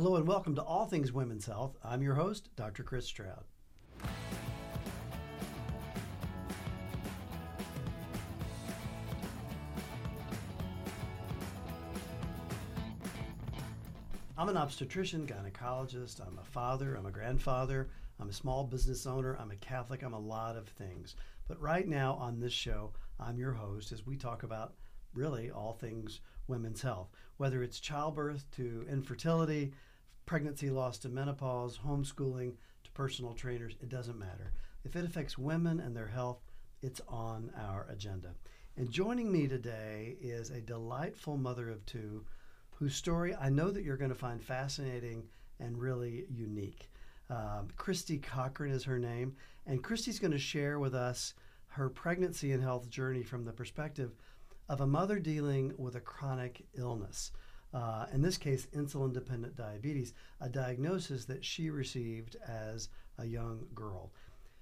Hello 0.00 0.14
and 0.14 0.28
welcome 0.28 0.54
to 0.54 0.62
All 0.62 0.86
Things 0.86 1.10
Women's 1.10 1.46
Health. 1.46 1.76
I'm 1.82 2.02
your 2.02 2.14
host, 2.14 2.50
Dr. 2.54 2.84
Chris 2.84 3.04
Stroud. 3.04 3.42
I'm 14.38 14.48
an 14.48 14.56
obstetrician, 14.56 15.26
gynecologist, 15.26 16.24
I'm 16.24 16.38
a 16.38 16.44
father, 16.44 16.94
I'm 16.94 17.06
a 17.06 17.10
grandfather, 17.10 17.88
I'm 18.20 18.28
a 18.28 18.32
small 18.32 18.62
business 18.62 19.04
owner, 19.04 19.36
I'm 19.40 19.50
a 19.50 19.56
Catholic, 19.56 20.04
I'm 20.04 20.14
a 20.14 20.20
lot 20.20 20.54
of 20.54 20.68
things. 20.68 21.16
But 21.48 21.60
right 21.60 21.88
now 21.88 22.14
on 22.20 22.38
this 22.38 22.52
show, 22.52 22.92
I'm 23.18 23.36
your 23.36 23.54
host 23.54 23.90
as 23.90 24.06
we 24.06 24.16
talk 24.16 24.44
about 24.44 24.74
really 25.12 25.50
all 25.50 25.72
things 25.72 26.20
women's 26.46 26.82
health, 26.82 27.08
whether 27.36 27.64
it's 27.64 27.80
childbirth 27.80 28.48
to 28.52 28.86
infertility, 28.88 29.72
pregnancy 30.28 30.68
loss 30.68 30.98
to 30.98 31.08
menopause, 31.08 31.78
homeschooling 31.78 32.52
to 32.84 32.90
personal 32.92 33.32
trainers, 33.32 33.76
it 33.80 33.88
doesn't 33.88 34.18
matter. 34.18 34.52
If 34.84 34.94
it 34.94 35.06
affects 35.06 35.38
women 35.38 35.80
and 35.80 35.96
their 35.96 36.06
health, 36.06 36.42
it's 36.82 37.00
on 37.08 37.50
our 37.58 37.86
agenda. 37.90 38.34
And 38.76 38.90
joining 38.90 39.32
me 39.32 39.48
today 39.48 40.18
is 40.20 40.50
a 40.50 40.60
delightful 40.60 41.38
mother 41.38 41.70
of 41.70 41.84
two 41.86 42.26
whose 42.72 42.94
story 42.94 43.34
I 43.34 43.48
know 43.48 43.70
that 43.70 43.84
you're 43.84 43.96
going 43.96 44.10
to 44.10 44.14
find 44.14 44.44
fascinating 44.44 45.24
and 45.60 45.80
really 45.80 46.26
unique. 46.30 46.90
Um, 47.30 47.68
Christie 47.78 48.18
Cochran 48.18 48.70
is 48.70 48.84
her 48.84 48.98
name, 48.98 49.34
and 49.66 49.82
Christie's 49.82 50.18
going 50.18 50.32
to 50.32 50.38
share 50.38 50.78
with 50.78 50.94
us 50.94 51.32
her 51.68 51.88
pregnancy 51.88 52.52
and 52.52 52.62
health 52.62 52.90
journey 52.90 53.22
from 53.22 53.46
the 53.46 53.52
perspective 53.52 54.12
of 54.68 54.82
a 54.82 54.86
mother 54.86 55.18
dealing 55.18 55.72
with 55.78 55.96
a 55.96 56.00
chronic 56.00 56.66
illness. 56.76 57.32
Uh, 57.74 58.06
in 58.12 58.22
this 58.22 58.38
case, 58.38 58.66
insulin 58.74 59.12
dependent 59.12 59.56
diabetes, 59.56 60.14
a 60.40 60.48
diagnosis 60.48 61.24
that 61.26 61.44
she 61.44 61.70
received 61.70 62.36
as 62.46 62.88
a 63.18 63.26
young 63.26 63.66
girl. 63.74 64.10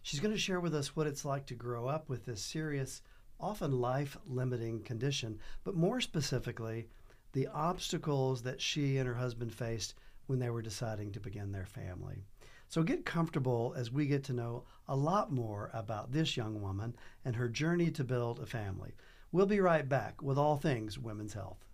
She's 0.03 0.21
going 0.21 0.35
to 0.35 0.41
share 0.41 0.61
with 0.61 0.75
us 0.75 0.95
what 0.95 1.07
it's 1.07 1.25
like 1.25 1.47
to 1.47 1.55
grow 1.55 1.87
up 1.87 2.09
with 2.09 2.25
this 2.25 2.41
serious, 2.41 3.03
often 3.41 3.73
life 3.73 4.17
limiting 4.27 4.83
condition, 4.83 5.39
but 5.65 5.75
more 5.75 6.01
specifically, 6.01 6.87
the 7.33 7.49
obstacles 7.49 8.43
that 8.43 8.61
she 8.61 8.99
and 8.99 9.07
her 9.07 9.15
husband 9.15 9.53
faced 9.53 9.95
when 10.27 10.39
they 10.39 10.51
were 10.51 10.63
deciding 10.63 11.13
to 11.13 11.21
begin 11.21 11.53
their 11.53 11.67
family. 11.67 12.25
So 12.69 12.83
get 12.83 13.05
comfortable 13.05 13.75
as 13.77 13.93
we 13.93 14.07
get 14.07 14.25
to 14.25 14.33
know 14.33 14.65
a 14.89 14.97
lot 14.97 15.31
more 15.31 15.71
about 15.73 16.13
this 16.13 16.37
young 16.37 16.61
woman 16.61 16.97
and 17.25 17.37
her 17.37 17.49
journey 17.49 17.91
to 17.93 18.05
build 18.05 18.41
a 18.41 18.47
family. 18.47 18.93
We'll 19.33 19.47
be 19.47 19.61
right 19.61 19.89
back 19.89 20.23
with 20.23 20.39
all 20.39 20.57
things 20.57 20.99
women's 20.99 21.35
health. 21.35 21.66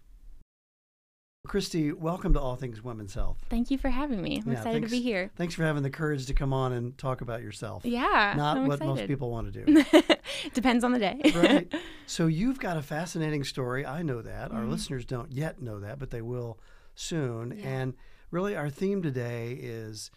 Christie, 1.48 1.90
welcome 1.90 2.32
to 2.34 2.40
All 2.40 2.54
Things 2.54 2.84
Women's 2.84 3.14
Health. 3.14 3.36
Thank 3.50 3.72
you 3.72 3.76
for 3.76 3.90
having 3.90 4.22
me. 4.22 4.40
I'm 4.40 4.46
Yeah, 4.52 4.58
excited 4.58 4.74
thanks- 4.74 4.90
to 4.90 4.96
be 4.96 5.02
here. 5.02 5.28
Thanks 5.34 5.54
for 5.56 5.64
having 5.64 5.82
the 5.82 5.90
courage 5.90 6.24
to 6.26 6.34
come 6.34 6.52
on 6.52 6.72
and 6.72 6.96
talk 6.96 7.20
about 7.20 7.42
yourself. 7.42 7.84
Yeah. 7.84 8.34
Not 8.36 8.58
I'm 8.58 8.68
what 8.68 8.78
most 8.78 9.08
people 9.08 9.28
want 9.28 9.52
to 9.52 9.64
do. 9.64 9.84
Depends 10.54 10.84
on 10.84 10.92
the 10.92 11.00
day. 11.00 11.20
right? 11.34 11.72
So 12.06 12.26
you've 12.26 12.60
got 12.60 12.76
a 12.76 12.82
fascinating 12.82 13.42
story. 13.42 13.84
I 13.86 14.02
know 14.02 14.20
that. 14.22 14.50
Our 14.52 14.62
Mhm. 14.62 14.70
listeners 14.70 15.04
don't 15.06 15.32
yet 15.32 15.60
know 15.62 15.80
that, 15.80 15.98
but 15.98 16.10
they 16.10 16.20
will 16.22 16.60
soon. 16.94 17.56
Yeah. 17.58 17.66
And 17.68 17.94
really, 18.30 18.54
our 18.54 18.68
theme 18.70 19.00
today 19.02 19.52
is 19.54 20.10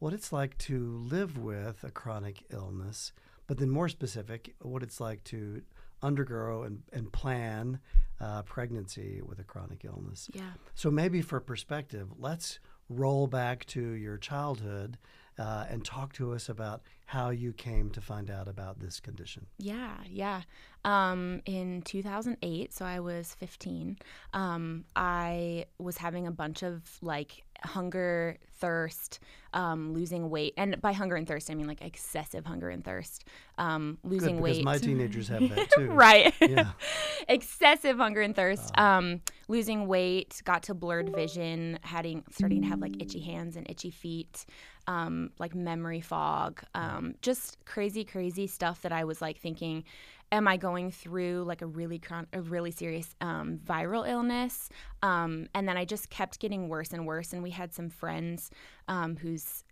what 0.00 0.12
it's 0.12 0.32
like 0.32 0.56
to 0.58 0.98
live 0.98 1.36
with 1.38 1.82
a 1.82 1.90
chronic 1.90 2.44
illness, 2.50 3.12
but 3.46 3.56
then 3.58 3.70
more 3.70 3.88
specific, 3.88 4.54
what 4.60 4.82
it's 4.82 5.00
like 5.00 5.24
to 5.24 5.62
undergo 6.02 6.62
and, 6.62 6.82
and 6.92 7.10
plan 7.12 7.80
uh, 8.20 8.42
pregnancy 8.42 9.20
with 9.24 9.38
a 9.38 9.44
chronic 9.44 9.84
illness. 9.84 10.30
yeah. 10.32 10.52
So 10.74 10.90
maybe 10.90 11.22
for 11.22 11.40
perspective, 11.40 12.08
let's 12.18 12.58
roll 12.88 13.26
back 13.26 13.64
to 13.66 13.80
your 13.92 14.18
childhood 14.18 14.98
uh, 15.38 15.64
and 15.70 15.84
talk 15.84 16.12
to 16.12 16.34
us 16.34 16.48
about 16.48 16.82
how 17.06 17.30
you 17.30 17.52
came 17.52 17.88
to 17.90 18.00
find 18.00 18.30
out 18.30 18.46
about 18.46 18.78
this 18.78 19.00
condition. 19.00 19.46
Yeah, 19.58 19.96
yeah. 20.06 20.42
Um, 20.84 21.40
in 21.46 21.82
2008, 21.82 22.72
so 22.74 22.84
I 22.84 23.00
was 23.00 23.34
15, 23.36 23.98
um, 24.34 24.84
I 24.94 25.64
was 25.78 25.96
having 25.96 26.26
a 26.26 26.30
bunch 26.30 26.62
of 26.62 26.82
like 27.00 27.44
hunger, 27.64 28.36
thirst, 28.58 29.20
um, 29.52 29.92
losing 29.94 30.30
weight. 30.30 30.54
And 30.56 30.80
by 30.80 30.92
hunger 30.92 31.16
and 31.16 31.26
thirst, 31.26 31.50
I 31.50 31.54
mean 31.54 31.66
like 31.66 31.82
excessive 31.82 32.46
hunger 32.46 32.68
and 32.68 32.84
thirst, 32.84 33.24
um, 33.58 33.98
losing 34.04 34.36
Good, 34.36 34.42
because 34.44 34.56
weight. 34.58 34.64
my 34.64 34.78
teenagers 34.78 35.28
have 35.28 35.48
that 35.48 35.70
too. 35.76 35.90
right. 35.90 36.32
Yeah. 36.40 36.72
excessive 37.28 37.96
hunger 37.98 38.20
and 38.20 38.34
thirst. 38.34 38.72
Oh. 38.76 38.82
Um, 38.82 39.20
losing 39.48 39.86
weight, 39.88 40.40
got 40.44 40.62
to 40.64 40.74
blurred 40.74 41.14
vision, 41.14 41.78
having 41.82 42.22
starting 42.30 42.62
to 42.62 42.68
have 42.68 42.80
like 42.80 43.00
itchy 43.02 43.20
hands 43.20 43.56
and 43.56 43.68
itchy 43.70 43.90
feet, 43.90 44.46
um, 44.86 45.30
like 45.38 45.54
memory 45.54 46.00
fog, 46.00 46.62
um, 46.74 47.14
just 47.22 47.64
crazy, 47.64 48.04
crazy 48.04 48.46
stuff 48.46 48.82
that 48.82 48.92
I 48.92 49.04
was 49.04 49.20
like 49.20 49.38
thinking. 49.38 49.84
Am 50.32 50.46
I 50.46 50.56
going 50.56 50.90
through 50.90 51.44
like 51.44 51.62
a 51.62 51.66
really 51.66 51.98
chron- 51.98 52.28
a 52.32 52.40
really 52.40 52.70
serious 52.70 53.14
um, 53.20 53.58
viral 53.64 54.08
illness? 54.08 54.68
Um, 55.02 55.48
and 55.54 55.68
then 55.68 55.76
I 55.76 55.84
just 55.84 56.08
kept 56.10 56.38
getting 56.38 56.68
worse 56.68 56.92
and 56.92 57.06
worse. 57.06 57.32
And 57.32 57.42
we 57.42 57.50
had 57.50 57.72
some 57.72 57.90
friends 57.90 58.50
um, 58.86 59.16
whose 59.16 59.64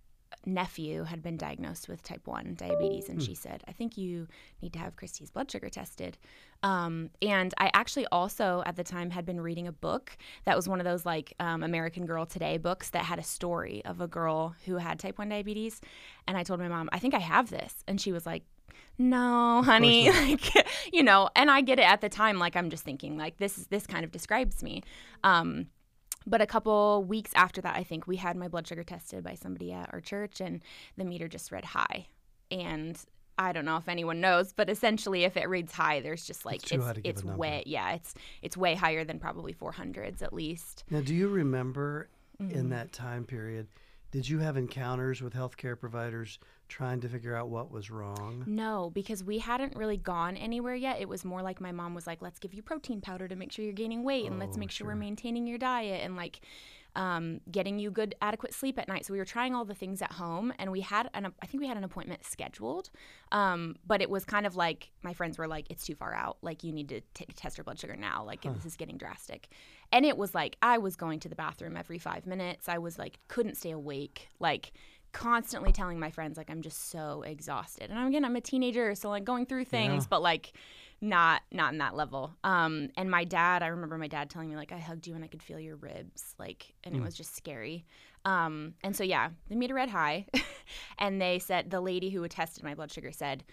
nephew 0.47 1.04
had 1.04 1.22
been 1.22 1.36
diagnosed 1.36 1.88
with 1.88 2.02
type 2.02 2.26
1 2.26 2.54
diabetes 2.54 3.08
and 3.08 3.22
she 3.22 3.34
said 3.34 3.62
i 3.68 3.72
think 3.72 3.98
you 3.98 4.26
need 4.62 4.72
to 4.72 4.78
have 4.78 4.97
christie's 4.97 5.30
blood 5.30 5.50
sugar 5.50 5.68
tested 5.68 6.16
um, 6.62 7.10
and 7.22 7.54
i 7.58 7.70
actually 7.74 8.06
also 8.12 8.62
at 8.66 8.76
the 8.76 8.84
time 8.84 9.10
had 9.10 9.26
been 9.26 9.41
reading 9.41 9.66
a 9.66 9.72
book 9.72 10.16
that 10.44 10.56
was 10.56 10.68
one 10.68 10.80
of 10.80 10.84
those 10.84 11.04
like 11.04 11.34
um, 11.41 11.62
american 11.62 12.06
girl 12.06 12.24
today 12.24 12.56
books 12.56 12.91
that 12.91 13.04
had 13.04 13.18
a 13.18 13.22
story 13.22 13.82
of 13.84 14.00
a 14.00 14.06
girl 14.06 14.54
who 14.64 14.76
had 14.76 14.98
type 14.98 15.18
1 15.18 15.28
diabetes 15.28 15.80
and 16.26 16.36
i 16.36 16.42
told 16.42 16.60
my 16.60 16.68
mom 16.68 16.88
i 16.92 16.98
think 16.98 17.14
i 17.14 17.20
have 17.20 17.50
this 17.50 17.84
and 17.86 18.00
she 18.00 18.12
was 18.12 18.24
like 18.24 18.44
no 18.98 19.62
honey 19.62 20.10
like 20.10 20.52
you 20.92 21.02
know 21.02 21.28
and 21.36 21.50
i 21.50 21.60
get 21.60 21.78
it 21.78 21.82
at 21.88 22.00
the 22.00 22.08
time 22.08 22.38
like 22.38 22.56
i'm 22.56 22.70
just 22.70 22.84
thinking 22.84 23.16
like 23.16 23.36
this 23.38 23.58
is 23.58 23.66
this 23.68 23.86
kind 23.86 24.04
of 24.04 24.10
describes 24.10 24.62
me 24.62 24.82
um, 25.24 25.66
but 26.26 26.42
a 26.42 26.46
couple 26.46 27.04
weeks 27.04 27.30
after 27.34 27.62
that, 27.62 27.76
I 27.76 27.82
think 27.84 28.06
we 28.06 28.16
had 28.16 28.36
my 28.36 28.48
blood 28.48 28.66
sugar 28.66 28.84
tested 28.84 29.24
by 29.24 29.34
somebody 29.34 29.72
at 29.72 29.88
our 29.94 30.00
church, 30.00 30.40
and 30.42 30.62
the 30.98 31.04
meter 31.04 31.26
just 31.26 31.50
read 31.50 31.64
high. 31.64 32.06
And 32.50 33.00
I 33.38 33.52
don't 33.52 33.64
know 33.64 33.78
if 33.78 33.88
anyone 33.88 34.20
knows, 34.20 34.52
but 34.52 34.68
essentially, 34.68 35.24
if 35.24 35.38
it 35.38 35.48
reads 35.48 35.72
high, 35.72 36.00
there's 36.00 36.26
just 36.26 36.44
like 36.44 36.60
to 36.62 36.76
give 37.02 37.24
a 37.24 37.36
way 37.36 37.62
yeah, 37.66 37.92
it's 37.92 38.14
it's 38.42 38.56
way 38.56 38.74
higher 38.74 39.04
than 39.04 39.18
probably 39.18 39.54
400s 39.54 40.22
at 40.22 40.32
least. 40.34 40.84
Now, 40.90 41.00
do 41.00 41.14
you 41.14 41.28
remember 41.28 42.10
in 42.38 42.66
Mhm. 42.66 42.70
that 42.70 42.92
time 42.92 43.24
period, 43.24 43.68
did 44.10 44.28
you 44.28 44.38
have 44.40 44.56
encounters 44.56 45.22
with 45.22 45.34
healthcare 45.34 45.78
providers 45.78 46.38
trying 46.68 47.00
to 47.00 47.08
figure 47.08 47.34
out 47.34 47.48
what 47.48 47.70
was 47.70 47.90
wrong? 47.90 48.44
No, 48.46 48.90
because 48.94 49.24
we 49.24 49.38
hadn't 49.38 49.76
really 49.76 49.96
gone 49.96 50.36
anywhere 50.36 50.74
yet. 50.74 51.00
It 51.00 51.08
was 51.08 51.24
more 51.24 51.42
like 51.42 51.60
my 51.60 51.72
mom 51.72 51.94
was 51.94 52.06
like, 52.06 52.22
"Let's 52.22 52.38
give 52.38 52.54
you 52.54 52.62
protein 52.62 53.00
powder 53.00 53.26
to 53.28 53.36
make 53.36 53.52
sure 53.52 53.64
you're 53.64 53.74
gaining 53.74 54.04
weight, 54.04 54.26
and 54.26 54.38
let's 54.38 54.56
Oh, 54.56 54.60
make 54.60 54.70
sure, 54.70 54.84
sure. 54.86 54.94
we're 54.94 55.00
maintaining 55.00 55.46
your 55.46 55.58
diet, 55.58 56.02
and 56.04 56.16
like 56.16 56.40
um, 56.96 57.40
getting 57.50 57.78
you 57.78 57.90
good, 57.90 58.14
adequate 58.22 58.52
sleep 58.54 58.78
at 58.78 58.88
night." 58.88 59.04
So 59.06 59.12
we 59.12 59.18
were 59.18 59.24
trying 59.24 59.54
all 59.54 59.64
the 59.64 59.74
things 59.74 60.02
at 60.02 60.12
home, 60.12 60.52
and 60.58 60.70
we 60.72 60.80
had 60.80 61.08
an 61.14 61.32
I 61.42 61.46
think 61.46 61.60
we 61.60 61.68
had 61.68 61.76
an 61.76 61.84
appointment 61.84 62.24
scheduled, 62.24 62.90
um, 63.32 63.76
but 63.86 64.00
it 64.02 64.10
was 64.10 64.24
kind 64.24 64.46
of 64.46 64.56
like 64.56 64.90
my 65.02 65.12
friends 65.12 65.38
were 65.38 65.48
like, 65.48 65.66
"It's 65.70 65.84
too 65.84 65.94
far 65.94 66.14
out. 66.14 66.38
Like 66.42 66.64
you 66.64 66.72
need 66.72 66.88
to 66.90 67.00
t- 67.14 67.26
test 67.36 67.56
your 67.58 67.64
blood 67.64 67.78
sugar 67.78 67.96
now. 67.96 68.24
Like 68.24 68.44
Huh. 68.44 68.52
this 68.54 68.64
is 68.66 68.76
getting 68.76 68.96
drastic." 68.96 69.48
And 69.92 70.04
it 70.04 70.16
was 70.18 70.34
like 70.34 70.56
I 70.60 70.78
was 70.78 70.96
going 70.96 71.20
to 71.20 71.28
the 71.28 71.34
bathroom 71.36 71.76
every 71.76 71.98
five 71.98 72.26
minutes. 72.26 72.68
I 72.68 72.78
was 72.78 72.98
like 72.98 73.18
couldn't 73.28 73.56
stay 73.56 73.70
awake, 73.70 74.28
like 74.38 74.72
constantly 75.12 75.72
telling 75.72 75.98
my 75.98 76.10
friends 76.10 76.36
like 76.36 76.50
I'm 76.50 76.62
just 76.62 76.91
so 76.91 77.22
exhausted. 77.22 77.91
And 77.91 78.06
again, 78.08 78.24
I'm 78.24 78.36
a 78.36 78.41
teenager, 78.41 78.94
so 78.94 79.08
like 79.08 79.24
going 79.24 79.46
through 79.46 79.64
things, 79.64 80.04
Yeah. 80.04 80.08
but 80.10 80.22
like 80.22 80.52
not 81.00 81.42
not 81.52 81.72
in 81.72 81.78
that 81.78 81.94
level. 81.94 82.34
Um, 82.44 82.91
and 82.96 83.10
my 83.10 83.24
dad, 83.24 83.62
I 83.62 83.68
remember 83.68 83.97
my 83.98 84.08
dad 84.08 84.30
telling 84.30 84.48
me 84.50 84.56
like 84.56 84.72
I 84.72 84.78
hugged 84.78 85.06
you 85.06 85.14
and 85.14 85.24
I 85.24 85.28
could 85.28 85.42
feel 85.42 85.60
your 85.60 85.76
ribs, 85.76 86.34
like, 86.38 86.74
and 86.84 86.94
it 86.94 87.00
Mm. 87.00 87.04
was 87.04 87.14
just 87.16 87.34
scary. 87.36 87.84
Um, 88.24 88.74
and 88.82 88.94
so 88.97 89.04
yeah, 89.04 89.30
they 89.48 89.54
made 89.54 89.71
a 89.71 89.74
read 89.74 89.88
high, 89.91 90.27
and 90.98 91.21
they 91.21 91.38
said 91.38 91.71
the 91.71 91.80
lady 91.80 92.10
who 92.10 92.27
tested 92.28 92.62
my 92.65 92.74
blood 92.74 92.91
sugar 92.92 93.12
said, 93.12 93.44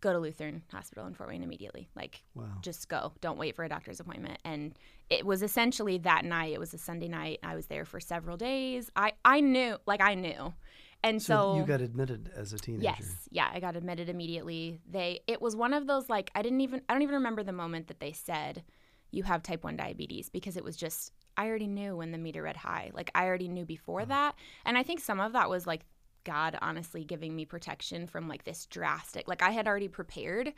go 0.00 0.12
to 0.12 0.18
Lutheran 0.18 0.62
Hospital 0.72 1.06
in 1.06 1.14
Fort 1.14 1.28
Wayne 1.28 1.42
immediately, 1.44 1.88
like 1.94 2.22
Wow. 2.34 2.44
just 2.62 2.88
go. 2.88 3.12
Don't 3.20 3.38
wait 3.38 3.54
for 3.54 3.64
a 3.64 3.68
doctor's 3.68 4.00
appointment. 4.00 4.38
And 4.44 4.74
it 5.10 5.24
was 5.26 5.42
essentially 5.42 5.98
that 5.98 6.24
night. 6.24 6.52
It 6.52 6.58
was 6.60 6.72
a 6.74 6.78
Sunday 6.78 7.06
night. 7.08 7.38
I 7.42 7.54
was 7.54 7.66
there 7.66 7.84
for 7.84 8.00
several 8.00 8.36
days. 8.36 8.90
I 8.96 9.12
I 9.24 9.40
knew, 9.40 9.76
like 9.86 10.00
I 10.00 10.14
knew, 10.14 10.54
and 11.02 11.20
So, 11.20 11.34
so, 11.34 11.56
you 11.56 11.64
got 11.64 11.80
admitted 11.80 12.30
as 12.36 12.52
a 12.52 12.58
teenager. 12.58 12.84
yes, 12.84 13.28
yeah, 13.30 13.50
I 13.52 13.60
got 13.60 13.76
admitted 13.76 14.08
immediately. 14.08 14.80
They 14.88 15.20
it 15.26 15.40
was 15.40 15.56
one 15.56 15.74
of 15.74 15.86
those 15.86 16.08
like 16.08 16.30
I 16.34 16.42
didn't 16.42 16.60
even 16.60 16.82
I 16.88 16.92
don't 16.92 17.02
even 17.02 17.16
remember 17.16 17.42
the 17.42 17.52
moment 17.52 17.88
that 17.88 18.00
they 18.00 18.12
said 18.12 18.62
you 19.10 19.22
have 19.24 19.42
type 19.42 19.62
one 19.64 19.76
diabetes 19.76 20.30
because 20.30 20.56
it 20.56 20.64
was 20.64 20.76
just 20.76 21.12
I 21.36 21.46
already 21.46 21.66
knew 21.66 21.96
when 21.96 22.12
the 22.12 22.18
meter 22.18 22.42
read 22.42 22.56
high. 22.56 22.90
Like 22.94 23.10
I 23.14 23.26
already 23.26 23.48
knew 23.48 23.64
before 23.64 24.02
oh. 24.02 24.06
that, 24.06 24.34
and 24.64 24.76
I 24.76 24.82
think 24.82 25.00
some 25.00 25.20
of 25.20 25.32
that 25.32 25.48
was 25.50 25.66
like 25.66 25.84
God 26.24 26.58
honestly 26.60 27.04
giving 27.04 27.34
me 27.34 27.44
protection 27.44 28.06
from 28.06 28.28
like 28.28 28.44
this 28.44 28.66
drastic, 28.66 29.28
like 29.28 29.42
I 29.42 29.50
had 29.50 29.66
already 29.66 29.88
prepared. 29.88 30.52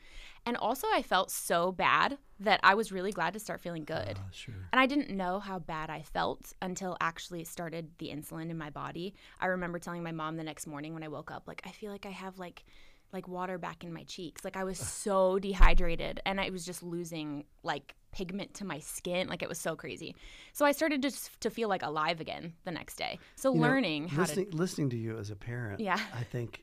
And 0.47 0.57
also, 0.57 0.87
I 0.93 1.03
felt 1.03 1.31
so 1.31 1.73
bad 1.73 2.19
that 2.41 2.61
I 2.63 2.75
was 2.75 2.93
really 2.93 3.13
glad 3.13 3.33
to 3.33 3.41
start 3.41 3.61
feeling 3.61 3.85
good. 3.85 4.19
Uh, 4.19 4.31
sure. 4.31 4.69
And 4.73 4.81
I 4.81 4.87
didn't 4.87 5.11
know 5.11 5.39
how 5.41 5.59
bad 5.59 5.89
I 5.89 6.03
felt 6.03 6.53
until 6.61 6.97
actually 7.01 7.45
started 7.45 7.91
the 7.99 8.09
insulin 8.09 8.51
in 8.51 8.59
my 8.59 8.71
body. 8.71 9.15
I 9.41 9.47
remember 9.47 9.79
telling 9.79 10.03
my 10.03 10.13
mom 10.13 10.37
the 10.37 10.45
next 10.45 10.67
morning 10.67 10.93
when 10.93 11.03
I 11.03 11.09
woke 11.09 11.31
up, 11.31 11.45
like, 11.47 11.63
I 11.65 11.71
feel 11.71 11.91
like 11.91 12.05
I 12.05 12.11
have 12.11 12.39
like 12.39 12.65
like 13.15 13.27
water 13.29 13.57
back 13.57 13.83
in 13.85 13.93
my 13.95 14.03
cheeks. 14.03 14.45
Like 14.45 14.57
I 14.59 14.65
was 14.65 14.79
so 14.79 15.39
dehydrated 15.39 16.21
and 16.27 16.41
I 16.41 16.51
was 16.51 16.67
just 16.67 16.83
losing 16.83 17.45
like 17.63 17.95
pigment 18.13 18.53
to 18.55 18.65
my 18.67 18.81
skin. 18.81 19.29
Like 19.29 19.43
it 19.43 19.49
was 19.49 19.59
so 19.59 19.75
crazy. 19.77 20.15
So 20.53 20.67
I 20.67 20.73
started 20.73 21.01
just 21.01 21.41
to 21.41 21.49
feel 21.51 21.69
like 21.71 21.83
alive 21.83 22.21
again 22.21 22.53
the 22.65 22.71
next 22.73 22.97
day. 22.97 23.19
So 23.37 23.51
You 23.53 23.61
know, 23.61 23.63
learning 23.69 24.09
how 24.09 24.23
listening, 24.23 24.51
listening 24.51 24.91
to 24.91 24.97
you 24.99 25.17
as 25.19 25.31
a 25.31 25.37
parent, 25.37 25.81
Yeah. 25.81 25.99
I 26.13 26.25
think, 26.25 26.61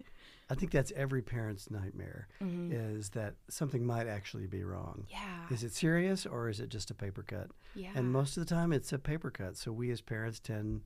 I 0.50 0.56
think 0.56 0.72
that's 0.72 0.92
every 0.96 1.22
parent's 1.22 1.72
nightmare 1.72 2.28
Mhm. 2.42 2.72
is 2.98 3.10
that 3.12 3.36
something 3.50 3.86
might 3.86 4.08
actually 4.08 4.48
be 4.48 4.64
wrong. 4.64 5.06
Yeah. 5.10 5.48
Is 5.50 5.64
it 5.64 5.72
serious 5.74 6.26
or 6.26 6.50
is 6.50 6.60
it 6.60 6.68
just 6.70 6.92
a 6.92 6.94
paper 6.94 7.24
cut? 7.24 7.50
Yeah. 7.74 7.92
And 7.96 8.12
most 8.12 8.36
of 8.38 8.46
the 8.46 8.54
time, 8.54 8.74
it's 8.74 8.92
a 8.92 9.00
paper 9.00 9.32
cut. 9.32 9.56
So 9.58 9.72
we 9.72 9.90
as 9.92 10.02
parents 10.02 10.40
tend 10.40 10.82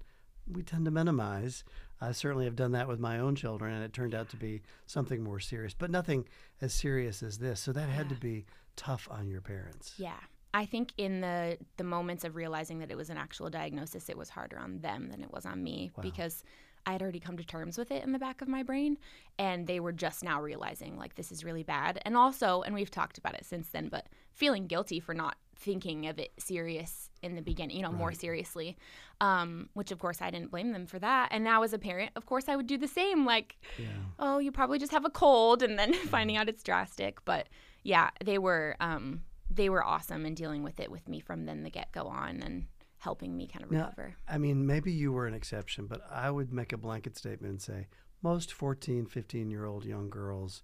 we 0.47 0.61
tend 0.61 0.85
to 0.85 0.91
minimize. 0.91 1.63
I 2.01 2.11
certainly 2.11 2.45
have 2.45 2.55
done 2.55 2.73
that 2.73 2.87
with 2.87 2.99
my 2.99 3.19
own 3.19 3.35
children, 3.35 3.73
and 3.73 3.83
it 3.83 3.93
turned 3.93 4.13
out 4.13 4.29
to 4.29 4.37
be 4.37 4.61
something 4.85 5.23
more 5.23 5.39
serious, 5.39 5.73
but 5.73 5.89
nothing 5.89 6.25
as 6.61 6.73
serious 6.73 7.23
as 7.23 7.37
this. 7.37 7.59
So 7.61 7.71
that 7.71 7.89
had 7.89 8.09
to 8.09 8.15
be 8.15 8.45
tough 8.75 9.07
on 9.09 9.27
your 9.27 9.41
parents. 9.41 9.93
Yeah. 9.97 10.19
I 10.53 10.65
think 10.65 10.93
in 10.97 11.19
the 11.21 11.57
the 11.77 11.83
moments 11.83 12.23
of 12.23 12.35
realizing 12.35 12.79
that 12.79 12.89
it 12.91 12.95
was 12.95 13.09
an 13.09 13.17
actual 13.17 13.49
diagnosis, 13.49 14.07
it 14.09 14.17
was 14.17 14.29
harder 14.29 14.57
on 14.57 14.79
them 14.79 15.09
than 15.09 15.21
it 15.21 15.31
was 15.31 15.45
on 15.45 15.61
me 15.63 15.91
Wow. 15.97 16.01
because 16.01 16.43
I 16.85 16.91
had 16.93 17.01
already 17.01 17.19
come 17.19 17.35
to 17.37 17.43
terms 17.43 17.77
with 17.77 17.91
it 17.91 18.03
in 18.03 18.11
the 18.13 18.19
back 18.19 18.41
of 18.41 18.47
my 18.47 18.61
brain 18.63 18.97
and 19.39 19.65
they 19.65 19.79
were 19.79 19.91
just 19.91 20.23
now 20.23 20.39
realizing 20.41 20.97
like 20.97 21.15
this 21.15 21.31
is 21.31 21.43
really 21.43 21.63
bad. 21.63 21.99
And 22.05 22.15
also, 22.15 22.61
and 22.61 22.73
we've 22.75 22.91
talked 22.91 23.17
about 23.17 23.33
it 23.33 23.43
since 23.43 23.67
then, 23.69 23.89
but 23.89 24.05
feeling 24.33 24.67
guilty 24.67 24.99
for 24.99 25.13
not 25.13 25.35
thinking 25.55 26.07
of 26.07 26.19
it 26.19 26.31
serious 26.37 27.09
in 27.21 27.35
the 27.35 27.41
beginning, 27.41 27.77
you 27.77 27.83
know, 27.83 27.91
more 27.91 28.13
seriously. 28.13 28.77
Um, 29.21 29.69
which 29.73 29.91
of 29.91 29.99
course 29.99 30.21
I 30.21 30.29
didn't 30.29 30.51
blame 30.51 30.73
them 30.73 30.85
for 30.85 30.99
that. 30.99 31.29
And 31.31 31.43
now 31.43 31.63
as 31.63 31.71
a 31.73 31.79
parent, 31.79 32.11
of 32.15 32.25
course 32.25 32.49
I 32.49 32.55
would 32.55 32.67
do 32.67 32.77
the 32.77 32.87
same 32.87 33.25
like 33.25 33.55
Yeah. 33.79 33.87
oh, 34.19 34.39
you 34.39 34.51
probably 34.51 34.77
just 34.77 34.91
have 34.91 35.05
a 35.05 35.09
cold, 35.09 35.63
and 35.63 35.79
then 35.79 35.93
finding 36.09 36.35
out 36.37 36.49
it's 36.49 36.63
drastic. 36.63 37.23
But 37.25 37.47
yeah, 37.83 38.09
they 38.23 38.37
were 38.37 38.75
um, 38.79 39.21
they 39.49 39.69
were 39.69 39.83
awesome 39.83 40.25
in 40.25 40.35
dealing 40.35 40.63
with 40.63 40.79
it 40.79 40.91
with 40.91 41.07
me 41.07 41.19
from 41.19 41.45
then 41.45 41.63
the 41.63 41.69
get 41.69 41.91
go 41.91 42.07
on 42.07 42.41
and 42.41 42.65
helping 42.97 43.37
me 43.37 43.47
kind 43.47 43.63
of 43.63 43.71
Now, 43.71 43.85
recover. 43.85 44.15
I 44.27 44.37
mean, 44.37 44.65
maybe 44.65 44.91
you 44.91 45.11
were 45.11 45.27
an 45.27 45.33
exception, 45.33 45.85
but 45.87 46.01
I 46.11 46.31
would 46.31 46.51
make 46.51 46.73
a 46.73 46.77
blanket 46.77 47.15
statement 47.15 47.51
and 47.51 47.61
say 47.61 47.87
most 48.21 48.51
14, 48.51 49.05
15 49.05 49.49
year 49.49 49.65
old 49.65 49.85
young 49.85 50.09
girls 50.09 50.63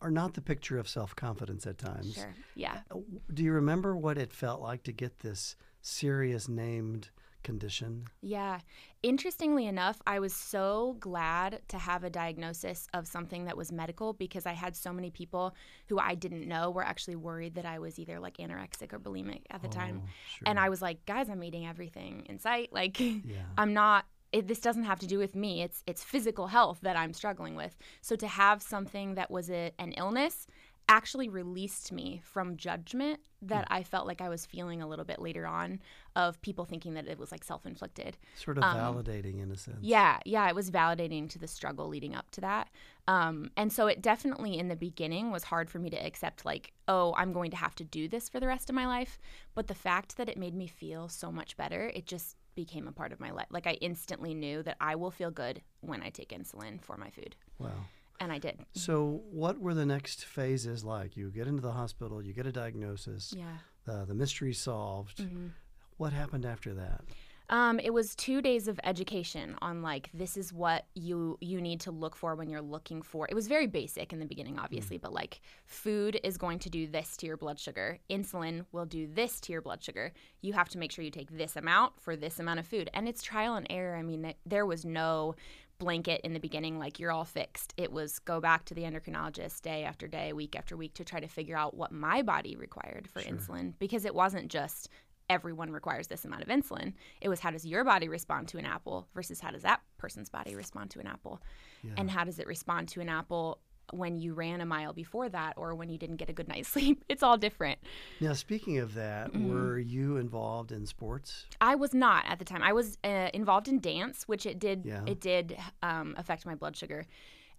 are 0.00 0.10
not 0.10 0.34
the 0.34 0.40
picture 0.40 0.78
of 0.78 0.88
self 0.88 1.14
confidence 1.16 1.66
at 1.66 1.78
times. 1.78 2.14
Sure. 2.14 2.34
Yeah. 2.54 2.78
Uh, 2.90 2.98
Do 3.32 3.42
you 3.44 3.52
remember 3.52 3.96
what 3.96 4.18
it 4.18 4.32
felt 4.32 4.60
like 4.60 4.82
to 4.84 4.92
get 4.92 5.20
this 5.20 5.56
serious 5.82 6.48
named 6.48 7.10
condition? 7.42 8.04
Yeah. 8.20 8.60
Interestingly 9.02 9.66
enough, 9.66 10.00
I 10.06 10.18
was 10.18 10.34
so 10.34 10.96
glad 10.98 11.60
to 11.68 11.78
have 11.78 12.02
a 12.04 12.10
diagnosis 12.10 12.88
of 12.92 13.06
something 13.06 13.44
that 13.44 13.56
was 13.56 13.70
medical 13.70 14.12
because 14.12 14.44
I 14.44 14.52
had 14.52 14.74
so 14.76 14.92
many 14.92 15.10
people 15.10 15.54
who 15.88 15.98
I 16.00 16.14
didn't 16.16 16.48
know 16.48 16.70
were 16.70 16.82
actually 16.84 17.16
worried 17.16 17.54
that 17.54 17.64
I 17.64 17.78
was 17.78 17.98
either 17.98 18.18
like 18.18 18.38
anorexic 18.38 18.92
or 18.92 18.98
bulimic 18.98 19.42
at 19.50 19.62
the 19.62 19.68
time. 19.68 20.02
Oh, 20.04 20.08
sure. 20.36 20.42
And 20.46 20.58
I 20.58 20.68
was 20.68 20.82
like, 20.82 21.06
guys, 21.06 21.28
I'm 21.30 21.42
eating 21.44 21.66
everything 21.66 22.26
in 22.28 22.38
sight. 22.38 22.70
Like, 22.78 22.98
Yeah. 23.00 23.14
I'm 23.56 23.72
not. 23.72 24.04
It, 24.32 24.46
this 24.46 24.60
doesn't 24.60 24.84
have 24.84 24.98
to 25.00 25.06
do 25.06 25.18
with 25.18 25.34
me. 25.34 25.62
It's 25.62 25.82
it's 25.86 26.04
physical 26.04 26.48
health 26.48 26.78
that 26.82 26.96
I'm 26.96 27.14
struggling 27.14 27.56
with. 27.56 27.76
So 28.00 28.16
to 28.16 28.28
have 28.28 28.62
something 28.62 29.14
that 29.14 29.30
was 29.30 29.50
a, 29.50 29.72
an 29.78 29.92
illness 29.92 30.46
actually 30.90 31.28
released 31.28 31.92
me 31.92 32.20
from 32.24 32.56
judgment 32.56 33.20
that 33.42 33.66
I 33.70 33.82
felt 33.82 34.06
like 34.06 34.22
I 34.22 34.30
was 34.30 34.46
feeling 34.46 34.80
a 34.80 34.86
little 34.88 35.04
bit 35.04 35.20
later 35.20 35.46
on 35.46 35.80
of 36.16 36.40
people 36.40 36.64
thinking 36.64 36.94
that 36.94 37.06
it 37.06 37.18
was 37.18 37.30
like 37.30 37.44
self-inflicted. 37.44 38.16
Sort 38.36 38.56
of 38.56 38.64
um, 38.64 38.76
validating 38.76 39.42
in 39.42 39.52
a 39.52 39.56
sense. 39.56 39.76
Yeah, 39.82 40.18
yeah, 40.24 40.48
it 40.48 40.54
was 40.54 40.70
validating 40.70 41.28
to 41.28 41.38
the 41.38 41.46
struggle 41.46 41.88
leading 41.88 42.14
up 42.14 42.30
to 42.32 42.40
that. 42.40 42.70
Um, 43.06 43.50
and 43.54 43.70
so 43.70 43.86
it 43.86 44.00
definitely 44.00 44.58
in 44.58 44.68
the 44.68 44.76
beginning 44.76 45.30
was 45.30 45.44
hard 45.44 45.68
for 45.70 45.78
me 45.78 45.90
to 45.90 45.96
accept, 45.96 46.46
like, 46.46 46.72
oh, 46.88 47.14
I'm 47.18 47.34
going 47.34 47.50
to 47.50 47.56
have 47.58 47.74
to 47.76 47.84
do 47.84 48.08
this 48.08 48.30
for 48.30 48.40
the 48.40 48.48
rest 48.48 48.70
of 48.70 48.74
my 48.74 48.86
life. 48.86 49.18
But 49.54 49.66
the 49.66 49.74
fact 49.74 50.16
that 50.16 50.30
it 50.30 50.38
made 50.38 50.54
me 50.54 50.66
feel 50.66 51.10
so 51.10 51.30
much 51.30 51.56
better, 51.58 51.92
it 51.94 52.06
just 52.06 52.37
became 52.58 52.88
a 52.88 52.92
part 52.92 53.12
of 53.12 53.20
my 53.20 53.30
life. 53.30 53.46
Like, 53.50 53.68
I 53.68 53.74
instantly 53.74 54.34
knew 54.34 54.64
that 54.64 54.76
I 54.80 54.96
will 54.96 55.12
feel 55.12 55.30
good 55.30 55.62
when 55.80 56.02
I 56.02 56.10
take 56.10 56.30
insulin 56.30 56.82
for 56.82 56.96
my 56.96 57.08
food. 57.10 57.36
Wow. 57.60 57.70
And 58.18 58.32
I 58.32 58.38
did. 58.38 58.58
So, 58.72 59.22
what 59.30 59.60
were 59.60 59.74
the 59.74 59.86
next 59.86 60.24
phases 60.24 60.82
like? 60.84 61.16
You 61.16 61.30
get 61.30 61.46
into 61.46 61.62
the 61.62 61.70
hospital, 61.70 62.20
you 62.20 62.32
get 62.32 62.46
a 62.48 62.52
diagnosis, 62.52 63.32
Yeah. 63.36 63.58
the, 63.84 64.04
the 64.06 64.14
mystery 64.14 64.52
solved. 64.52 65.18
Mhm. 65.18 65.50
What 65.98 66.12
happened 66.12 66.44
after 66.44 66.74
that? 66.74 67.02
Um, 67.50 67.80
it 67.80 67.94
was 67.94 68.14
two 68.14 68.42
days 68.42 68.68
of 68.68 68.78
education 68.84 69.56
on 69.62 69.80
like 69.80 70.10
this 70.12 70.36
is 70.36 70.52
what 70.52 70.84
you 70.94 71.38
you 71.40 71.60
need 71.62 71.80
to 71.80 71.90
look 71.90 72.14
for 72.14 72.34
when 72.34 72.50
you're 72.50 72.60
looking 72.60 73.00
for. 73.00 73.26
It 73.28 73.34
was 73.34 73.48
very 73.48 73.66
basic 73.66 74.12
in 74.12 74.18
the 74.18 74.26
beginning, 74.26 74.58
obviously, 74.58 74.98
but 74.98 75.12
like 75.12 75.40
food 75.64 76.20
is 76.22 76.36
going 76.36 76.58
to 76.60 76.70
do 76.70 76.86
this 76.86 77.16
to 77.18 77.26
your 77.26 77.38
blood 77.38 77.58
sugar. 77.58 77.98
Insulin 78.10 78.66
will 78.72 78.84
do 78.84 79.06
this 79.06 79.40
to 79.42 79.52
your 79.52 79.62
blood 79.62 79.82
sugar. 79.82 80.12
You 80.42 80.52
have 80.52 80.68
to 80.70 80.78
make 80.78 80.92
sure 80.92 81.04
you 81.04 81.10
take 81.10 81.36
this 81.36 81.56
amount 81.56 81.98
for 82.00 82.16
this 82.16 82.38
amount 82.38 82.60
of 82.60 82.66
food, 82.66 82.90
and 82.92 83.08
it's 83.08 83.22
trial 83.22 83.54
and 83.54 83.66
error. 83.70 83.96
I 83.96 84.02
mean, 84.02 84.34
there 84.44 84.66
was 84.66 84.84
no 84.84 85.34
blanket 85.78 86.20
in 86.24 86.32
the 86.32 86.40
beginning 86.40 86.78
like 86.78 86.98
you're 86.98 87.12
all 87.12 87.24
fixed. 87.24 87.72
It 87.76 87.92
was 87.92 88.18
go 88.18 88.40
back 88.40 88.64
to 88.66 88.74
the 88.74 88.82
endocrinologist 88.82 89.62
day 89.62 89.84
after 89.84 90.08
day, 90.08 90.32
week 90.32 90.56
after 90.56 90.76
week 90.76 90.94
to 90.94 91.04
try 91.04 91.20
to 91.20 91.28
figure 91.28 91.56
out 91.56 91.74
what 91.74 91.92
my 91.92 92.20
body 92.20 92.56
required 92.56 93.08
for 93.08 93.20
Sure. 93.20 93.32
insulin 93.32 93.74
because 93.78 94.04
it 94.04 94.14
wasn't 94.14 94.48
just 94.50 94.88
everyone 95.30 95.70
requires 95.70 96.06
this 96.08 96.24
amount 96.24 96.42
of 96.42 96.48
insulin. 96.48 96.92
It 97.20 97.28
was 97.28 97.40
how 97.40 97.50
does 97.50 97.66
your 97.66 97.84
body 97.84 98.08
respond 98.08 98.48
to 98.48 98.58
an 98.58 98.64
apple 98.64 99.06
versus 99.14 99.40
how 99.40 99.50
does 99.50 99.62
that 99.62 99.80
person's 99.98 100.28
body 100.28 100.54
respond 100.54 100.90
to 100.92 101.00
an 101.00 101.06
apple? 101.06 101.40
Yeah. 101.82 101.92
And 101.96 102.10
how 102.10 102.24
does 102.24 102.38
it 102.38 102.46
respond 102.46 102.88
to 102.90 103.00
an 103.00 103.08
apple 103.08 103.58
when 103.94 104.18
you 104.18 104.34
ran 104.34 104.60
a 104.60 104.66
mile 104.66 104.92
before 104.92 105.30
that 105.30 105.54
or 105.56 105.74
when 105.74 105.88
you 105.88 105.96
didn't 105.96 106.16
get 106.16 106.28
a 106.28 106.32
good 106.32 106.48
night's 106.48 106.68
sleep? 106.74 107.04
It's 107.08 107.22
all 107.22 107.36
different. 107.38 107.78
now, 108.20 108.32
speaking 108.34 108.78
of 108.78 108.94
that, 108.94 109.32
Mhm. 109.32 109.48
were 109.48 109.78
you 109.78 110.16
involved 110.18 110.72
in 110.72 110.84
sports? 110.86 111.46
I 111.60 111.74
was 111.74 111.94
not 111.94 112.24
at 112.26 112.38
the 112.38 112.44
time. 112.44 112.62
I 112.62 112.72
was 112.72 112.98
uh, 113.04 113.30
involved 113.32 113.68
in 113.68 113.80
dance, 113.80 114.24
which 114.28 114.44
it 114.46 114.58
did 114.58 114.84
Yeah. 114.84 115.04
it 115.06 115.20
did 115.20 115.56
um, 115.82 116.14
affect 116.18 116.44
my 116.46 116.54
blood 116.54 116.76
sugar. 116.76 117.06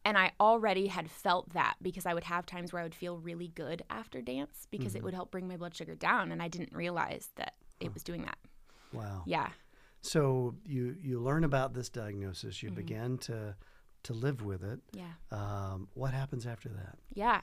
And 0.05 0.17
I 0.17 0.31
already 0.39 0.87
had 0.87 1.09
felt 1.11 1.49
that 1.53 1.75
because 1.81 2.05
I 2.05 2.13
would 2.13 2.23
have 2.23 2.45
times 2.45 2.71
where 2.71 2.79
I 2.81 2.83
would 2.83 2.95
feel 2.95 3.17
really 3.17 3.49
good 3.49 3.83
after 3.89 4.21
dance 4.21 4.67
because 4.71 4.93
Mhm. 4.93 4.97
it 4.97 5.03
would 5.03 5.13
help 5.13 5.29
bring 5.31 5.47
my 5.47 5.57
blood 5.57 5.75
sugar 5.75 5.95
down 5.95 6.31
and 6.31 6.41
I 6.41 6.47
didn't 6.47 6.73
realize 6.73 7.29
that 7.35 7.55
it 7.79 7.93
was 7.93 8.03
doing 8.03 8.23
that. 8.23 8.37
Wow. 8.93 9.23
Yeah. 9.25 9.51
So 10.01 10.55
you 10.65 10.95
you 11.01 11.19
learn 11.19 11.43
about 11.43 11.73
this 11.73 11.89
diagnosis. 11.89 12.63
You 12.63 12.71
Mhm. 12.71 12.75
begin 12.75 13.17
to 13.19 13.55
to 14.03 14.13
live 14.13 14.41
with 14.41 14.63
it. 14.63 14.79
Yeah. 14.93 15.11
Um, 15.29 15.89
what 15.93 16.13
happens 16.13 16.47
after 16.47 16.69
that? 16.69 16.97
Yeah. 17.13 17.41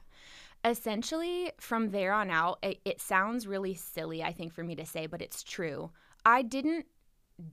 Essentially, 0.64 1.52
from 1.61 1.90
there 1.90 2.12
on 2.14 2.30
out, 2.30 2.59
it, 2.62 2.80
it 2.85 3.00
sounds 3.00 3.47
really 3.47 3.75
silly, 3.75 4.25
I 4.25 4.33
think, 4.33 4.52
for 4.54 4.64
me 4.64 4.75
to 4.76 4.87
say, 4.87 5.07
but 5.07 5.21
it's 5.21 5.42
true. 5.42 5.90
I 6.25 6.40
didn't 6.42 6.87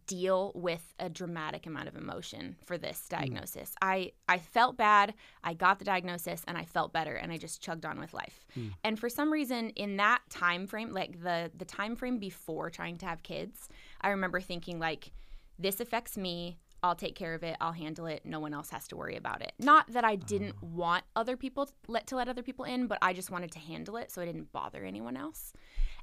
deal 0.08 0.52
with 0.56 0.94
a 1.00 1.10
dramatic 1.10 1.66
amount 1.66 1.88
of 1.88 1.96
emotion 1.96 2.56
for 2.66 2.78
this 2.78 3.06
diagnosis. 3.10 3.76
I, 3.82 4.14
I 4.30 4.38
felt 4.38 4.78
bad, 4.78 5.14
I 5.44 5.54
got 5.54 5.80
the 5.80 5.86
diagnosis, 5.86 6.44
and 6.48 6.58
I 6.58 6.64
felt 6.66 6.94
better, 6.94 7.16
and 7.16 7.32
I 7.32 7.38
just 7.38 7.62
chugged 7.62 7.86
on 7.86 8.00
with 8.00 8.14
life. 8.14 8.46
Hmm. 8.54 8.68
And 8.84 9.00
for 9.00 9.10
some 9.10 9.32
reason, 9.32 9.72
in 9.72 9.98
that 9.98 10.22
time 10.30 10.68
frame, 10.68 10.92
like 10.94 11.22
the 11.22 11.52
the 11.58 11.66
time 11.66 11.96
frame 11.96 12.18
before 12.18 12.70
trying 12.70 12.98
to 13.00 13.06
have 13.06 13.24
kids, 13.24 13.68
I 14.02 14.10
remember 14.10 14.40
thinking 14.40 14.80
like, 14.80 15.12
this 15.60 15.80
affects 15.80 16.18
me. 16.18 16.60
I'll 16.82 16.96
take 16.96 17.16
care 17.16 17.34
of 17.34 17.44
it. 17.44 17.56
I'll 17.62 17.72
handle 17.72 18.08
it. 18.08 18.26
No 18.26 18.42
one 18.42 18.54
else 18.54 18.70
has 18.72 18.90
to 18.90 18.98
worry 18.98 19.16
about 19.16 19.42
it. 19.42 19.54
Not 19.58 19.92
that 19.94 20.04
I 20.04 20.16
didn't 20.18 20.56
Oh. 20.62 20.68
want 20.68 21.04
other 21.16 21.38
people 21.38 21.66
to 21.66 21.74
let 21.88 22.08
to 22.08 22.16
let 22.16 22.28
other 22.28 22.44
people 22.44 22.66
in, 22.66 22.88
but 22.88 23.00
I 23.02 23.14
just 23.14 23.32
wanted 23.32 23.52
to 23.52 23.60
handle 23.60 23.98
it 23.98 24.12
so 24.12 24.22
I 24.22 24.26
didn't 24.26 24.52
bother 24.52 24.84
anyone 24.84 25.16
else. 25.18 25.54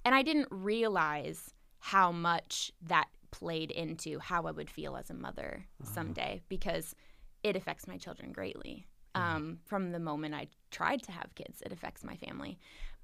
And 0.05 0.15
I 0.15 0.23
didn't 0.23 0.49
realize 0.51 1.55
how 1.79 2.13
much 2.13 2.73
that 2.83 3.09
played 3.31 3.71
into 3.71 4.19
how 4.19 4.45
I 4.47 4.51
would 4.51 4.71
feel 4.71 4.97
as 4.97 5.11
a 5.11 5.15
mother 5.15 5.67
Uh-huh. 5.81 5.91
someday 5.93 6.43
because 6.49 6.95
it 7.43 7.57
affects 7.57 7.87
my 7.87 7.97
children 7.97 8.33
greatly. 8.33 8.87
Yeah. 9.15 9.37
Um, 9.37 9.61
from 9.67 9.91
the 9.93 9.99
moment 9.99 10.35
I 10.35 10.49
tried 10.71 11.03
to 11.05 11.13
have 11.13 11.35
kids, 11.35 11.63
it 11.63 11.73
affects 11.73 12.05
my 12.05 12.17
family. 12.17 12.59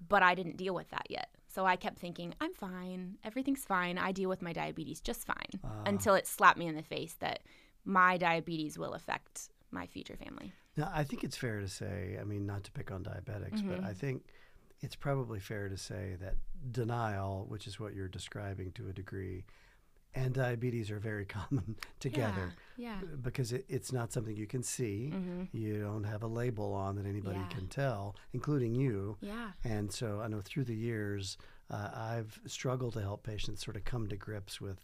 But 0.08 0.22
I 0.22 0.34
didn't 0.34 0.56
deal 0.56 0.74
with 0.74 0.90
that 0.90 1.06
yet. 1.10 1.30
So 1.46 1.64
I 1.64 1.76
kept 1.76 1.98
thinking, 1.98 2.34
I'm 2.40 2.52
fine. 2.52 3.16
Everything's 3.24 3.64
fine. 3.64 3.96
I 3.98 4.12
deal 4.12 4.28
with 4.28 4.42
my 4.42 4.52
diabetes 4.52 5.00
just 5.00 5.24
fine 5.26 5.60
Ah. 5.64 5.82
until 5.86 6.14
it 6.14 6.26
slapped 6.26 6.58
me 6.58 6.66
in 6.66 6.76
the 6.76 6.82
face 6.82 7.14
that 7.14 7.40
my 7.84 8.16
diabetes 8.18 8.78
will 8.78 8.92
affect 8.94 9.48
my 9.70 9.86
future 9.86 10.16
family. 10.16 10.52
Now, 10.76 10.90
I 10.92 11.02
think 11.04 11.24
it's 11.24 11.36
fair 11.36 11.60
to 11.60 11.68
say, 11.68 12.18
I 12.20 12.24
mean, 12.24 12.44
not 12.46 12.62
to 12.64 12.72
pick 12.72 12.90
on 12.90 13.02
diabetics, 13.02 13.66
but 13.66 13.80
Mhm. 13.80 13.84
I 13.84 13.94
think 13.94 14.26
it's 14.80 14.94
probably 14.96 15.40
fair 15.40 15.68
to 15.70 15.76
say 15.78 16.16
that 16.20 16.36
denial, 16.70 17.46
which 17.48 17.66
is 17.66 17.80
what 17.80 17.94
you're 17.94 18.08
describing 18.08 18.72
to 18.72 18.88
a 18.88 18.92
degree, 18.92 19.44
and 20.16 20.34
diabetes 20.34 20.90
are 20.90 20.98
very 20.98 21.24
common 21.38 21.76
together 22.00 22.52
Yeah. 22.76 22.98
yeah. 23.02 23.08
because 23.22 23.52
it, 23.52 23.64
it's 23.68 23.92
not 23.92 24.12
something 24.12 24.34
you 24.36 24.46
can 24.46 24.62
see. 24.62 25.10
hmm 25.10 25.44
You 25.52 25.80
don't 25.82 26.04
have 26.04 26.22
a 26.22 26.26
label 26.26 26.72
on 26.72 26.96
that 26.96 27.06
anybody 27.06 27.38
Yeah. 27.38 27.46
can 27.56 27.68
tell, 27.68 28.16
including 28.32 28.74
you. 28.74 29.16
Yeah. 29.20 29.50
And 29.62 29.92
so 29.92 30.20
I 30.20 30.28
know 30.28 30.40
through 30.42 30.64
the 30.64 30.74
years, 30.74 31.36
uh, 31.70 31.90
I've 31.94 32.40
struggled 32.46 32.94
to 32.94 33.00
help 33.02 33.22
patients 33.22 33.64
sort 33.64 33.76
of 33.76 33.84
come 33.84 34.08
to 34.08 34.16
grips 34.16 34.60
with 34.60 34.80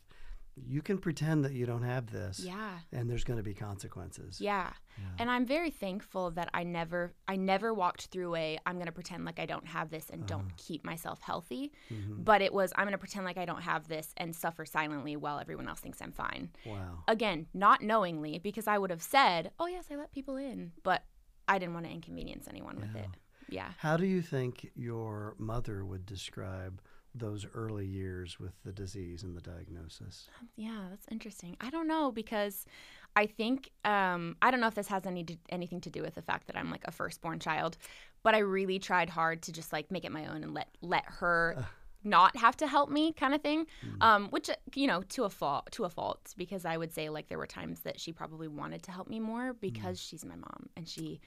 you 0.55 0.83
can 0.83 0.99
pretend 0.99 1.45
that 1.45 1.53
you 1.53 1.65
don't 1.65 1.83
have 1.83 2.11
this, 2.11 2.41
Yeah. 2.41 2.79
and 2.93 3.09
there's 3.09 3.25
going 3.25 3.39
to 3.39 3.43
be 3.43 3.55
consequences. 3.55 4.41
Yeah. 4.41 4.71
Yeah. 4.99 5.05
And 5.19 5.31
I'm 5.31 5.47
very 5.47 5.71
thankful 5.71 6.31
that 6.33 6.51
I 6.53 6.63
never 6.65 7.15
I 7.27 7.37
never 7.37 7.73
walked 7.73 8.07
through 8.07 8.35
a 8.37 8.59
I'm 8.67 8.75
going 8.75 8.87
to 8.87 8.93
pretend 8.93 9.25
like 9.25 9.39
I 9.39 9.47
don't 9.47 9.67
have 9.67 9.89
this 9.91 10.11
and 10.11 10.21
Uh-huh. 10.23 10.29
don't 10.41 10.57
keep 10.59 10.85
myself 10.85 11.23
healthy. 11.23 11.73
Mhm. 11.91 12.23
But 12.25 12.43
it 12.43 12.53
was 12.53 12.73
I'm 12.77 12.85
going 12.85 12.93
to 12.93 12.99
pretend 12.99 13.25
like 13.25 13.39
I 13.39 13.47
don't 13.47 13.63
have 13.63 13.89
this 13.89 14.13
and 14.19 14.37
suffer 14.37 14.67
silently 14.67 15.17
while 15.17 15.39
everyone 15.39 15.69
else 15.69 15.81
thinks 15.81 16.03
I'm 16.03 16.13
fine. 16.13 16.51
Wow. 16.67 17.05
Again, 17.09 17.47
not 17.55 17.81
knowingly 17.81 18.39
because 18.39 18.67
I 18.67 18.77
would 18.77 18.91
have 18.91 19.03
said, 19.03 19.53
"Oh 19.59 19.67
yes, 19.67 19.87
I 19.91 19.97
let 19.97 20.13
people 20.13 20.37
in," 20.37 20.73
but 20.83 21.03
I 21.49 21.59
didn't 21.59 21.75
want 21.75 21.87
to 21.87 21.93
inconvenience 21.93 22.47
anyone 22.47 22.77
with 22.79 22.95
it. 22.95 23.09
Yeah. 23.49 23.73
How 23.79 23.97
do 23.97 24.07
you 24.07 24.23
think 24.23 24.71
your 24.75 25.35
mother 25.39 25.85
would 25.85 26.07
describe 26.07 26.81
those 27.15 27.47
early 27.55 27.87
years 27.87 28.41
with 28.41 28.53
the 28.65 28.73
disease 28.73 29.23
and 29.23 29.37
the 29.37 29.41
diagnosis? 29.41 30.29
Yeah, 30.57 30.87
that's 30.91 31.07
interesting. 31.11 31.57
I 31.61 31.71
don't 31.71 31.87
know 31.87 32.11
because 32.11 32.67
I 33.15 33.27
think 33.27 33.71
um, 33.85 34.37
I 34.41 34.51
don't 34.51 34.61
know 34.61 34.67
if 34.67 34.75
this 34.75 34.89
has 34.89 35.07
any 35.07 35.27
anything 35.51 35.81
to 35.83 35.91
do 35.91 36.03
with 36.03 36.15
the 36.15 36.23
fact 36.23 36.47
that 36.47 36.57
I'm 36.57 36.71
like 36.71 36.83
a 36.87 36.93
firstborn 36.93 37.39
child, 37.39 37.77
but 38.23 38.35
I 38.35 38.39
really 38.39 38.79
tried 38.79 39.11
hard 39.11 39.43
to 39.43 39.53
just 39.53 39.73
like 39.73 39.91
make 39.91 40.05
it 40.05 40.13
my 40.13 40.27
own 40.27 40.43
and 40.43 40.55
let 40.55 40.69
let 40.81 41.05
her 41.07 41.57
Ugh. 41.59 41.65
not 42.05 42.37
have 42.37 42.57
to 42.59 42.67
help 42.67 42.91
me, 42.91 43.13
kind 43.13 43.35
of 43.35 43.43
thing. 43.43 43.67
Mm. 43.87 44.03
Um, 44.03 44.29
which 44.31 44.49
you 44.75 44.87
know 44.87 45.03
to 45.11 45.25
a 45.25 45.31
fault 45.31 45.71
to 45.73 45.85
a 45.85 45.91
fault 45.91 46.35
because 46.39 46.65
I 46.65 46.77
would 46.77 46.93
say 46.95 47.11
like 47.11 47.29
there 47.29 47.39
were 47.39 47.47
times 47.47 47.81
that 47.81 48.01
she 48.01 48.13
probably 48.13 48.49
wanted 48.49 48.83
to 48.85 48.93
help 48.93 49.09
me 49.09 49.21
more 49.21 49.53
because 49.53 50.01
she's 50.01 50.25
my 50.25 50.37
mom 50.37 50.69
and 50.77 50.89
she 50.89 51.21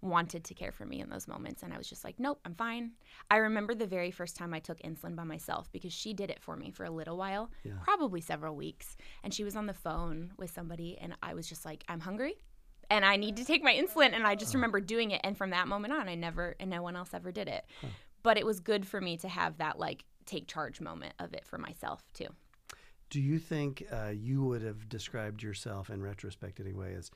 wanted 0.00 0.44
to 0.44 0.54
care 0.54 0.70
for 0.70 0.86
me 0.86 1.00
in 1.00 1.10
those 1.10 1.26
moments 1.26 1.62
and 1.64 1.74
I 1.74 1.78
was 1.78 1.88
just 1.88 2.04
like 2.04 2.20
nope 2.20 2.38
I'm 2.44 2.54
fine. 2.54 2.92
I 3.30 3.36
remember 3.36 3.74
the 3.74 3.86
very 3.86 4.10
first 4.12 4.36
time 4.36 4.54
I 4.54 4.60
took 4.60 4.78
insulin 4.82 5.16
by 5.16 5.24
myself 5.24 5.70
because 5.72 5.92
she 5.92 6.14
did 6.14 6.30
it 6.30 6.40
for 6.40 6.56
me 6.56 6.70
for 6.70 6.84
a 6.84 6.90
little 6.90 7.16
while 7.16 7.50
Yeah. 7.64 7.72
probably 7.82 8.20
several 8.20 8.54
weeks. 8.54 8.96
And 9.24 9.34
she 9.34 9.42
was 9.44 9.56
on 9.56 9.66
the 9.66 9.74
phone 9.74 10.32
with 10.36 10.50
somebody, 10.50 10.96
and 11.00 11.16
I 11.22 11.34
was 11.34 11.48
just 11.48 11.64
like, 11.64 11.82
I'm 11.88 12.00
hungry 12.00 12.34
and 12.90 13.04
I 13.04 13.16
need 13.16 13.36
to 13.38 13.44
take 13.44 13.62
my 13.62 13.74
insulin. 13.74 14.12
And 14.14 14.26
I 14.26 14.34
just 14.36 14.54
remember 14.54 14.80
doing 14.80 15.10
it. 15.10 15.20
And 15.24 15.36
from 15.36 15.50
that 15.50 15.68
moment 15.68 15.92
on, 15.92 16.08
I 16.08 16.14
never, 16.14 16.54
and 16.60 16.70
no 16.70 16.80
one 16.82 16.96
else 16.96 17.10
ever 17.12 17.32
did 17.32 17.48
it. 17.48 17.64
Huh. 17.80 17.88
But 18.22 18.38
it 18.38 18.46
was 18.46 18.60
good 18.60 18.86
for 18.86 19.00
me 19.00 19.16
to 19.18 19.28
have 19.28 19.58
that 19.58 19.78
like 19.78 20.04
take 20.26 20.46
charge 20.46 20.80
moment 20.80 21.14
of 21.18 21.34
it 21.34 21.44
for 21.44 21.58
myself 21.58 22.02
too. 22.14 22.28
Do 23.10 23.20
you 23.20 23.38
think 23.38 23.84
uh, 23.90 24.12
you 24.14 24.42
would 24.44 24.62
have 24.62 24.88
described 24.88 25.42
yourself 25.42 25.90
in 25.90 26.02
retrospect 26.02 26.60
anyway 26.60 26.94
as 26.94 27.10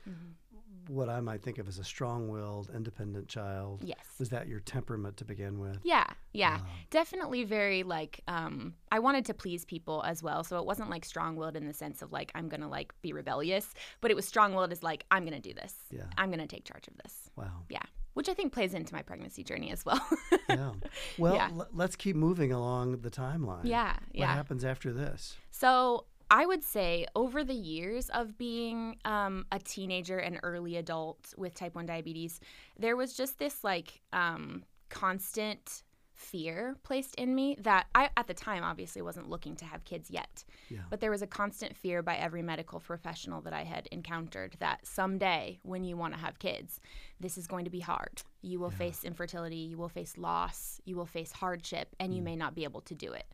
what 0.87 1.09
I 1.09 1.21
might 1.21 1.41
think 1.41 1.57
of 1.59 1.67
as 1.67 1.79
a 1.79 1.83
strong-willed, 1.83 2.69
independent 2.75 3.27
child? 3.27 3.83
Yes. 3.83 4.05
Was 4.19 4.29
that 4.29 4.47
your 4.47 4.59
temperament 4.59 5.17
to 5.17 5.25
begin 5.25 5.59
with? 5.59 5.77
Yeah, 5.83 6.05
yeah. 6.33 6.57
Wow. 6.57 6.65
Definitely 6.89 7.43
very 7.45 7.83
like 7.83 8.21
um 8.27 8.73
I 8.91 8.99
wanted 8.99 9.25
to 9.25 9.33
please 9.33 9.65
people 9.65 10.03
as 10.05 10.21
well. 10.21 10.43
So 10.43 10.57
it 10.59 10.65
wasn't 10.65 10.89
like 10.89 11.05
strong-willed 11.05 11.55
in 11.55 11.65
the 11.67 11.73
sense 11.73 12.01
of 12.01 12.11
like 12.11 12.31
I'm 12.35 12.49
going 12.49 12.61
to 12.61 12.67
like 12.67 12.93
be 13.01 13.13
rebellious, 13.13 13.73
but 14.01 14.11
it 14.11 14.15
was 14.15 14.25
strong-willed 14.25 14.71
as 14.71 14.83
like 14.83 15.05
I'm 15.11 15.23
going 15.25 15.41
to 15.41 15.49
do 15.49 15.53
this. 15.53 15.73
Yeah. 15.91 16.03
I'm 16.17 16.29
going 16.29 16.39
to 16.39 16.47
take 16.47 16.65
charge 16.65 16.87
of 16.87 16.95
this. 17.03 17.29
Wow. 17.35 17.63
Yeah. 17.69 17.81
Which 18.13 18.29
I 18.29 18.35
think 18.35 18.53
plays 18.53 18.75
into 18.75 18.93
my 18.93 19.01
pregnancy 19.01 19.43
journey 19.43 19.71
as 19.71 19.83
well. 19.85 20.01
Yeah. 20.49 20.73
Well, 21.17 21.33
Yeah. 21.33 21.49
l- 21.51 21.67
let's 21.73 21.95
keep 21.95 22.15
moving 22.15 22.51
along 22.51 22.97
the 23.01 23.09
timeline. 23.09 23.61
yeah, 23.63 23.93
Yeah. 23.93 23.93
What 23.93 23.99
yeah. 24.13 24.33
happens 24.35 24.63
after 24.63 24.93
this? 24.93 25.35
So 25.49 26.05
I 26.33 26.47
would 26.47 26.63
say 26.63 27.05
over 27.15 27.43
the 27.43 27.53
years 27.53 28.09
of 28.09 28.39
being 28.39 28.97
um, 29.05 29.45
a 29.51 29.59
teenager 29.59 30.17
and 30.17 30.39
early 30.41 30.77
adult 30.77 31.31
with 31.37 31.53
type 31.53 31.75
1 31.75 31.85
diabetes, 31.85 32.39
there 32.79 32.95
was 32.95 33.13
just 33.15 33.37
this 33.37 33.63
like 33.63 34.01
um, 34.11 34.63
constant 34.89 35.83
fear 36.15 36.75
placed 36.81 37.13
in 37.15 37.35
me 37.35 37.55
that 37.59 37.85
I, 37.93 38.09
at 38.17 38.25
the 38.25 38.33
time, 38.33 38.63
obviously 38.63 39.03
wasn't 39.03 39.29
looking 39.29 39.55
to 39.57 39.65
have 39.65 39.85
kids 39.85 40.09
yet. 40.09 40.43
Yeah. 40.69 40.79
But 40.89 41.01
there 41.01 41.11
was 41.11 41.21
a 41.21 41.27
constant 41.27 41.77
fear 41.77 42.01
by 42.01 42.15
every 42.15 42.41
medical 42.41 42.79
professional 42.79 43.41
that 43.41 43.53
I 43.53 43.63
had 43.63 43.87
encountered 43.91 44.55
that 44.59 44.87
someday 44.87 45.59
when 45.61 45.83
you 45.83 45.97
want 45.97 46.15
to 46.15 46.19
have 46.19 46.39
kids, 46.39 46.79
this 47.19 47.37
is 47.37 47.45
going 47.45 47.65
to 47.65 47.71
be 47.71 47.79
hard. 47.81 48.23
You 48.41 48.59
will 48.59 48.71
Yeah. 48.71 48.77
face 48.77 49.03
infertility, 49.03 49.57
you 49.57 49.77
will 49.77 49.89
face 49.89 50.17
loss, 50.17 50.81
you 50.83 50.95
will 50.95 51.05
face 51.05 51.31
hardship, 51.31 51.95
and 51.99 52.15
you 52.15 52.23
may 52.23 52.35
not 52.35 52.55
be 52.55 52.63
able 52.63 52.81
to 52.81 52.95
do 52.95 53.13
it. 53.13 53.27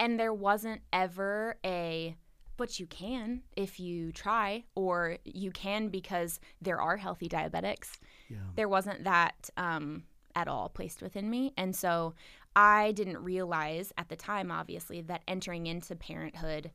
And 0.00 0.18
there 0.18 0.34
wasn't 0.34 0.80
ever 0.92 1.56
a, 1.64 2.16
but 2.60 2.78
you 2.78 2.86
can 2.86 3.42
if 3.56 3.80
you 3.80 4.12
try, 4.12 4.64
or 4.74 5.16
you 5.24 5.50
can 5.50 5.88
because 5.88 6.38
there 6.62 6.80
are 6.80 6.96
healthy 7.06 7.28
diabetics 7.28 7.90
Yeah. 8.28 8.38
there 8.54 8.68
wasn't 8.68 9.04
that 9.04 9.38
um, 9.56 10.04
at 10.36 10.46
all 10.46 10.68
placed 10.68 11.00
within 11.02 11.28
me. 11.28 11.42
And 11.56 11.74
so 11.74 12.14
I 12.54 12.92
didn't 12.92 13.18
realize 13.34 13.92
at 13.96 14.08
the 14.08 14.16
time, 14.16 14.50
obviously, 14.60 15.00
that 15.10 15.22
entering 15.26 15.66
into 15.66 15.96
parenthood, 15.96 16.70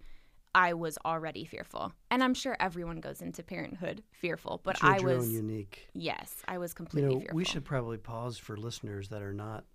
I 0.54 0.74
was 0.74 0.98
already 1.06 1.44
fearful. 1.46 1.94
And 2.12 2.24
I'm 2.24 2.34
sure 2.34 2.56
everyone 2.60 3.00
goes 3.08 3.22
into 3.22 3.44
parenthood 3.44 4.02
fearful, 4.12 4.62
but 4.64 4.76
I 4.82 5.00
was, 5.00 5.32
unique. 5.32 5.88
yes, 5.94 6.30
I 6.48 6.58
was 6.58 6.74
completely 6.74 7.10
You 7.10 7.16
know, 7.16 7.20
fearful. 7.20 7.36
we 7.38 7.46
should 7.46 7.66
probably 7.66 7.98
pause 7.98 8.38
for 8.38 8.56
listeners 8.58 9.10
that 9.10 9.22
are 9.22 9.34
not 9.34 9.66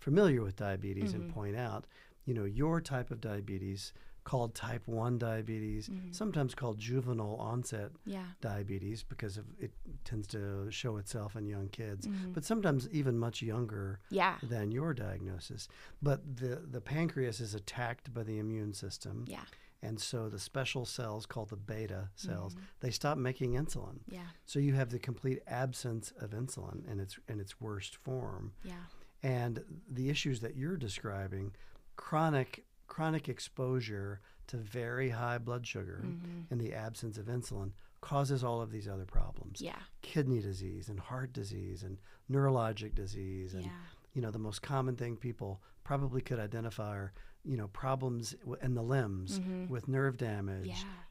familiar 0.00 0.42
with 0.42 0.56
diabetes 0.56 1.12
Mm-hmm. 1.12 1.22
and 1.22 1.34
point 1.34 1.56
out, 1.56 1.86
you 2.24 2.34
know, 2.34 2.44
your 2.44 2.80
type 2.80 3.10
of 3.12 3.20
diabetes 3.20 3.92
called 4.26 4.54
type 4.56 4.86
1 4.88 5.18
diabetes, 5.18 5.88
Mm-hmm. 5.88 6.10
sometimes 6.12 6.52
called 6.54 6.78
juvenile 6.78 7.36
onset 7.36 7.92
Yeah. 8.04 8.26
diabetes 8.40 9.04
because 9.04 9.38
of 9.38 9.44
it 9.60 9.72
tends 10.04 10.26
to 10.28 10.68
show 10.70 10.96
itself 10.96 11.36
in 11.36 11.46
young 11.46 11.68
kids, 11.68 12.08
Mhm. 12.08 12.34
but 12.34 12.44
sometimes 12.44 12.88
even 12.90 13.16
much 13.18 13.40
younger 13.40 14.00
Yeah. 14.10 14.36
than 14.42 14.72
your 14.72 14.92
diagnosis. 14.94 15.68
But 16.02 16.18
the 16.38 16.56
the 16.68 16.80
pancreas 16.80 17.40
is 17.40 17.54
attacked 17.54 18.12
by 18.12 18.24
the 18.24 18.38
immune 18.40 18.72
system, 18.74 19.24
Yeah. 19.28 19.44
and 19.80 20.00
so 20.00 20.28
the 20.28 20.40
special 20.40 20.84
cells 20.84 21.24
called 21.24 21.50
the 21.50 21.56
beta 21.56 22.10
cells 22.16 22.54
Mhm. 22.56 22.60
they 22.80 22.90
stop 22.90 23.16
making 23.18 23.52
insulin. 23.52 24.00
Yeah. 24.08 24.30
So 24.44 24.58
you 24.58 24.74
have 24.74 24.90
the 24.90 24.98
complete 24.98 25.40
absence 25.46 26.10
of 26.18 26.30
insulin 26.32 26.84
in 26.90 26.98
its 26.98 27.16
in 27.28 27.38
its 27.38 27.60
worst 27.60 27.94
form. 27.94 28.54
Yeah. 28.64 28.86
And 29.22 29.82
the 29.88 30.10
issues 30.10 30.40
that 30.40 30.56
you're 30.56 30.76
describing, 30.76 31.54
chronic 31.94 32.65
chronic 32.86 33.28
exposure 33.28 34.20
to 34.48 34.56
very 34.56 35.10
high 35.10 35.38
blood 35.38 35.66
sugar 35.66 36.02
Mhm. 36.04 36.50
in 36.50 36.58
the 36.58 36.72
absence 36.72 37.18
of 37.18 37.26
insulin 37.26 37.72
causes 38.00 38.44
all 38.44 38.60
of 38.60 38.70
these 38.70 38.86
other 38.86 39.04
problems. 39.06 39.60
Yeah. 39.60 39.80
Kidney 40.02 40.40
disease 40.40 40.88
and 40.88 41.00
heart 41.00 41.32
disease 41.32 41.82
and 41.82 41.98
neurologic 42.30 42.94
disease 42.94 43.54
and 43.54 43.64
Yeah. 43.64 43.70
you 44.12 44.22
know 44.22 44.30
the 44.30 44.38
most 44.38 44.62
common 44.62 44.96
thing 44.96 45.16
people 45.16 45.62
probably 45.84 46.20
could 46.20 46.38
identify 46.38 46.96
are 46.96 47.12
you 47.44 47.56
know 47.56 47.68
problems 47.68 48.32
w- 48.40 48.56
in 48.62 48.74
the 48.74 48.82
limbs 48.82 49.38
Mhm. 49.40 49.68
with 49.68 49.88
nerve 49.88 50.16
damage 50.16 50.66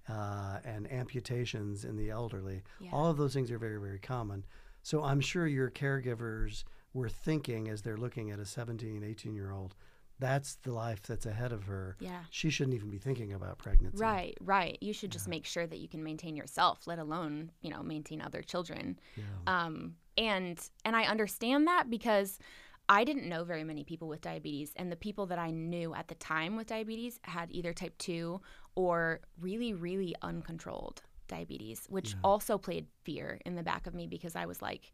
Yeah. 0.08 0.16
uh, 0.16 0.60
and 0.66 0.90
amputations 0.92 1.86
in 1.86 1.96
the 1.98 2.10
elderly 2.10 2.64
Yeah. 2.80 2.92
all 2.92 3.10
of 3.10 3.18
those 3.18 3.34
things 3.34 3.52
are 3.52 3.58
very 3.60 3.78
very 3.80 4.00
common 4.00 4.46
so 4.82 5.04
i'm 5.04 5.22
sure 5.22 5.48
your 5.48 5.70
caregivers 5.72 6.64
were 6.94 7.10
thinking 7.10 7.68
as 7.70 7.82
they're 7.82 7.98
looking 7.98 8.32
at 8.32 8.40
a 8.40 8.46
17 8.46 9.04
18 9.04 9.34
year 9.36 9.52
old 9.52 9.76
that's 10.20 10.56
the 10.64 10.72
life 10.72 11.02
that's 11.04 11.26
ahead 11.26 11.52
of 11.52 11.64
her 11.66 11.98
Yeah. 12.00 12.24
she 12.30 12.50
shouldn't 12.50 12.76
even 12.76 12.90
be 12.90 12.98
thinking 12.98 13.34
about 13.34 13.58
pregnancy 13.58 13.98
Right, 14.02 14.38
right. 14.42 14.78
You 14.82 14.94
should 14.94 15.12
just 15.12 15.28
Yeah. 15.28 15.32
make 15.32 15.46
sure 15.46 15.68
that 15.68 15.80
you 15.80 15.88
can 15.90 16.04
maintain 16.04 16.36
yourself, 16.36 16.88
let 16.88 17.00
alone, 17.00 17.52
you 17.62 17.70
know, 17.70 17.84
maintain 17.84 18.22
other 18.22 18.42
children. 18.42 19.00
yeah. 19.16 19.24
um, 19.48 19.98
and 20.18 20.58
and 20.86 20.96
I 20.96 21.04
understand 21.04 21.68
that 21.68 21.90
because 21.90 22.40
I 22.88 23.04
didn't 23.04 23.28
know 23.28 23.44
very 23.44 23.64
many 23.64 23.84
people 23.84 24.08
with 24.08 24.22
diabetes, 24.22 24.72
and 24.76 24.92
the 24.92 24.96
people 24.96 25.26
that 25.26 25.40
I 25.40 25.50
knew 25.52 25.94
at 25.96 26.08
the 26.08 26.16
time 26.16 26.56
with 26.56 26.68
diabetes 26.68 27.20
had 27.24 27.52
either 27.52 27.74
type 27.74 27.98
two 27.98 28.42
or 28.76 29.22
really, 29.40 29.74
really 29.74 30.16
uncontrolled 30.22 31.02
diabetes, 31.28 31.88
which 31.90 32.12
Yeah. 32.14 32.20
also 32.24 32.58
played 32.60 32.88
fear 33.04 33.42
in 33.46 33.56
the 33.56 33.64
back 33.64 33.88
of 33.88 33.94
me 33.96 34.06
because 34.08 34.36
I 34.36 34.46
was 34.46 34.62
like, 34.62 34.92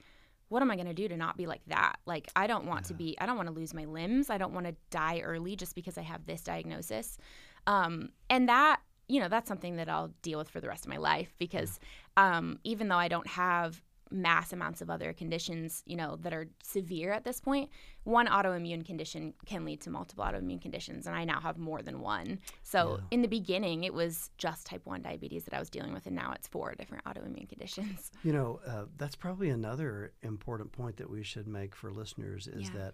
what 0.52 0.62
am 0.62 0.70
I 0.70 0.76
going 0.76 0.88
to 0.88 0.94
do 0.94 1.08
to 1.08 1.16
not 1.16 1.38
be 1.38 1.48
like 1.48 1.62
that? 1.68 1.96
Like, 2.06 2.30
I 2.36 2.46
don't 2.46 2.66
want 2.66 2.84
to 2.88 2.94
be, 2.94 3.16
I 3.22 3.26
don't 3.26 3.38
want 3.38 3.48
to 3.48 3.54
lose 3.54 3.74
my 3.74 3.86
limbs. 3.86 4.30
I 4.30 4.38
don't 4.38 4.54
want 4.54 4.66
to 4.66 4.76
die 4.90 5.22
early 5.22 5.56
just 5.56 5.76
because 5.76 5.98
I 5.98 6.02
have 6.02 6.26
this 6.26 6.42
diagnosis. 6.42 7.18
Um, 7.68 8.10
and 8.30 8.50
that, 8.50 8.82
you 9.08 9.22
know, 9.22 9.30
that's 9.30 9.48
something 9.48 9.78
that 9.78 9.88
I'll 9.88 10.12
deal 10.22 10.40
with 10.40 10.50
for 10.50 10.60
the 10.60 10.68
rest 10.68 10.84
of 10.84 10.90
my 10.90 10.98
life 10.98 11.34
because 11.40 11.80
um, 12.18 12.60
even 12.66 12.90
though 12.90 12.98
I 12.98 13.08
don't 13.08 13.28
have 13.28 13.82
mass 14.12 14.52
amounts 14.54 14.82
of 14.82 14.90
other 14.90 15.14
conditions, 15.14 15.84
you 15.86 15.96
know, 15.96 16.18
that 16.18 16.34
are 16.34 16.48
severe 16.64 17.12
at 17.12 17.24
this 17.24 17.40
point. 17.40 17.70
one 18.04 18.26
autoimmune 18.26 18.84
condition 18.84 19.32
can 19.46 19.64
lead 19.64 19.80
to 19.80 19.90
multiple 19.92 20.26
autoimmune 20.26 20.60
conditions, 20.60 21.06
and 21.06 21.16
I 21.16 21.24
now 21.24 21.40
have 21.40 21.60
more 21.60 21.84
than 21.84 22.00
one. 22.02 22.40
So 22.64 22.98
Yeah. 22.98 23.06
in 23.12 23.22
the 23.22 23.28
beginning, 23.28 23.84
it 23.84 23.94
was 23.94 24.32
just 24.40 24.66
type 24.66 24.86
one 24.88 25.04
diabetes 25.04 25.44
that 25.46 25.54
I 25.54 25.60
was 25.60 25.70
dealing 25.70 25.94
with, 25.94 26.08
and 26.08 26.16
now 26.16 26.32
it's 26.34 26.48
four 26.48 26.74
different 26.74 27.04
autoimmune 27.06 27.48
conditions. 27.48 28.12
You 28.24 28.34
know, 28.34 28.60
uh, 28.66 28.86
that's 28.98 29.16
probably 29.16 29.50
another 29.52 30.14
important 30.24 30.72
point 30.72 30.98
that 30.98 31.10
we 31.12 31.22
should 31.24 31.48
make 31.48 31.76
for 31.76 31.92
listeners 31.92 32.48
is 32.48 32.70
Yeah. 32.70 32.78
that 32.80 32.94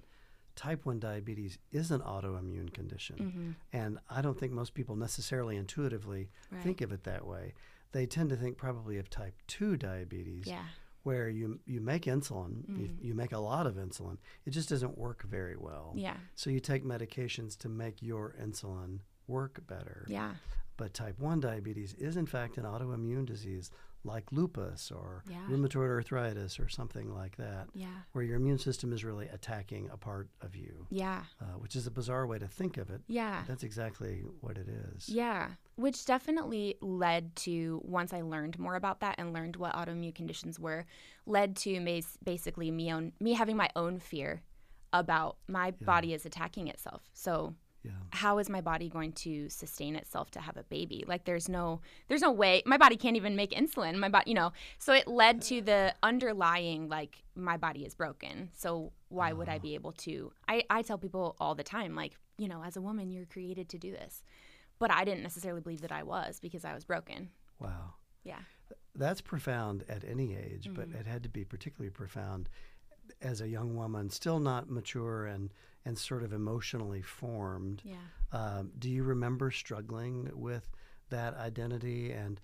type 0.56 0.86
1 0.86 1.00
diabetes 1.00 1.58
is 1.72 1.90
an 1.92 2.02
autoimmune 2.02 2.74
condition. 2.74 3.16
Mm-hmm. 3.18 3.52
And 3.72 4.00
I 4.10 4.22
don't 4.22 4.38
think 4.38 4.52
most 4.52 4.74
people 4.74 4.96
necessarily 4.98 5.56
intuitively 5.56 6.30
Right. 6.52 6.64
think 6.64 6.82
of 6.82 6.92
it 6.92 7.04
that 7.06 7.26
way. 7.26 7.54
They 7.94 8.06
tend 8.08 8.30
to 8.32 8.36
think 8.36 8.58
probably 8.58 8.98
of 8.98 9.10
type 9.10 9.36
2 9.48 9.78
diabetes, 9.78 10.48
Yeah. 10.48 10.66
Where 11.08 11.30
you, 11.30 11.58
you 11.66 11.80
make 11.80 12.04
insulin, 12.04 12.54
you, 12.68 12.88
Mhm. 12.90 13.02
you 13.08 13.14
make 13.16 13.32
a 13.32 13.38
lot 13.40 13.66
of 13.66 13.76
insulin, 13.76 14.18
it 14.46 14.50
just 14.52 14.68
doesn't 14.68 14.98
work 14.98 15.24
very 15.24 15.56
well. 15.56 15.94
Yeah. 15.96 16.18
So 16.36 16.50
you 16.50 16.60
take 16.60 16.84
medications 16.84 17.58
to 17.60 17.70
make 17.70 18.02
your 18.02 18.36
insulin 18.46 19.00
work 19.28 19.66
better. 19.68 20.04
Yeah. 20.10 20.34
But 20.76 20.94
type 20.94 21.18
1 21.18 21.40
diabetes 21.40 21.94
is, 21.94 22.18
in 22.18 22.26
fact, 22.26 22.58
an 22.58 22.66
autoimmune 22.66 23.26
disease 23.26 23.72
like 24.08 24.32
lupus 24.32 24.90
or 24.92 25.24
Yeah. 25.30 25.46
rheumatoid 25.48 25.90
arthritis 25.90 26.60
or 26.60 26.68
something 26.70 27.14
like 27.14 27.36
that, 27.38 27.68
Yeah. 27.74 28.02
where 28.14 28.24
your 28.24 28.38
immune 28.38 28.58
system 28.58 28.92
is 28.94 29.04
really 29.04 29.28
attacking 29.28 29.90
a 29.90 29.98
part 29.98 30.30
of 30.42 30.56
you, 30.56 30.88
Yeah. 30.90 31.26
uh, 31.42 31.58
which 31.60 31.76
is 31.76 31.86
a 31.86 31.92
bizarre 31.92 32.26
way 32.26 32.40
to 32.40 32.48
think 32.48 32.78
of 32.78 32.90
it. 32.90 33.02
Yeah. 33.08 33.44
That's 33.48 33.64
exactly 33.64 34.22
what 34.42 34.58
it 34.58 34.68
is. 34.68 35.10
Yeah, 35.10 35.52
which 35.76 36.06
definitely 36.06 36.76
led 36.82 37.36
to 37.38 37.82
once 37.84 38.14
I 38.14 38.22
learned 38.22 38.58
more 38.58 38.76
about 38.76 39.02
that 39.02 39.16
and 39.20 39.34
learned 39.34 39.58
what 39.58 39.74
autoimmune 39.74 40.16
conditions 40.16 40.60
were, 40.60 40.86
led 41.26 41.56
to 41.58 41.80
mas- 41.82 42.18
basically 42.24 42.72
me 42.72 42.92
own 42.92 43.14
me 43.20 43.34
having 43.34 43.58
my 43.58 43.70
own 43.76 44.00
fear 44.00 44.42
about 44.94 45.38
my 45.48 45.72
body 45.72 46.14
is 46.14 46.26
attacking 46.26 46.68
itself. 46.70 47.10
So 47.14 47.56
Yeah. 47.88 47.94
how 48.12 48.38
is 48.40 48.50
my 48.50 48.62
body 48.62 48.88
going 48.90 49.12
to 49.26 49.50
sustain 49.50 49.96
itself 49.96 50.30
to 50.32 50.40
have 50.40 50.58
a 50.58 50.64
baby? 50.64 51.04
Like 51.08 51.26
there's 51.26 51.48
no 51.50 51.82
there's 52.08 52.22
no 52.22 52.32
way 52.32 52.62
my 52.66 52.78
body 52.78 52.98
can't 52.98 53.16
even 53.18 53.36
make 53.36 53.52
insulin 53.52 53.96
my 53.98 54.10
body 54.10 54.30
you 54.32 54.36
know? 54.36 54.52
So 54.80 54.94
it 54.94 55.08
led 55.08 55.42
to 55.44 55.62
the 55.62 55.94
underlying 56.04 56.90
like 56.90 57.24
my 57.36 57.58
body 57.58 57.86
is 57.86 57.96
broken. 57.96 58.50
So 58.54 58.92
why 59.10 59.32
would 59.34 59.50
i 59.50 59.58
be 59.58 59.74
able 59.76 59.94
to 59.94 60.32
i 60.48 60.64
i 60.70 60.82
tell 60.82 60.98
people 60.98 61.36
all 61.40 61.56
the 61.56 61.64
time 61.64 61.96
like 61.96 62.14
you 62.38 62.48
know 62.48 62.62
as 62.64 62.76
a 62.78 62.82
woman 62.82 63.10
you're 63.12 63.26
created 63.26 63.70
to 63.70 63.78
do 63.78 63.92
this. 63.92 64.24
But 64.80 64.92
i 64.92 65.04
didn't 65.06 65.24
necessarily 65.24 65.62
believe 65.62 65.82
that 65.82 65.92
i 65.92 66.04
was 66.04 66.40
because 66.40 66.64
i 66.66 66.74
was 66.74 66.86
broken. 66.86 67.30
Wow. 67.60 67.94
yeah. 68.24 68.40
That's 68.96 69.22
profound 69.22 69.84
at 69.88 70.04
any 70.04 70.36
age, 70.36 70.70
but 70.74 70.90
Mm-hmm. 70.90 71.00
it 71.00 71.06
had 71.08 71.22
to 71.24 71.30
be 71.30 71.44
particularly 71.46 71.92
profound 71.92 72.50
as 73.22 73.42
a 73.42 73.48
young 73.48 73.76
woman, 73.76 74.10
still 74.10 74.40
not 74.40 74.70
mature 74.70 75.26
and, 75.26 75.52
and 75.88 75.98
sort 75.98 76.24
of 76.24 76.34
emotionally 76.34 77.02
formed. 77.02 77.82
yeah 77.86 77.96
Um, 78.32 78.72
do 78.78 78.90
you 78.90 79.04
remember 79.04 79.52
struggling 79.52 80.30
with 80.34 80.70
that 81.10 81.34
identity? 81.36 82.12
And, 82.12 82.42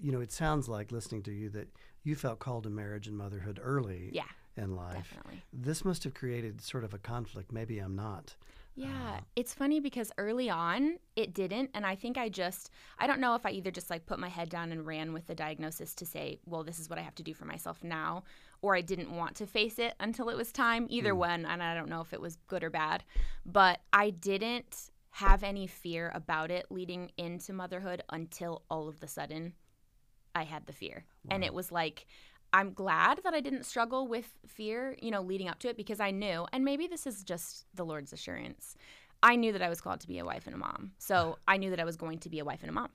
you 0.00 0.10
know, 0.12 0.20
it 0.20 0.32
sounds 0.32 0.68
like 0.68 0.90
listening 0.90 1.22
to 1.24 1.32
you 1.32 1.50
that 1.50 1.68
you 2.02 2.16
felt 2.16 2.38
called 2.38 2.64
to 2.64 2.70
marriage 2.70 3.06
and 3.06 3.16
motherhood 3.16 3.60
early 3.62 4.10
yeah 4.12 4.22
in 4.56 4.74
life. 4.74 4.96
definitely 4.96 5.42
This 5.52 5.84
must 5.84 6.02
have 6.04 6.14
created 6.14 6.60
sort 6.60 6.84
of 6.84 6.94
a 6.94 6.98
conflict. 6.98 7.52
Maybe 7.52 7.78
I'm 7.78 7.94
not. 7.94 8.34
Yeah, 8.74 9.20
it's 9.34 9.52
funny 9.52 9.80
because 9.80 10.12
early 10.18 10.48
on 10.48 10.98
it 11.16 11.34
didn't. 11.34 11.70
And 11.74 11.84
I 11.84 11.96
think 11.96 12.16
I 12.16 12.28
just, 12.28 12.70
I 12.98 13.08
don't 13.08 13.20
know 13.20 13.34
if 13.34 13.44
I 13.44 13.50
either 13.50 13.72
just 13.72 13.90
like 13.90 14.06
put 14.06 14.20
my 14.20 14.28
head 14.28 14.48
down 14.48 14.70
and 14.70 14.86
ran 14.86 15.12
with 15.12 15.26
the 15.26 15.34
diagnosis 15.34 15.94
to 15.96 16.06
say, 16.06 16.38
well, 16.46 16.62
this 16.62 16.78
is 16.78 16.88
what 16.88 16.98
I 16.98 17.02
have 17.02 17.16
to 17.16 17.24
do 17.24 17.34
for 17.34 17.44
myself 17.44 17.82
now, 17.82 18.22
or 18.62 18.74
I 18.74 18.80
didn't 18.80 19.14
want 19.14 19.36
to 19.36 19.46
face 19.46 19.78
it 19.78 19.94
until 20.00 20.28
it 20.28 20.36
was 20.36 20.52
time. 20.52 20.86
Either 20.88 21.12
hmm. 21.12 21.18
one. 21.18 21.46
And 21.46 21.62
I 21.62 21.74
don't 21.74 21.88
know 21.88 22.00
if 22.00 22.12
it 22.12 22.20
was 22.20 22.36
good 22.46 22.64
or 22.64 22.70
bad. 22.70 23.04
But 23.46 23.80
I 23.92 24.10
didn't 24.10 24.90
have 25.10 25.42
any 25.42 25.66
fear 25.66 26.12
about 26.14 26.50
it 26.50 26.66
leading 26.70 27.10
into 27.16 27.52
motherhood 27.52 28.02
until 28.10 28.62
all 28.70 28.88
of 28.88 29.00
the 29.00 29.08
sudden 29.08 29.54
I 30.34 30.44
had 30.44 30.66
the 30.66 30.72
fear. 30.72 31.04
And 31.30 31.42
it 31.42 31.52
was 31.52 31.72
like, 31.72 32.06
I'm 32.52 32.72
glad 32.72 33.20
that 33.24 33.34
I 33.34 33.40
didn't 33.40 33.64
struggle 33.64 34.06
with 34.06 34.26
fear, 34.46 34.96
you 35.02 35.10
know, 35.10 35.20
leading 35.20 35.48
up 35.48 35.58
to 35.60 35.68
it 35.68 35.76
because 35.76 36.00
I 36.00 36.10
knew, 36.10 36.46
and 36.52 36.64
maybe 36.64 36.86
this 36.86 37.06
is 37.06 37.22
just 37.22 37.66
the 37.74 37.84
Lord's 37.84 38.12
assurance. 38.12 38.74
I 39.22 39.36
knew 39.36 39.52
that 39.52 39.62
I 39.62 39.68
was 39.68 39.80
called 39.80 40.00
to 40.00 40.08
be 40.08 40.18
a 40.18 40.24
wife 40.24 40.46
and 40.46 40.54
a 40.54 40.58
mom. 40.58 40.92
So 40.98 41.38
I 41.48 41.56
knew 41.56 41.70
that 41.70 41.80
I 41.80 41.84
was 41.84 41.96
going 41.96 42.18
to 42.20 42.30
be 42.30 42.38
a 42.38 42.44
wife 42.44 42.60
and 42.62 42.70
a 42.70 42.72
mom. 42.72 42.90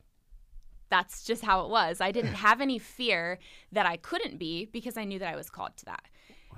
That's 0.95 1.23
just 1.23 1.43
how 1.43 1.57
it 1.65 1.69
was. 1.71 2.01
I 2.01 2.12
didn't 2.12 2.35
have 2.35 2.62
any 2.62 2.77
fear 2.77 3.39
that 3.71 3.85
I 3.93 3.97
couldn't 3.97 4.38
be 4.38 4.53
because 4.65 4.95
I 4.95 5.05
knew 5.05 5.19
that 5.19 5.33
I 5.33 5.35
was 5.35 5.50
called 5.50 5.75
to 5.77 5.85
that. 5.85 6.03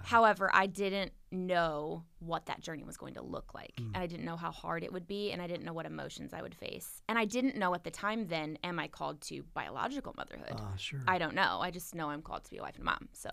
However, 0.03 0.51
I 0.53 0.65
didn't 0.67 1.13
know 1.31 2.03
what 2.19 2.45
that 2.47 2.59
journey 2.59 2.83
was 2.83 2.97
going 2.97 3.13
to 3.13 3.21
look 3.21 3.53
like. 3.53 3.75
And 3.93 4.03
I 4.03 4.07
didn't 4.07 4.25
know 4.25 4.35
how 4.35 4.51
hard 4.51 4.83
it 4.83 4.91
would 4.91 5.07
be. 5.07 5.31
And 5.31 5.41
I 5.41 5.47
didn't 5.47 5.63
know 5.63 5.71
what 5.71 5.85
emotions 5.85 6.33
I 6.33 6.41
would 6.41 6.53
face. 6.53 7.01
And 7.07 7.17
I 7.17 7.25
didn't 7.25 7.55
know 7.55 7.73
at 7.73 7.85
the 7.85 7.91
time 7.91 8.27
then, 8.27 8.57
am 8.63 8.77
I 8.77 8.87
called 8.89 9.21
to 9.29 9.43
biological 9.53 10.13
motherhood? 10.17 10.57
Ah, 10.57 10.73
sure. 10.75 10.99
I 11.07 11.17
don't 11.17 11.33
know. 11.33 11.59
I 11.61 11.71
just 11.71 11.95
know 11.95 12.09
I'm 12.09 12.21
called 12.21 12.43
to 12.43 12.51
be 12.51 12.57
a 12.57 12.61
wife 12.61 12.75
and 12.75 12.83
a 12.83 12.85
mom. 12.85 13.07
So 13.13 13.29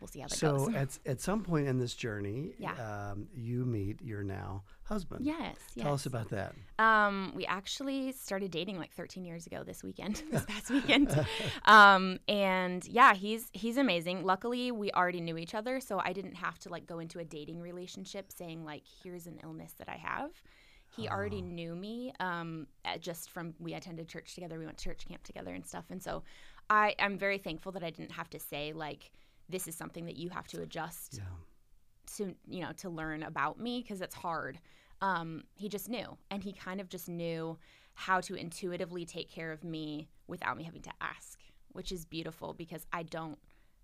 we'll 0.00 0.08
see 0.08 0.20
how 0.20 0.28
that 0.28 0.36
so 0.36 0.66
goes. 0.66 0.74
at, 0.74 0.98
at 1.06 1.20
some 1.20 1.42
point 1.42 1.66
in 1.68 1.78
this 1.78 1.94
journey, 1.94 2.54
Yeah. 2.58 2.72
um, 3.10 3.28
you 3.34 3.64
meet 3.64 4.00
your 4.02 4.22
now 4.22 4.62
husband. 4.84 5.24
yes, 5.26 5.56
yes. 5.74 5.84
Tell 5.84 5.92
us 5.94 6.06
about 6.06 6.30
that. 6.30 6.54
Um, 6.78 7.32
we 7.34 7.44
actually 7.46 8.12
started 8.12 8.50
dating 8.50 8.78
like 8.78 8.92
13 8.92 9.24
years 9.24 9.46
ago 9.46 9.62
this 9.64 9.82
weekend, 9.84 10.22
this 10.30 10.44
past 10.46 10.70
weekend. 10.70 11.14
Um, 11.64 12.18
and 12.28 12.86
yeah, 12.86 13.14
he's 13.14 13.50
he's 13.52 13.76
amazing. 13.76 14.24
Luckily, 14.24 14.70
we 14.72 14.90
already 14.92 15.20
knew 15.20 15.36
each 15.36 15.54
other, 15.54 15.80
so 15.80 16.00
I 16.02 16.12
didn't 16.12 16.34
have 16.36 16.58
to 16.60 16.68
like 16.68 16.86
go 16.86 16.98
into 17.00 17.18
a 17.18 17.24
dating 17.24 17.60
relationship 17.60 18.32
saying 18.32 18.64
like, 18.64 18.84
"Here's 19.02 19.26
an 19.26 19.38
illness 19.42 19.72
that 19.78 19.88
I 19.88 19.96
have." 19.96 20.30
He 20.96 21.06
already 21.06 21.42
knew 21.42 21.76
me 21.76 22.12
um, 22.18 22.66
just 22.98 23.30
from 23.30 23.54
we 23.60 23.74
attended 23.74 24.08
church 24.08 24.34
together. 24.34 24.58
We 24.58 24.64
went 24.64 24.78
to 24.78 24.84
church 24.84 25.06
camp 25.06 25.22
together 25.22 25.52
and 25.54 25.64
stuff. 25.66 25.84
And 25.90 26.02
so 26.02 26.22
I 26.70 26.94
I'm 26.98 27.18
very 27.18 27.36
thankful 27.38 27.72
that 27.72 27.84
I 27.84 27.90
didn't 27.90 28.12
have 28.12 28.30
to 28.30 28.40
say 28.40 28.72
like, 28.72 29.10
"This 29.48 29.66
is 29.68 29.74
something 29.74 30.06
that 30.06 30.16
you 30.16 30.30
have 30.30 30.46
to 30.48 30.62
adjust 30.62 31.18
Yeah. 31.18 31.24
to 32.16 32.34
you 32.46 32.60
know 32.62 32.72
to 32.78 32.88
learn 32.88 33.22
about 33.22 33.58
me 33.60 33.80
because 33.82 34.00
it's 34.00 34.14
hard 34.14 34.58
um, 35.00 35.44
he 35.54 35.68
just 35.68 35.88
knew 35.88 36.16
and 36.30 36.42
he 36.42 36.52
kind 36.52 36.80
of 36.80 36.88
just 36.88 37.08
knew 37.08 37.56
how 37.94 38.20
to 38.20 38.34
intuitively 38.34 39.04
take 39.04 39.30
care 39.30 39.52
of 39.52 39.62
me 39.62 40.08
without 40.26 40.56
me 40.56 40.64
having 40.64 40.82
to 40.82 40.90
ask 41.00 41.40
which 41.72 41.92
is 41.92 42.04
beautiful 42.04 42.52
because 42.54 42.86
i 42.92 43.02
don't 43.02 43.38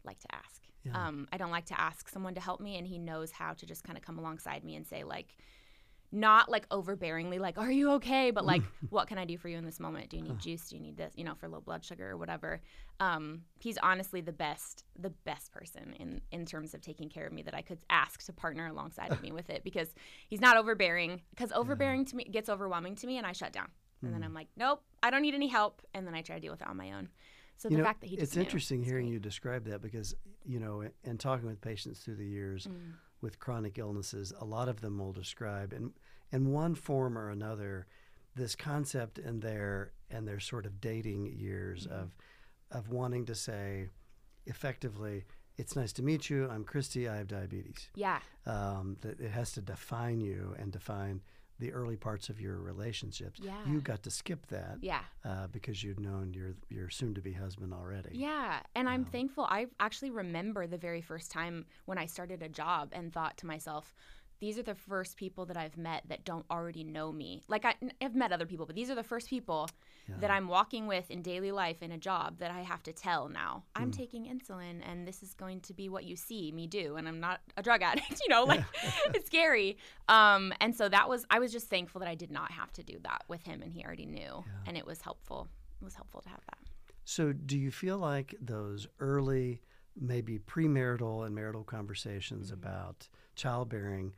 like 0.05 0.18
to 0.20 0.35
ask 0.35 0.62
Yeah. 0.85 0.92
um, 1.07 1.29
i 1.33 1.37
don't 1.37 1.50
like 1.50 1.66
to 1.66 1.81
ask 1.81 2.09
someone 2.09 2.35
to 2.35 2.40
help 2.40 2.61
me 2.61 2.77
and 2.79 2.87
he 2.87 2.98
knows 2.98 3.31
how 3.31 3.53
to 3.55 3.66
just 3.66 3.85
kind 3.85 3.96
of 3.98 4.05
come 4.05 4.18
alongside 4.18 4.64
me 4.64 4.74
and 4.77 4.87
say 4.87 5.05
like 5.05 5.37
not 6.14 6.48
like 6.48 6.68
overbearingly 6.68 7.40
like 7.40 7.59
are 7.59 7.70
you 7.70 7.90
okay? 7.92 8.31
but 8.31 8.44
like 8.46 8.62
what 8.90 9.09
can 9.09 9.18
i 9.18 9.24
do 9.24 9.37
for 9.37 9.48
you 9.48 9.59
in 9.59 9.64
this 9.64 9.81
moment? 9.81 10.09
Do 10.11 10.16
you 10.16 10.22
need 10.22 10.38
juice? 10.38 10.68
Do 10.68 10.77
you 10.77 10.81
need 10.83 10.96
this 10.96 11.12
you 11.16 11.24
know 11.24 11.35
for 11.35 11.48
low 11.48 11.61
blood 11.61 11.85
sugar 11.85 12.11
or 12.12 12.16
whatever? 12.16 12.61
Um, 13.00 13.42
he's 13.59 13.77
honestly 13.79 14.20
the 14.20 14.33
best 14.33 14.85
the 14.96 15.11
best 15.11 15.50
person 15.53 15.94
in 15.98 16.20
in 16.31 16.46
terms 16.46 16.72
of 16.74 16.81
taking 16.81 17.09
care 17.09 17.27
of 17.27 17.33
me 17.33 17.42
that 17.42 17.55
i 17.55 17.61
could 17.62 17.79
ask 17.90 18.24
to 18.27 18.33
partner 18.33 18.66
alongside 18.68 19.12
of 19.12 19.20
me 19.22 19.33
with 19.33 19.50
it 19.50 19.64
because 19.64 19.88
he's 20.29 20.40
not 20.40 20.57
overbearing 20.57 21.20
because 21.31 21.50
overbearing 21.53 22.05
to 22.07 22.16
me 22.16 22.24
gets 22.24 22.48
overwhelming 22.48 22.94
to 22.94 23.07
me 23.07 23.18
and 23.18 23.27
i 23.27 23.33
shut 23.33 23.53
down. 23.53 23.68
And 24.03 24.11
Mm. 24.11 24.14
then 24.14 24.22
i'm 24.24 24.35
like 24.35 24.48
nope 24.57 24.83
i 25.03 25.11
don't 25.11 25.22
need 25.22 25.35
any 25.35 25.48
help. 25.48 25.83
And 25.94 26.07
then 26.07 26.14
i 26.14 26.22
try 26.22 26.37
to 26.37 26.40
deal 26.40 26.53
with 26.53 26.61
it 26.62 26.68
on 26.68 26.77
my 26.77 26.92
own. 26.92 27.09
So 27.57 27.68
you 27.68 27.77
the 27.77 27.83
know, 27.83 27.87
fact 27.88 28.00
that 28.03 28.09
he 28.09 28.16
just 28.16 28.33
it's 28.33 28.37
interesting 28.37 28.83
hearing 28.83 29.07
great. 29.07 29.12
you 29.14 29.18
describe 29.20 29.64
that 29.66 29.81
because 29.81 30.14
you 30.44 30.61
know, 30.61 30.83
in- 30.83 30.92
in 31.05 31.18
talking 31.18 31.46
with 31.46 31.61
patients 31.61 32.00
through 32.00 32.16
the 32.16 32.27
years 32.27 32.66
Mm. 32.66 32.92
With 33.20 33.38
chronic 33.38 33.79
illnesses, 33.79 34.33
a 34.38 34.44
lot 34.44 34.68
of 34.68 34.81
them 34.81 34.98
will 34.98 35.12
describe 35.12 35.72
in 35.72 35.92
in 36.33 36.50
one 36.53 36.74
form 36.74 37.16
or 37.16 37.31
another 37.31 37.87
this 38.37 38.55
concept 38.57 39.18
in 39.18 39.40
their 39.40 39.92
and 40.11 40.27
their 40.29 40.40
sort 40.40 40.66
of 40.66 40.81
dating 40.81 41.27
years 41.38 41.87
Mm-hmm. 41.87 41.94
of 42.03 42.16
of 42.70 42.90
wanting 42.90 43.24
to 43.27 43.35
say, 43.35 43.88
effectively, 44.46 45.24
it's 45.57 45.77
nice 45.77 45.92
to 45.94 46.03
meet 46.03 46.29
you. 46.29 46.48
I'm 46.50 46.64
Christie. 46.64 47.09
I 47.09 47.16
have 47.16 47.29
diabetes. 47.29 47.88
yeah 47.94 48.18
Um, 48.46 48.96
that 49.03 49.20
it 49.20 49.31
has 49.31 49.53
to 49.53 49.61
define 49.62 50.20
you 50.20 50.55
and 50.59 50.72
define 50.72 51.22
the 51.59 51.73
early 51.73 51.97
parts 51.97 52.29
of 52.29 52.40
your 52.40 52.59
relationships. 52.61 53.40
Yeah. 53.43 53.53
You 53.67 53.81
got 53.81 54.03
to 54.05 54.11
skip 54.11 54.47
that 54.49 54.79
yeah 54.81 55.01
uh, 55.25 55.47
because 55.49 55.83
you'd 55.83 56.01
known 56.01 56.33
your 56.35 56.55
your 56.69 56.90
soon 56.90 57.14
to 57.14 57.21
be 57.21 57.33
husband 57.33 57.73
already. 57.73 58.11
Yeah, 58.12 58.61
and 58.75 58.88
I'm 58.88 59.05
thankful. 59.05 59.45
I 59.45 59.67
actually 59.81 60.11
remember 60.11 60.67
the 60.67 60.79
very 60.79 61.01
first 61.01 61.31
time 61.31 61.67
when 61.85 61.99
I 61.99 62.07
started 62.07 62.43
a 62.43 62.49
job 62.49 62.90
and 62.93 63.12
thought 63.12 63.37
to 63.38 63.47
myself, 63.47 63.95
these 64.40 64.59
are 64.59 64.62
the 64.62 64.75
first 64.75 65.17
people 65.17 65.47
that 65.47 65.57
I've 65.57 65.77
met 65.77 66.03
that 66.09 66.25
don't 66.25 66.45
already 66.51 66.85
know 66.85 67.12
me. 67.12 67.43
Like 67.49 67.64
I, 67.64 67.75
have 68.01 68.14
met 68.14 68.33
other 68.33 68.47
people, 68.47 68.67
but 68.67 68.75
these 68.75 68.90
are 68.90 68.95
the 68.95 69.03
first 69.03 69.31
people 69.31 69.69
that 70.21 70.31
I'm 70.31 70.49
walking 70.49 70.87
with 70.87 71.11
in 71.11 71.23
daily 71.23 71.53
life 71.53 71.83
in 71.83 71.90
a 71.93 71.99
job 71.99 72.38
that 72.38 72.51
I 72.51 72.61
have 72.61 72.83
to 72.85 72.93
tell 72.93 73.29
now. 73.29 73.64
I'm 73.75 73.90
taking 73.90 74.27
insulin, 74.27 74.81
and 74.88 75.07
this 75.07 75.23
is 75.23 75.35
going 75.35 75.61
to 75.62 75.75
be 75.75 75.88
what 75.88 76.05
you 76.05 76.17
see 76.17 76.53
me 76.53 76.67
do, 76.67 76.97
and 76.97 77.09
I'm 77.09 77.21
not 77.21 77.40
a 77.57 77.62
drug 77.62 77.83
addict. 77.83 78.21
You 78.25 78.29
know, 78.31 78.45
like 78.45 78.64
it's 79.14 79.27
scary. 79.27 79.77
Um, 80.09 80.53
and 80.61 80.75
so 80.75 80.88
that 80.88 81.09
was 81.09 81.25
I 81.31 81.38
was 81.38 81.53
just 81.53 81.69
thankful 81.69 81.99
that 82.01 82.09
I 82.09 82.14
did 82.14 82.31
not 82.31 82.51
have 82.53 82.73
to 82.75 82.83
do 82.83 82.99
that 83.03 83.25
with 83.29 83.43
him, 83.43 83.62
and 83.62 83.73
he 83.73 83.85
already 83.85 84.07
knew, 84.07 84.45
and 84.67 84.77
it 84.77 84.87
was 84.87 85.01
helpful. 85.03 85.49
It 85.81 85.85
was 85.85 85.95
helpful 85.95 86.21
to 86.23 86.29
have 86.29 86.40
that. 86.47 86.59
So, 87.05 87.33
do 87.33 87.59
you 87.59 87.71
feel 87.71 87.99
like 87.99 88.35
those 88.40 88.87
early, 88.99 89.61
maybe 90.01 90.38
premarital 90.38 91.27
and 91.27 91.35
marital 91.35 91.64
conversations 91.64 92.51
Mm-hmm. 92.51 92.55
about 92.62 93.09
childbearing, 93.37 94.14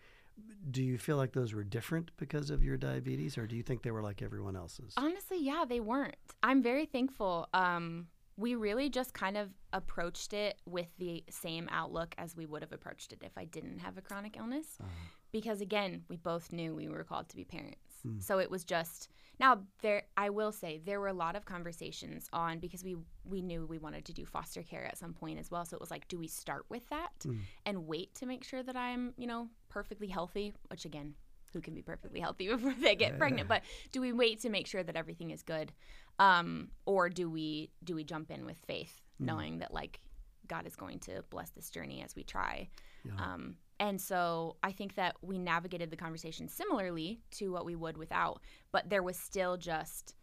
do 0.71 0.83
you 0.83 0.99
feel 0.99 1.17
like 1.17 1.33
those 1.33 1.55
were 1.55 1.65
different 1.65 2.11
because 2.17 2.51
of 2.51 2.63
your 2.63 2.77
diabetes, 2.77 3.39
or 3.39 3.47
do 3.47 3.57
you 3.57 3.63
think 3.63 3.83
they 3.83 3.91
were 3.91 4.03
like 4.03 4.23
everyone 4.23 4.57
else's? 4.57 4.93
Honestly, 4.97 5.39
yeah, 5.41 5.65
they 5.69 5.81
weren't. 5.81 6.17
I'm 6.43 6.63
very 6.63 6.87
thankful. 6.87 7.49
Um, 7.55 8.09
we 8.37 8.55
really 8.55 8.91
just 8.91 9.15
kind 9.15 9.37
of 9.37 9.51
approached 9.73 10.33
it 10.33 10.61
with 10.67 10.89
the 10.99 11.25
same 11.31 11.69
outlook 11.71 12.15
as 12.19 12.37
we 12.37 12.47
would 12.47 12.63
have 12.63 12.73
approached 12.73 13.13
it 13.13 13.23
if 13.23 13.33
I 13.37 13.45
didn't 13.45 13.79
have 13.79 13.97
a 13.97 14.03
chronic 14.03 14.37
illness. 14.37 14.77
Uh-huh. 14.81 14.91
Because 15.33 15.61
again, 15.61 16.03
we 16.09 16.17
both 16.17 16.53
knew 16.53 16.75
we 16.75 16.89
were 16.89 17.05
called 17.05 17.29
to 17.31 17.37
be 17.37 17.45
parents. 17.45 17.86
Hmm. 18.07 18.21
So 18.21 18.39
it 18.39 18.51
was 18.51 18.65
just 18.65 19.09
now 19.39 19.61
there 19.83 20.03
I 20.17 20.31
will 20.31 20.53
say 20.53 20.81
there 20.85 21.01
were 21.01 21.09
a 21.09 21.13
lot 21.13 21.37
of 21.37 21.45
conversations 21.45 22.29
on 22.33 22.59
because 22.59 22.83
we 22.85 22.97
we 23.25 23.43
knew 23.43 23.67
we 23.67 23.79
wanted 23.79 24.05
to 24.07 24.13
do 24.13 24.25
foster 24.25 24.63
care 24.63 24.85
at 24.87 24.97
some 24.99 25.13
point 25.13 25.39
as 25.39 25.51
well. 25.51 25.65
So 25.65 25.77
it 25.77 25.81
was 25.81 25.91
like 25.91 26.09
do 26.09 26.19
we 26.19 26.29
start 26.29 26.65
with 26.69 26.89
that 26.91 27.13
Hmm. 27.23 27.39
and 27.65 27.87
wait 27.87 28.15
to 28.17 28.27
make 28.27 28.45
sure 28.45 28.63
that 28.63 28.77
I'm, 28.77 29.13
you 29.17 29.27
know, 29.27 29.49
perfectly 29.69 30.09
healthy, 30.09 30.55
which 30.71 30.85
again, 30.85 31.15
who 31.53 31.61
can 31.61 31.75
be 31.75 31.83
perfectly 31.83 32.21
healthy 32.21 32.49
before 32.55 32.75
they 32.81 32.95
get 32.95 33.19
pregnant, 33.19 33.49
but 33.49 33.63
do 33.93 34.01
we 34.01 34.13
wait 34.13 34.41
to 34.43 34.49
make 34.51 34.67
sure 34.67 34.83
that 34.83 34.97
everything 34.97 35.31
is 35.31 35.43
good? 35.43 35.73
Um, 36.19 36.71
or 36.87 37.09
do 37.09 37.29
we 37.31 37.71
do 37.85 37.95
we 37.95 38.05
jump 38.05 38.31
in 38.31 38.47
with 38.47 38.59
faith, 38.67 39.03
knowing 39.19 39.59
that 39.59 39.73
like 39.73 40.01
God 40.49 40.67
is 40.67 40.77
going 40.77 40.99
to 41.01 41.23
bless 41.31 41.51
this 41.51 41.69
journey 41.71 42.03
as 42.03 42.15
we 42.17 42.25
try? 42.25 42.69
Yeah. 43.05 43.13
Um, 43.19 43.57
and 43.79 44.01
so 44.01 44.57
I 44.63 44.73
think 44.73 44.95
that 44.95 45.17
we 45.23 45.39
navigated 45.39 45.91
the 45.91 45.97
conversation 45.97 46.49
similarly 46.49 47.21
to 47.33 47.53
what 47.53 47.65
we 47.65 47.75
would 47.77 47.97
without, 47.97 48.41
but 48.73 48.89
there 48.89 49.03
was 49.03 49.17
still 49.17 49.57
just 49.57 50.15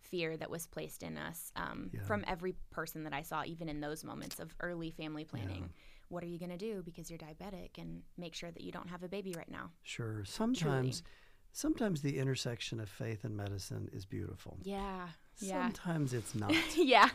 fear 0.00 0.36
that 0.36 0.50
was 0.50 0.66
placed 0.66 1.02
in 1.02 1.16
us 1.16 1.52
um, 1.56 1.90
Yeah. 1.92 2.02
from 2.02 2.24
every 2.26 2.54
person 2.70 3.04
that 3.04 3.12
I 3.14 3.22
saw, 3.22 3.44
even 3.44 3.68
in 3.68 3.80
those 3.80 4.04
moments 4.04 4.40
of 4.40 4.54
early 4.60 4.90
family 4.90 5.24
planning. 5.24 5.70
What 6.08 6.22
are 6.22 6.26
you 6.26 6.38
going 6.38 6.50
to 6.50 6.58
do 6.58 6.82
because 6.82 7.08
you're 7.10 7.18
diabetic 7.18 7.78
and 7.78 8.02
make 8.18 8.34
sure 8.34 8.50
that 8.50 8.62
you 8.62 8.70
don't 8.72 8.88
have 8.88 9.02
a 9.02 9.08
baby 9.08 9.32
right 9.34 9.50
now? 9.50 9.70
Sure. 9.82 10.22
Sometimes, 10.26 11.02
sometimes 11.52 12.02
the 12.02 12.18
intersection 12.18 12.80
of 12.80 12.90
faith 12.90 13.24
and 13.24 13.34
medicine 13.34 13.88
is 13.94 14.04
beautiful. 14.04 14.58
Yeah. 14.62 15.08
Yeah. 15.38 15.62
Sometimes 15.64 16.12
it's 16.12 16.34
not. 16.34 16.52
yeah. 16.76 17.08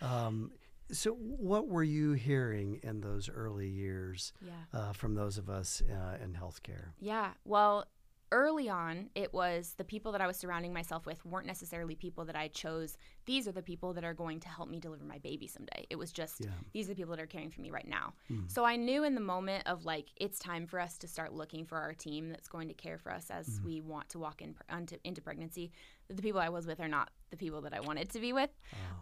um, 0.00 0.50
so, 0.90 1.12
what 1.12 1.68
were 1.68 1.82
you 1.82 2.12
hearing 2.12 2.80
in 2.82 3.00
those 3.00 3.28
early 3.28 3.68
years 3.68 4.32
Yeah. 4.40 4.52
uh, 4.72 4.92
from 4.92 5.14
those 5.14 5.38
of 5.38 5.48
us 5.50 5.82
uh, 5.90 6.16
in 6.22 6.32
healthcare? 6.32 6.92
Yeah. 6.98 7.32
Well, 7.44 7.84
early 8.32 8.68
on, 8.68 9.10
it 9.14 9.32
was 9.32 9.74
the 9.76 9.84
people 9.84 10.12
that 10.12 10.20
I 10.20 10.26
was 10.26 10.36
surrounding 10.36 10.72
myself 10.72 11.06
with 11.06 11.24
weren't 11.24 11.46
necessarily 11.46 11.94
people 11.94 12.24
that 12.26 12.36
I 12.36 12.48
chose. 12.48 12.96
These 13.26 13.48
are 13.48 13.52
the 13.52 13.62
people 13.62 13.92
that 13.94 14.04
are 14.04 14.14
going 14.14 14.40
to 14.40 14.48
help 14.48 14.68
me 14.68 14.78
deliver 14.78 15.04
my 15.04 15.18
baby 15.18 15.46
someday. 15.46 15.86
It 15.90 15.96
was 15.96 16.12
just 16.12 16.40
Yeah. 16.40 16.50
these 16.72 16.86
are 16.86 16.90
the 16.90 16.96
people 16.96 17.14
that 17.16 17.22
are 17.22 17.26
caring 17.26 17.50
for 17.50 17.60
me 17.60 17.70
right 17.70 17.86
now. 17.88 18.14
Mm. 18.30 18.50
So 18.50 18.64
I 18.64 18.76
knew 18.76 19.04
in 19.04 19.14
the 19.14 19.20
moment 19.20 19.66
of 19.66 19.84
like 19.84 20.08
it's 20.16 20.38
time 20.38 20.66
for 20.66 20.78
us 20.80 20.98
to 20.98 21.08
start 21.08 21.32
looking 21.32 21.64
for 21.64 21.78
our 21.78 21.94
team 21.94 22.28
that's 22.30 22.48
going 22.48 22.68
to 22.68 22.74
care 22.74 22.98
for 22.98 23.12
us 23.12 23.30
as 23.30 23.60
we 23.64 23.80
want 23.80 24.08
to 24.10 24.18
walk 24.18 24.42
in 24.42 24.54
into, 24.76 24.98
into 25.04 25.20
pregnancy. 25.20 25.70
that 26.08 26.16
The 26.16 26.22
people 26.22 26.40
I 26.40 26.48
was 26.48 26.66
with 26.66 26.80
are 26.80 26.88
not 26.88 27.10
the 27.30 27.36
people 27.36 27.60
that 27.62 27.74
I 27.74 27.80
wanted 27.80 28.10
to 28.10 28.20
be 28.20 28.32
with, 28.32 28.50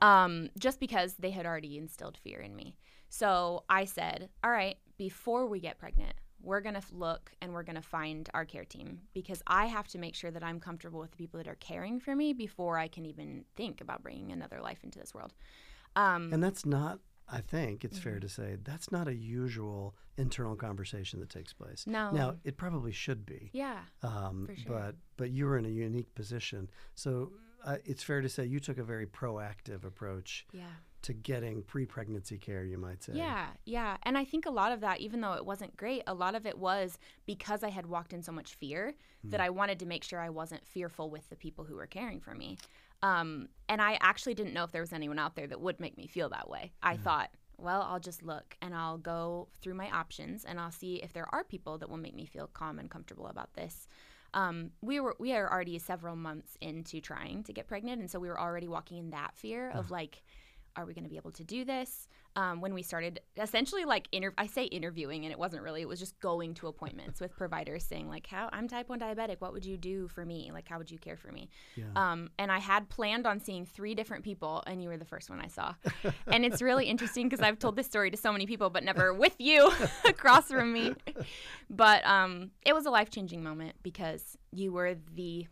um, 0.03 0.51
just 0.59 0.81
because 0.81 1.15
they 1.15 1.31
had 1.31 1.47
already 1.47 1.79
instilled 1.79 2.17
fear 2.17 2.41
in 2.41 2.55
me. 2.57 2.77
So 3.09 3.65
I 3.69 3.85
said, 3.85 4.31
all 4.43 4.51
right, 4.51 4.77
before 4.99 5.47
we 5.47 5.61
get 5.61 5.79
pregnant, 5.79 6.15
we're 6.47 6.61
going 6.61 6.75
to 6.77 6.83
look 6.93 7.33
and 7.43 7.53
we're 7.53 7.63
going 7.65 7.77
to 7.77 7.83
find 7.83 8.29
our 8.33 8.45
care 8.45 8.65
team 8.65 9.01
because 9.13 9.43
I 9.47 9.67
have 9.67 9.89
to 9.89 9.99
make 9.99 10.15
sure 10.15 10.31
that 10.31 10.43
I'm 10.45 10.61
comfortable 10.61 11.01
with 11.01 11.11
the 11.11 11.17
people 11.17 11.39
that 11.39 11.49
are 11.49 11.57
caring 11.57 11.99
for 12.01 12.15
me 12.17 12.33
before 12.33 12.79
I 12.79 12.89
can 12.89 13.05
even 13.05 13.45
think 13.57 13.81
about 13.81 14.03
bringing 14.03 14.33
another 14.33 14.61
life 14.63 14.79
into 14.85 14.99
this 14.99 15.13
world. 15.15 15.33
Um, 15.97 16.33
And 16.33 16.43
that's 16.43 16.65
not, 16.65 17.01
I 17.29 17.41
think 17.41 17.85
it's 17.85 17.99
fair 17.99 18.15
Mm-hmm. 18.15 18.21
to 18.21 18.29
say, 18.29 18.57
that's 18.63 18.93
not 18.93 19.09
a 19.09 19.15
usual 19.15 19.97
internal 20.17 20.55
conversation 20.57 21.19
that 21.21 21.29
takes 21.31 21.53
place. 21.53 21.85
No. 21.87 22.11
Now, 22.13 22.37
it 22.45 22.57
probably 22.57 22.93
should 22.93 23.27
be. 23.27 23.51
yeah. 23.53 23.81
Um, 24.03 24.47
For 24.47 24.57
sure. 24.57 24.73
But 24.73 24.95
but 25.17 25.31
you 25.31 25.47
were 25.47 25.59
in 25.59 25.65
a 25.67 25.71
unique 25.89 26.15
position, 26.15 26.71
so 26.95 27.33
uh, 27.65 27.79
it's 27.85 28.03
fair 28.03 28.21
to 28.21 28.29
say 28.29 28.45
you 28.47 28.61
took 28.61 28.79
a 28.79 28.85
very 28.85 29.07
proactive 29.07 29.85
approach 29.85 30.47
Yeah. 30.53 30.65
To 31.07 31.13
getting 31.13 31.63
pre-pregnancy 31.63 32.39
care. 32.39 32.65
You 32.65 32.79
might 32.79 33.03
say. 33.03 33.13
Yeah, 33.15 33.47
yeah. 33.65 33.97
And 34.03 34.19
I 34.19 34.25
think 34.25 34.47
a 34.47 34.51
lot 34.51 34.73
of 34.73 34.81
that, 34.81 35.01
even 35.01 35.21
though 35.21 35.35
it 35.35 35.47
wasn't 35.47 35.77
great, 35.77 36.03
a 36.07 36.15
lot 36.15 36.35
of 36.35 36.47
it 36.47 36.59
was 36.59 36.99
because 37.27 37.63
I 37.63 37.71
had 37.71 37.87
walked 37.87 38.13
in 38.13 38.23
so 38.23 38.33
much 38.33 38.55
fear 38.55 38.95
that 39.25 39.41
I 39.41 39.51
wanted 39.51 39.81
to 39.81 39.87
make 39.87 40.05
sure 40.05 40.21
I 40.21 40.31
wasn't 40.31 40.65
fearful 40.67 41.11
with 41.11 41.29
the 41.31 41.37
people 41.37 41.65
who 41.65 41.75
were 41.75 41.87
caring 41.87 42.21
for 42.21 42.35
me. 42.35 42.59
Um, 43.03 43.49
and 43.69 43.83
I 43.83 43.99
actually 44.01 44.35
didn't 44.35 44.55
know 44.55 44.65
if 44.65 44.73
there 44.73 44.83
was 44.83 44.93
anyone 44.93 45.19
out 45.19 45.35
there 45.35 45.49
that 45.49 45.61
would 45.61 45.81
make 45.81 45.97
me 45.97 46.07
feel 46.07 46.29
that 46.29 46.49
way. 46.49 46.73
I 46.83 46.97
thought, 46.97 47.31
well, 47.59 47.83
I'll 47.83 48.01
just 48.01 48.23
look 48.23 48.57
and 48.63 48.75
I'll 48.75 48.99
go 48.99 49.49
through 49.61 49.75
my 49.75 49.91
options 49.91 50.45
and 50.45 50.61
I'll 50.61 50.71
see 50.71 50.97
if 50.97 51.13
there 51.13 51.27
are 51.35 51.43
people 51.43 51.79
that 51.79 51.89
will 51.89 51.97
make 51.97 52.15
me 52.15 52.27
feel 52.27 52.49
calm 52.53 52.79
and 52.79 52.91
comfortable 52.91 53.27
about 53.27 53.55
this. 53.55 53.89
Um, 54.35 54.71
we 54.83 55.01
were 55.01 55.17
we 55.19 55.33
are 55.33 55.51
already 55.51 55.79
several 55.79 56.15
months 56.15 56.59
into 56.61 57.01
trying 57.01 57.43
to 57.45 57.53
get 57.55 57.67
pregnant, 57.67 58.01
and 58.01 58.11
so 58.11 58.19
we 58.19 58.29
were 58.29 58.39
already 58.39 58.69
walking 58.69 58.99
in 58.99 59.11
that 59.11 59.35
fear 59.35 59.71
of 59.71 59.91
like, 59.91 60.23
are 60.77 60.85
we 60.85 60.95
going 60.95 61.05
to 61.05 61.11
be 61.11 61.17
able 61.17 61.33
to 61.33 61.45
do 61.45 61.65
this? 61.65 62.09
Um, 62.37 62.61
when 62.61 62.75
we 62.75 62.83
started, 62.83 63.21
essentially 63.39 63.87
like 63.87 64.09
inter- 64.13 64.35
I 64.37 64.47
say 64.47 64.65
interviewing, 64.65 65.25
and 65.25 65.33
it 65.33 65.39
wasn't 65.39 65.63
really. 65.63 65.81
It 65.81 65.89
was 65.89 65.99
just 65.99 66.21
going 66.21 66.53
to 66.55 66.67
appointments 66.67 67.19
with 67.19 67.35
providers, 67.35 67.83
saying 67.83 68.09
like, 68.09 68.27
"How 68.27 68.51
I'm 68.53 68.69
type 68.69 68.91
one 68.91 69.01
diabetic. 69.01 69.37
What 69.39 69.55
would 69.55 69.65
you 69.65 69.79
do 69.79 70.07
for 70.09 70.25
me? 70.27 70.51
Like, 70.53 70.69
how 70.69 70.77
would 70.77 70.91
you 70.91 70.99
care 70.99 71.17
for 71.17 71.33
me?" 71.33 71.49
Yeah. 71.77 71.85
Um, 71.97 72.29
and 72.39 72.53
I 72.53 72.59
had 72.59 72.91
planned 72.91 73.27
on 73.27 73.41
seeing 73.41 73.65
three 73.65 73.95
different 73.95 74.23
people, 74.23 74.63
and 74.67 74.83
you 74.83 74.91
were 74.91 74.99
the 74.99 75.07
first 75.07 75.31
one 75.31 75.41
I 75.41 75.47
saw. 75.47 75.75
and 76.27 76.45
it's 76.45 76.61
really 76.61 76.87
interesting 76.91 77.27
because 77.27 77.43
I've 77.43 77.59
told 77.59 77.75
this 77.75 77.87
story 77.87 78.11
to 78.11 78.17
so 78.19 78.31
many 78.33 78.47
people, 78.47 78.69
but 78.69 78.85
never 78.85 79.15
with 79.15 79.37
you 79.39 79.73
across 80.05 80.49
from 80.49 80.73
me. 80.75 80.95
But 81.71 82.07
um, 82.07 82.51
it 82.67 82.75
was 82.75 82.85
a 82.85 82.91
life 82.91 83.09
changing 83.09 83.43
moment 83.43 83.77
because 83.83 84.37
you 84.53 84.73
were 84.73 84.97
the 85.15 85.47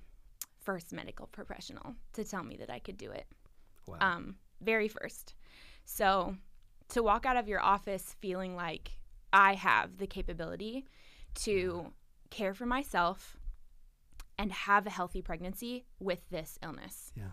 first 0.65 0.93
medical 0.93 1.27
professional 1.29 1.95
to 2.15 2.25
tell 2.25 2.43
me 2.43 2.57
that 2.57 2.71
I 2.71 2.79
could 2.79 2.97
do 2.97 3.11
it. 3.11 3.27
Wow. 3.87 3.99
Um, 4.01 4.37
very 4.64 4.88
first. 4.88 5.35
So 5.85 6.37
to 6.90 7.03
walk 7.03 7.27
out 7.27 7.37
of 7.37 7.48
your 7.48 7.61
office 7.61 8.16
feeling 8.20 8.57
like 8.57 8.92
I 9.33 9.55
have 9.55 9.98
the 9.98 10.07
capability 10.07 10.85
to 11.37 11.92
care 12.31 12.55
for 12.55 12.66
myself 12.66 13.37
and 14.38 14.53
have 14.53 14.87
a 14.87 14.90
healthy 14.90 15.22
pregnancy 15.22 15.85
with 16.00 16.20
this 16.31 16.59
illness. 16.62 17.12
yeah. 17.16 17.24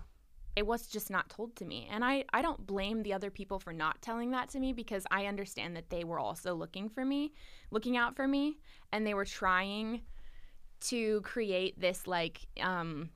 It 0.54 0.68
was 0.68 0.88
just 0.88 1.10
not 1.10 1.30
told 1.30 1.56
to 1.56 1.66
me. 1.66 1.88
And 1.90 2.04
I, 2.04 2.26
I 2.34 2.42
don't 2.42 2.68
blame 2.68 3.04
the 3.04 3.14
other 3.14 3.32
people 3.32 3.58
for 3.58 3.72
not 3.72 4.02
telling 4.02 4.32
that 4.32 4.50
to 4.50 4.60
me 4.60 4.74
because 4.74 5.08
I 5.10 5.28
understand 5.28 5.78
that 5.78 5.90
they 5.90 6.04
were 6.04 6.20
also 6.20 6.54
looking 6.54 6.90
for 6.90 7.06
me, 7.06 7.32
looking 7.72 7.96
out 7.96 8.18
for 8.18 8.28
me, 8.28 8.58
and 8.92 9.08
they 9.08 9.14
were 9.14 9.24
trying 9.24 10.02
to 10.82 11.22
create 11.22 11.80
this 11.80 12.06
like 12.06 12.42
um, 12.60 13.12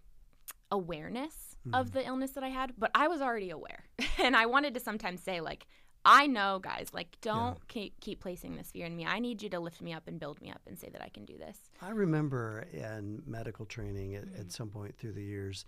awareness 0.72 1.55
of 1.74 1.92
the 1.92 2.06
illness 2.06 2.32
that 2.32 2.44
I 2.44 2.50
had. 2.50 2.74
But 2.78 2.92
I 2.96 3.08
was 3.08 3.22
already 3.22 3.50
aware. 3.50 3.86
and 4.18 4.36
I 4.36 4.46
wanted 4.46 4.74
to 4.76 4.80
sometimes 4.80 5.22
say, 5.22 5.42
like, 5.42 5.68
I 6.08 6.28
know, 6.28 6.60
guys, 6.60 6.90
like, 6.94 7.18
don't 7.22 7.68
keep, 7.68 8.00
keep 8.00 8.20
placing 8.20 8.56
this 8.56 8.70
fear 8.72 8.86
in 8.86 8.96
me. 8.96 9.06
I 9.06 9.18
need 9.18 9.42
you 9.42 9.50
to 9.50 9.60
lift 9.60 9.82
me 9.82 9.92
up 9.92 10.08
and 10.08 10.20
build 10.20 10.40
me 10.40 10.52
up 10.52 10.62
and 10.68 10.78
say 10.78 10.90
that 10.90 11.02
I 11.02 11.10
can 11.10 11.26
do 11.26 11.38
this. 11.38 11.58
I 11.82 11.90
remember 11.90 12.66
in 12.72 13.24
medical 13.26 13.66
training 13.66 14.14
at, 14.14 14.24
at 14.38 14.48
mm. 14.48 14.52
some 14.52 14.70
point 14.70 14.96
through 14.98 15.14
the 15.14 15.24
years, 15.24 15.66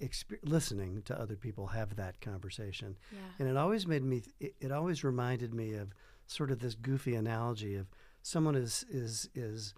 exper- 0.00 0.38
listening 0.42 1.02
to 1.02 1.20
other 1.20 1.36
people 1.36 1.66
have 1.68 1.96
that 1.96 2.20
conversation, 2.20 2.96
Yeah. 3.12 3.18
and 3.38 3.48
it 3.48 3.56
always 3.56 3.86
made 3.86 4.02
me. 4.02 4.22
It, 4.38 4.54
it 4.60 4.72
always 4.72 5.04
reminded 5.04 5.54
me 5.54 5.74
of 5.74 5.92
sort 6.26 6.50
of 6.50 6.60
this 6.60 6.74
goofy 6.74 7.14
analogy 7.14 7.76
of 7.76 7.88
someone 8.22 8.54
is 8.54 8.84
is 8.88 9.28
is 9.34 9.74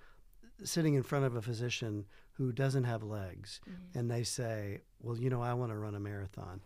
sitting 0.64 0.94
in 0.94 1.02
front 1.02 1.24
of 1.24 1.34
a 1.34 1.42
physician 1.42 2.04
who 2.34 2.52
doesn't 2.52 2.84
have 2.84 3.02
legs, 3.02 3.60
and 3.94 4.10
they 4.10 4.22
say, 4.24 4.80
"Well, 5.00 5.16
you 5.18 5.30
know, 5.30 5.42
I 5.42 5.54
want 5.54 5.70
to 5.70 5.76
run 5.78 5.94
a 5.94 6.00
marathon," 6.00 6.60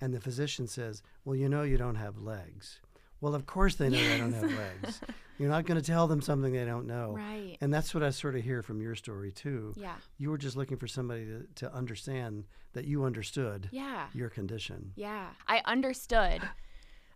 and 0.00 0.12
the 0.12 0.20
physician 0.20 0.66
says, 0.66 1.02
"Well, 1.24 1.36
you 1.36 1.48
know, 1.48 1.62
you 1.62 1.76
don't 1.76 1.94
have 1.96 2.18
legs." 2.18 2.80
Well, 3.20 3.36
of 3.36 3.46
course 3.46 3.76
they 3.76 3.88
know 3.88 3.98
they 3.98 4.18
don't 4.18 4.32
have 4.32 4.50
legs. 4.52 5.00
You're 5.38 5.48
not 5.48 5.64
going 5.64 5.80
to 5.80 5.86
tell 5.86 6.08
them 6.08 6.20
something 6.20 6.52
they 6.52 6.64
don't 6.64 6.88
know. 6.88 7.12
Right. 7.16 7.56
And 7.60 7.72
that's 7.72 7.94
what 7.94 8.02
I 8.02 8.10
sort 8.10 8.34
of 8.34 8.42
hear 8.42 8.62
from 8.62 8.80
your 8.80 8.96
story 8.96 9.30
too. 9.30 9.72
Yeah. 9.76 9.94
You 10.18 10.30
were 10.30 10.38
just 10.38 10.56
looking 10.56 10.76
for 10.76 10.88
somebody 10.88 11.26
to, 11.26 11.46
to 11.54 11.72
understand 11.72 12.46
that 12.72 12.84
you 12.84 13.04
understood 13.04 13.68
Yeah. 13.70 14.08
your 14.12 14.28
condition. 14.28 14.92
Yeah, 14.96 15.28
I 15.46 15.62
understood 15.66 16.42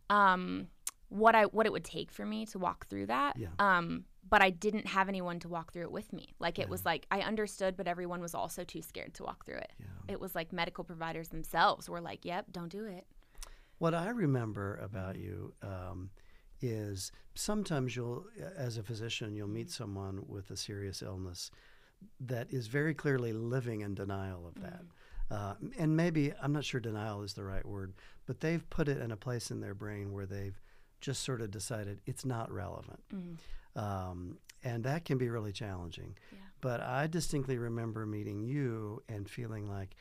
um, 0.09 0.69
what 1.09 1.35
I 1.35 1.45
what 1.47 1.67
it 1.67 1.73
would 1.73 1.85
take 1.85 2.11
for 2.13 2.25
me 2.25 2.47
to 2.47 2.59
walk 2.59 2.87
through 2.87 3.07
that. 3.07 3.37
Yeah. 3.37 3.49
Um, 3.59 4.05
but 4.29 4.43
I 4.43 4.51
didn't 4.51 4.87
have 4.87 5.09
anyone 5.09 5.39
to 5.41 5.49
walk 5.49 5.73
through 5.73 5.83
it 5.83 5.93
with 5.93 6.13
me. 6.13 6.35
Like 6.39 6.59
it 6.59 6.69
was 6.69 6.85
like 6.85 7.07
I 7.11 7.21
understood, 7.21 7.77
but 7.77 7.87
everyone 7.87 8.21
was 8.21 8.35
also 8.35 8.65
too 8.65 8.83
scared 8.83 9.15
to 9.15 9.25
walk 9.25 9.45
through 9.47 9.59
it. 9.59 9.73
Yeah. 9.79 10.15
It 10.15 10.21
was 10.21 10.35
like 10.35 10.53
medical 10.53 10.85
providers 10.85 11.29
themselves 11.29 11.89
were 11.89 12.01
like, 12.01 12.25
"Yep, 12.25 12.47
don't 12.53 12.69
do 12.69 12.85
it." 12.85 13.07
What 13.79 13.95
I 13.95 14.09
remember 14.09 14.77
about 14.83 15.17
you 15.17 15.53
um, 15.63 16.11
is 16.63 17.13
sometimes 17.35 17.95
you'll, 17.95 18.25
as 18.57 18.79
a 18.79 18.83
physician, 18.83 19.35
you'll 19.35 19.49
meet 19.49 19.71
someone 19.71 20.25
with 20.27 20.51
a 20.51 20.57
serious 20.57 21.03
illness 21.03 21.51
that 22.21 22.51
is 22.51 22.67
very 22.69 22.95
clearly 22.95 23.33
living 23.33 23.83
in 23.83 23.95
denial 23.95 24.47
of 24.47 24.63
that. 24.63 24.83
Uh, 25.31 25.55
and 25.79 25.97
maybe, 25.97 26.33
I'm 26.41 26.53
not 26.53 26.65
sure 26.65 26.81
denial 26.81 27.23
is 27.23 27.35
the 27.35 27.45
right 27.45 27.67
word, 27.67 27.95
but 28.27 28.41
they've 28.41 28.69
put 28.71 28.89
it 28.89 28.99
in 28.99 29.11
a 29.11 29.17
place 29.17 29.51
in 29.51 29.61
their 29.61 29.75
brain 29.75 30.13
where 30.13 30.27
they've 30.27 30.59
just 31.01 31.23
sort 31.23 31.41
of 31.41 31.51
decided 31.51 32.01
it's 32.07 32.25
not 32.25 32.51
relevant. 32.51 33.01
Um, 33.77 34.39
and 34.65 34.83
that 34.85 35.05
can 35.05 35.19
be 35.19 35.29
really 35.29 35.53
challenging. 35.53 36.17
Yeah. 36.33 36.39
But 36.61 36.81
I 36.81 37.07
distinctly 37.07 37.59
remember 37.59 38.07
meeting 38.07 38.43
you 38.43 39.03
and 39.09 39.29
feeling 39.29 39.69
like 39.69 39.95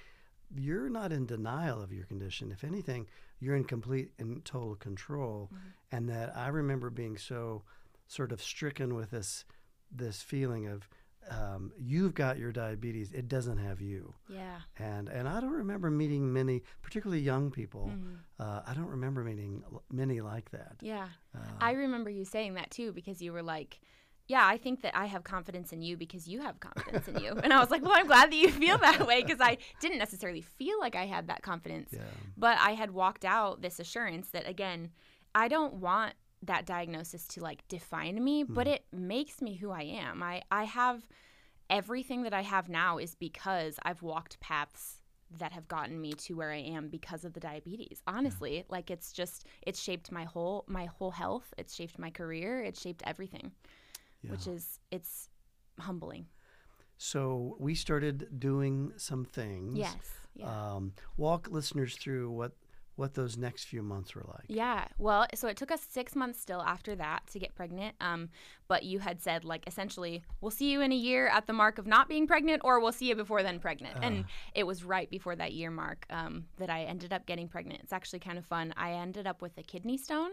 you're 0.55 0.89
not 0.89 1.11
in 1.11 1.25
denial 1.25 1.81
of 1.81 1.91
your 1.91 2.05
condition. 2.05 2.51
If 2.51 2.63
anything, 2.63 3.07
you're 3.39 3.55
in 3.55 3.65
complete 3.65 4.11
and 4.17 4.43
total 4.45 4.75
control. 4.75 5.51
And 5.91 6.09
that 6.09 6.35
I 6.35 6.47
remember 6.47 6.89
being 6.89 7.17
so 7.17 7.63
sort 8.07 8.31
of 8.31 8.41
stricken 8.41 8.95
with 8.95 9.11
this 9.11 9.45
this 9.91 10.21
feeling 10.21 10.67
of 10.67 10.89
um, 11.29 11.71
you've 11.77 12.13
got 12.13 12.38
your 12.38 12.51
diabetes, 12.51 13.11
it 13.11 13.27
doesn't 13.27 13.57
have 13.57 13.81
you. 13.81 14.13
Yeah. 14.29 14.59
And 14.77 15.09
and 15.09 15.27
I 15.27 15.39
don't 15.39 15.51
remember 15.51 15.89
meeting 15.89 16.31
many, 16.31 16.63
particularly 16.81 17.21
young 17.21 17.51
people. 17.51 17.91
Uh, 18.39 18.61
I 18.65 18.73
don't 18.73 18.88
remember 18.89 19.23
meeting 19.23 19.63
many 19.91 20.21
like 20.21 20.51
that. 20.51 20.75
Yeah. 20.81 21.07
Uh, 21.35 21.39
I 21.59 21.71
remember 21.71 22.09
you 22.09 22.25
saying 22.25 22.55
that 22.55 22.71
too 22.71 22.91
because 22.93 23.21
you 23.21 23.31
were 23.33 23.43
like, 23.43 23.79
yeah, 24.27 24.45
I 24.45 24.57
think 24.57 24.81
that 24.81 24.95
I 24.95 25.05
have 25.05 25.23
confidence 25.23 25.71
in 25.71 25.81
you 25.81 25.97
because 25.97 26.27
you 26.27 26.41
have 26.41 26.59
confidence 26.59 27.07
in 27.07 27.19
you. 27.19 27.33
And 27.43 27.53
I 27.53 27.59
was 27.59 27.69
like, 27.69 27.83
well, 27.83 27.93
I'm 27.93 28.07
glad 28.07 28.31
that 28.31 28.35
you 28.35 28.49
feel 28.49 28.77
that 28.79 29.05
way 29.05 29.21
because 29.21 29.39
I 29.39 29.57
didn't 29.79 29.99
necessarily 29.99 30.41
feel 30.41 30.79
like 30.79 30.95
I 30.95 31.05
had 31.05 31.27
that 31.27 31.43
confidence. 31.43 31.89
yeah. 31.91 32.01
But 32.35 32.57
I 32.59 32.71
had 32.71 32.91
walked 32.91 33.23
out 33.23 33.61
this 33.61 33.79
assurance 33.79 34.29
that, 34.29 34.47
again, 34.47 34.89
I 35.35 35.47
don't 35.47 35.75
want 35.75 36.13
that 36.43 36.65
diagnosis 36.65 37.28
to 37.30 37.41
like 37.41 37.67
define 37.67 38.24
me, 38.24 38.43
but 38.43 38.67
it 38.67 38.86
makes 38.91 39.41
me 39.41 39.56
who 39.56 39.71
I 39.71 39.82
am. 39.82 40.21
I, 40.21 40.43
I 40.52 40.65
have 40.65 41.08
everything 41.69 42.24
that 42.24 42.34
I 42.34 42.41
have 42.41 42.69
now 42.69 42.98
is 42.98 43.15
because 43.15 43.80
I've 43.84 44.02
walked 44.04 44.39
paths 44.39 45.02
that 45.39 45.52
have 45.52 45.67
gotten 45.67 46.00
me 46.00 46.13
to 46.13 46.34
where 46.36 46.52
I 46.52 46.60
am 46.60 46.88
because 46.88 47.26
of 47.26 47.34
the 47.34 47.39
diabetes. 47.39 48.02
Honestly, 48.06 48.63
like 48.69 48.91
it's 48.91 49.12
just 49.12 49.45
it's 49.63 49.82
shaped 49.82 50.12
my 50.12 50.24
whole 50.24 50.65
my 50.67 50.86
whole 50.86 51.12
health. 51.12 51.54
It's 51.58 51.74
shaped 51.74 51.98
my 51.98 52.12
career. 52.12 52.63
It's 52.63 52.82
shaped 52.82 53.04
everything, 53.06 53.52
which 54.28 54.48
is 54.48 54.80
it's 54.91 55.30
humbling. 55.80 56.28
So 56.98 57.58
we 57.60 57.76
started 57.76 58.39
doing 58.39 58.93
some 58.98 59.26
things. 59.26 59.78
Yes. 59.78 59.95
Yeah. 60.36 60.74
Um, 60.74 60.93
walk 61.17 61.50
listeners 61.50 61.95
through 61.95 62.30
what 62.32 62.54
what 62.95 63.13
those 63.13 63.38
next 63.38 63.65
few 63.65 63.81
months 63.81 64.15
were 64.15 64.23
like. 64.25 64.45
Yeah. 64.47 64.86
Well, 64.97 65.25
so 65.36 65.47
it 65.47 65.58
took 65.58 65.71
us 65.71 65.81
six 65.89 66.15
months 66.15 66.39
still 66.39 66.62
after 66.62 66.95
that 66.95 67.27
to 67.27 67.39
get 67.39 67.53
pregnant. 67.53 67.95
Um, 67.99 68.29
but 68.67 68.84
you 68.84 68.99
had 68.99 69.21
said 69.21 69.43
like 69.43 69.67
essentially, 69.67 70.23
we'll 70.39 70.51
see 70.51 70.71
you 70.71 70.81
in 70.81 70.91
a 70.91 70.95
year 70.95 71.27
at 71.27 71.45
the 71.45 71.53
mark 71.53 71.77
of 71.77 71.86
not 71.86 72.08
being 72.08 72.25
pregnant, 72.25 72.62
or 72.63 72.79
we'll 72.79 72.93
see 72.93 73.10
you 73.10 73.15
before 73.15 73.43
then 73.43 73.60
pregnant. 73.60 73.97
And 74.01 74.25
it 74.53 74.65
was 74.65 74.84
right 74.84 75.10
before 75.10 75.36
that 75.36 75.53
year 75.53 75.71
mark 75.71 76.05
um, 76.10 76.45
that 76.58 76.69
I 76.69 76.84
ended 76.84 77.12
up 77.12 77.25
getting 77.25 77.47
pregnant. 77.47 77.81
It's 77.84 77.93
actually 77.93 78.19
kind 78.19 78.38
of 78.38 78.45
fun. 78.45 78.73
I 78.77 78.93
ended 78.93 79.27
up 79.27 79.41
with 79.41 79.58
a 79.58 79.63
kidney 79.63 79.97
stone. 79.97 80.31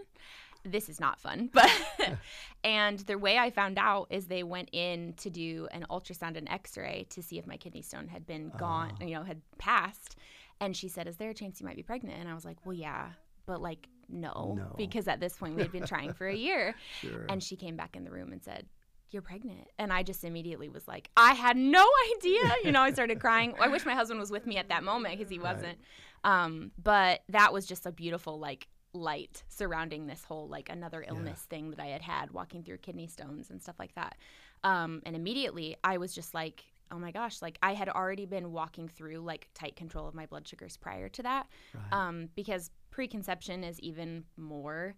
This 0.64 0.88
is 0.88 1.00
not 1.00 1.18
fun, 1.18 1.50
but 1.52 1.68
and 2.64 3.00
the 3.00 3.18
way 3.18 3.38
I 3.38 3.50
found 3.50 3.78
out 3.78 4.06
is 4.10 4.26
they 4.26 4.44
went 4.44 4.68
in 4.72 5.14
to 5.14 5.30
do 5.30 5.66
an 5.72 5.84
ultrasound 5.90 6.36
and 6.36 6.48
X-ray 6.48 7.06
to 7.10 7.22
see 7.22 7.38
if 7.38 7.46
my 7.48 7.56
kidney 7.56 7.82
stone 7.82 8.06
had 8.06 8.24
been 8.26 8.52
gone, 8.56 8.92
you 9.00 9.14
know, 9.14 9.24
had 9.24 9.40
passed. 9.58 10.16
And 10.62 10.74
she 10.76 10.88
said, 10.88 11.06
"Is 11.06 11.16
there 11.16 11.30
a 11.30 11.34
chance 11.34 11.60
you 11.60 11.66
might 11.66 11.76
be 11.76 11.82
pregnant?" 11.82 12.18
And 12.20 12.28
I 12.28 12.34
was 12.34 12.44
like, 12.44 12.64
"Well, 12.64 12.74
yeah, 12.74 13.10
but 13.46 13.60
like 13.60 13.88
no, 14.08 14.54
No. 14.56 14.74
because 14.76 15.08
at 15.08 15.20
this 15.20 15.36
point 15.36 15.54
we 15.56 15.62
had 15.62 15.72
been 15.72 15.86
trying 15.86 16.12
for 16.14 16.26
a 16.26 16.34
year." 16.48 16.74
Sure. 17.00 17.26
And 17.28 17.42
she 17.42 17.56
came 17.56 17.76
back 17.76 17.96
in 17.96 18.04
the 18.04 18.10
room 18.10 18.32
and 18.32 18.42
said, 18.42 18.66
You're 19.10 19.22
pregnant. 19.22 19.68
And 19.78 19.92
I 19.92 20.02
just 20.02 20.24
immediately 20.24 20.68
was 20.70 20.88
like, 20.88 21.10
I 21.16 21.34
had 21.34 21.56
no 21.56 21.84
idea. 22.16 22.54
You 22.64 22.72
know, 22.72 22.80
I 22.80 22.92
started 22.92 23.20
crying. 23.20 23.54
I 23.60 23.68
wish 23.68 23.84
my 23.84 23.94
husband 23.94 24.18
was 24.20 24.30
with 24.30 24.46
me 24.46 24.56
at 24.56 24.68
that 24.70 24.82
moment 24.84 25.18
because 25.18 25.30
he 25.30 25.38
wasn't. 25.38 25.78
Um, 26.24 26.70
but 26.82 27.20
that 27.28 27.52
was 27.52 27.66
just 27.66 27.84
a 27.84 27.92
beautiful, 27.92 28.38
like, 28.38 28.68
light 28.94 29.42
surrounding 29.48 30.06
this 30.06 30.24
whole, 30.24 30.48
like, 30.48 30.68
another 30.70 31.04
illness 31.06 31.40
thing 31.50 31.70
that 31.72 31.80
I 31.80 31.86
had 31.88 32.00
had 32.02 32.30
walking 32.30 32.62
through 32.62 32.78
kidney 32.78 33.06
stones 33.06 33.50
and 33.50 33.60
stuff 33.60 33.76
like 33.78 33.94
that. 33.96 34.16
Um, 34.64 35.02
and 35.04 35.14
immediately 35.16 35.76
I 35.84 35.98
was 35.98 36.14
just 36.14 36.32
like, 36.32 36.64
Oh 36.92 36.98
my 36.98 37.10
gosh, 37.10 37.40
like 37.40 37.58
I 37.62 37.74
had 37.74 37.88
already 37.88 38.26
been 38.26 38.52
walking 38.52 38.88
through 38.88 39.18
like 39.18 39.48
tight 39.54 39.76
control 39.76 40.06
of 40.06 40.14
my 40.14 40.26
blood 40.26 40.46
sugars 40.46 40.76
prior 40.76 41.08
to 41.10 41.22
that. 41.22 41.46
Right. 41.74 41.92
Um, 41.92 42.28
because 42.34 42.70
preconception 42.90 43.64
is 43.64 43.80
even 43.80 44.24
more 44.36 44.94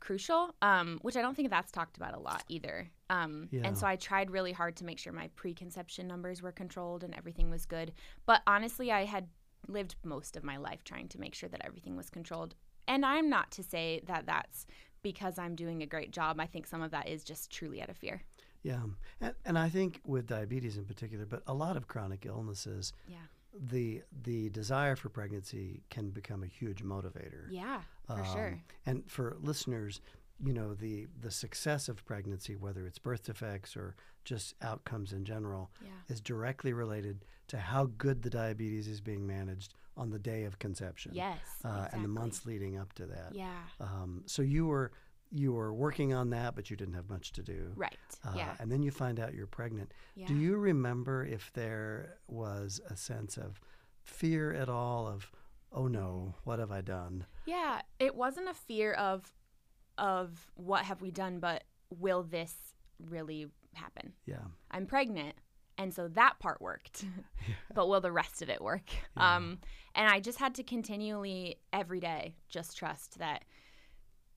crucial, 0.00 0.54
um, 0.62 0.98
which 1.02 1.16
I 1.16 1.22
don't 1.22 1.34
think 1.34 1.50
that's 1.50 1.72
talked 1.72 1.96
about 1.96 2.14
a 2.14 2.18
lot 2.18 2.44
either. 2.48 2.90
Um, 3.10 3.48
Yeah. 3.50 3.62
And 3.64 3.76
so 3.76 3.86
I 3.86 3.96
tried 3.96 4.30
really 4.30 4.52
hard 4.52 4.76
to 4.76 4.84
make 4.84 4.98
sure 4.98 5.12
my 5.12 5.28
preconception 5.36 6.06
numbers 6.06 6.42
were 6.42 6.52
controlled 6.52 7.04
and 7.04 7.14
everything 7.14 7.50
was 7.50 7.66
good. 7.66 7.92
But 8.26 8.42
honestly, 8.46 8.90
I 8.90 9.04
had 9.04 9.28
lived 9.68 9.96
most 10.04 10.36
of 10.36 10.44
my 10.44 10.56
life 10.56 10.84
trying 10.84 11.08
to 11.08 11.20
make 11.20 11.34
sure 11.34 11.48
that 11.50 11.64
everything 11.64 11.96
was 11.96 12.10
controlled. 12.10 12.54
And 12.88 13.04
I'm 13.04 13.28
not 13.28 13.50
to 13.52 13.62
say 13.62 14.00
that 14.06 14.26
that's 14.26 14.66
because 15.02 15.38
I'm 15.38 15.54
doing 15.54 15.82
a 15.82 15.86
great 15.86 16.10
job. 16.12 16.40
I 16.40 16.46
think 16.46 16.66
some 16.66 16.82
of 16.82 16.90
that 16.90 17.08
is 17.08 17.22
just 17.24 17.50
truly 17.50 17.80
out 17.82 17.88
of 17.88 17.96
fear. 17.96 18.22
Yeah, 18.62 18.82
and, 19.20 19.34
and 19.44 19.58
I 19.58 19.68
think 19.68 20.00
with 20.04 20.26
diabetes 20.26 20.76
in 20.76 20.84
particular, 20.84 21.24
but 21.26 21.42
a 21.46 21.54
lot 21.54 21.76
of 21.76 21.88
chronic 21.88 22.26
illnesses, 22.26 22.92
Yeah. 23.08 23.16
the 23.52 24.02
the 24.22 24.50
desire 24.50 24.96
for 24.96 25.08
pregnancy 25.08 25.82
can 25.90 26.10
become 26.10 26.42
a 26.42 26.46
huge 26.46 26.82
motivator. 26.84 27.46
Yeah, 27.50 27.82
for 28.06 28.20
Um, 28.20 28.24
sure. 28.32 28.62
And 28.86 29.10
for 29.10 29.36
listeners, 29.40 30.00
you 30.44 30.52
know, 30.52 30.74
the 30.74 31.06
the 31.20 31.30
success 31.30 31.88
of 31.88 32.04
pregnancy, 32.04 32.54
whether 32.56 32.86
it's 32.86 32.98
birth 32.98 33.24
defects 33.24 33.76
or 33.76 33.96
just 34.24 34.54
outcomes 34.62 35.12
in 35.12 35.24
general, 35.24 35.70
Yeah. 35.82 35.90
is 36.08 36.20
directly 36.20 36.72
related 36.72 37.24
to 37.48 37.58
how 37.58 37.86
good 37.86 38.22
the 38.22 38.30
diabetes 38.30 38.86
is 38.86 39.00
being 39.00 39.26
managed 39.26 39.74
on 39.96 40.10
the 40.10 40.18
day 40.18 40.44
of 40.44 40.58
conception. 40.58 41.12
Yes. 41.14 41.38
Uh, 41.64 41.88
And 41.92 42.04
the 42.04 42.08
months 42.08 42.46
leading 42.46 42.76
up 42.78 42.92
to 42.94 43.06
that. 43.06 43.34
Yeah. 43.34 43.62
Um, 43.80 44.22
so 44.26 44.42
you 44.42 44.66
were 44.66 44.92
you 45.32 45.52
were 45.52 45.72
working 45.72 46.12
on 46.12 46.30
that, 46.30 46.54
but 46.54 46.70
you 46.70 46.76
didn't 46.76 46.94
have 46.94 47.08
much 47.08 47.32
to 47.32 47.42
do. 47.42 47.72
Right. 47.76 47.96
Uh, 48.24 48.32
yeah. 48.36 48.54
And 48.58 48.70
then 48.70 48.82
you 48.82 48.90
find 48.90 49.20
out 49.20 49.34
you're 49.34 49.46
pregnant. 49.46 49.92
Yeah. 50.14 50.26
Do 50.26 50.34
you 50.34 50.56
remember 50.56 51.24
if 51.24 51.52
there 51.52 52.18
was 52.26 52.80
a 52.88 52.96
sense 52.96 53.36
of 53.36 53.60
fear 54.02 54.52
at 54.52 54.68
all 54.68 55.06
of, 55.06 55.30
oh 55.72 55.86
no, 55.86 56.34
what 56.44 56.58
have 56.58 56.72
I 56.72 56.80
done? 56.80 57.26
Yeah, 57.46 57.80
it 57.98 58.14
wasn't 58.14 58.48
a 58.48 58.54
fear 58.54 58.92
of 58.94 59.32
of 59.98 60.50
what 60.54 60.84
have 60.84 61.02
we 61.02 61.10
done, 61.10 61.40
but 61.40 61.64
will 61.90 62.22
this 62.22 62.54
really 62.98 63.46
happen? 63.74 64.14
Yeah. 64.24 64.44
I'm 64.70 64.86
pregnant, 64.86 65.34
and 65.76 65.92
so 65.92 66.08
that 66.08 66.38
part 66.40 66.60
worked. 66.60 67.04
but 67.74 67.88
will 67.88 68.00
the 68.00 68.12
rest 68.12 68.42
of 68.42 68.50
it 68.50 68.60
work? 68.60 68.90
Um, 69.16 69.58
and 69.94 70.08
I 70.08 70.20
just 70.20 70.38
had 70.38 70.54
to 70.56 70.62
continually 70.62 71.58
every 71.72 72.00
day 72.00 72.34
just 72.48 72.76
trust 72.76 73.18
that 73.18 73.44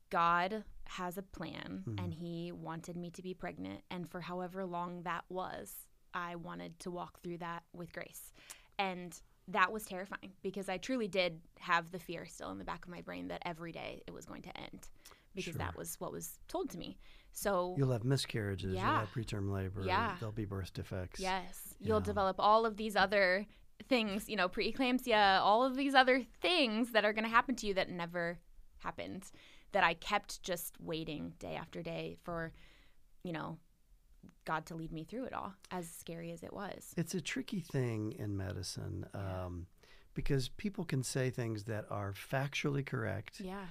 God 0.10 0.64
has 0.98 1.18
a 1.18 1.24
plan 1.24 1.84
and 1.86 1.98
mm-hmm. 1.98 2.12
he 2.12 2.52
wanted 2.52 2.96
me 2.96 3.10
to 3.10 3.22
be 3.22 3.34
pregnant 3.34 3.82
and 3.90 4.10
for 4.10 4.22
however 4.22 4.66
long 4.66 5.02
that 5.04 5.24
was, 5.30 5.74
I 6.14 6.36
wanted 6.36 6.80
to 6.82 6.92
walk 6.92 7.22
through 7.22 7.40
that 7.40 7.64
with 7.74 7.92
grace. 7.92 8.32
And 8.78 9.20
that 9.48 9.72
was 9.72 9.86
terrifying 9.86 10.34
because 10.44 10.70
I 10.70 10.78
truly 10.78 11.08
did 11.08 11.42
have 11.60 11.92
the 11.92 12.00
fear 12.00 12.26
still 12.26 12.52
in 12.52 12.60
the 12.60 12.64
back 12.64 12.86
of 12.86 12.92
my 12.92 13.02
brain 13.02 13.28
that 13.30 13.42
every 13.46 13.72
day 13.72 14.04
it 14.06 14.14
was 14.14 14.26
going 14.26 14.44
to 14.44 14.56
end 14.58 14.88
because 15.36 15.56
that 15.56 15.76
was 15.76 15.96
what 16.00 16.12
was 16.12 16.38
told 16.48 16.70
to 16.70 16.78
me. 16.78 16.98
So 17.32 17.74
You'll 17.76 17.92
have 17.92 18.04
miscarriages, 18.04 18.74
you'll 18.74 18.76
Yeah. 18.76 19.00
have 19.00 19.10
preterm 19.10 19.52
labor, 19.52 19.84
Yeah. 19.84 20.16
there'll 20.20 20.32
be 20.32 20.46
birth 20.46 20.74
defects. 20.74 21.20
Yes. 21.20 21.74
You'll 21.80 22.02
develop 22.02 22.36
all 22.38 22.68
of 22.68 22.78
these 22.78 22.96
other 22.96 23.48
things, 23.90 24.30
you 24.30 24.36
know, 24.36 24.48
preeclampsia, 24.48 25.40
all 25.40 25.64
of 25.64 25.76
these 25.76 25.96
other 25.96 26.24
things 26.40 26.92
that 26.92 27.04
are 27.04 27.14
going 27.14 27.24
to 27.24 27.30
happen 27.30 27.56
to 27.56 27.68
you 27.68 27.74
that 27.74 27.90
never 27.90 28.38
happened. 28.78 29.32
That 29.74 29.84
I 29.84 29.94
kept 29.96 30.42
just 30.44 30.76
waiting 30.80 31.34
day 31.40 31.56
after 31.56 31.82
day 31.84 32.18
for, 32.24 32.52
you 33.24 33.34
know, 33.34 33.58
God 34.46 34.66
to 34.68 34.76
lead 34.76 34.92
me 34.92 35.04
through 35.04 35.26
it 35.26 35.34
all, 35.34 35.54
as 35.72 35.90
scary 35.90 36.32
as 36.32 36.44
it 36.44 36.54
was. 36.54 36.94
It's 36.96 37.14
a 37.14 37.22
tricky 37.22 37.60
thing 37.60 38.14
in 38.18 38.38
medicine 38.38 39.06
um, 39.14 39.68
because 40.14 40.50
people 40.50 40.86
can 40.86 41.04
say 41.04 41.30
things 41.30 41.64
that 41.66 41.86
are 41.90 42.14
factually 42.14 42.86
correct, 42.86 43.40
Yeah. 43.40 43.66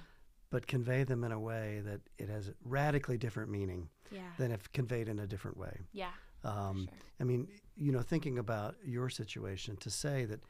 but 0.49 0.67
convey 0.67 1.03
them 1.03 1.23
in 1.23 1.31
a 1.31 1.39
way 1.39 1.81
that 1.85 2.01
it 2.17 2.27
has 2.29 2.49
a 2.49 2.53
radically 2.63 3.17
different 3.17 3.49
meaning 3.49 3.89
Yeah. 4.11 4.29
than 4.37 4.51
if 4.51 4.71
conveyed 4.73 5.07
in 5.07 5.19
a 5.19 5.27
different 5.27 5.57
way. 5.57 5.79
Yeah. 5.93 6.11
Um, 6.43 6.85
sure. 6.89 6.97
I 7.19 7.23
mean, 7.23 7.47
you 7.77 7.91
know, 7.91 8.01
thinking 8.01 8.37
about 8.39 8.75
your 8.83 9.09
situation, 9.09 9.77
to 9.77 9.89
say 9.89 10.25
that 10.25 10.41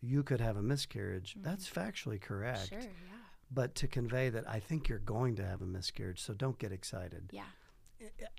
you 0.00 0.22
could 0.22 0.40
have 0.40 0.56
a 0.56 0.62
miscarriage, 0.62 1.36
that's 1.40 1.68
factually 1.68 2.20
correct. 2.20 2.70
Mm-hmm. 2.70 2.80
Sure. 2.82 2.90
Yeah. 2.90 3.16
But 3.52 3.74
to 3.76 3.86
convey 3.88 4.28
that 4.30 4.48
I 4.48 4.60
think 4.60 4.88
you're 4.88 4.98
going 4.98 5.36
to 5.36 5.44
have 5.46 5.60
a 5.60 5.66
miscarriage, 5.66 6.20
so 6.22 6.32
don't 6.32 6.58
get 6.58 6.72
excited. 6.72 7.30
Yeah. 7.32 7.42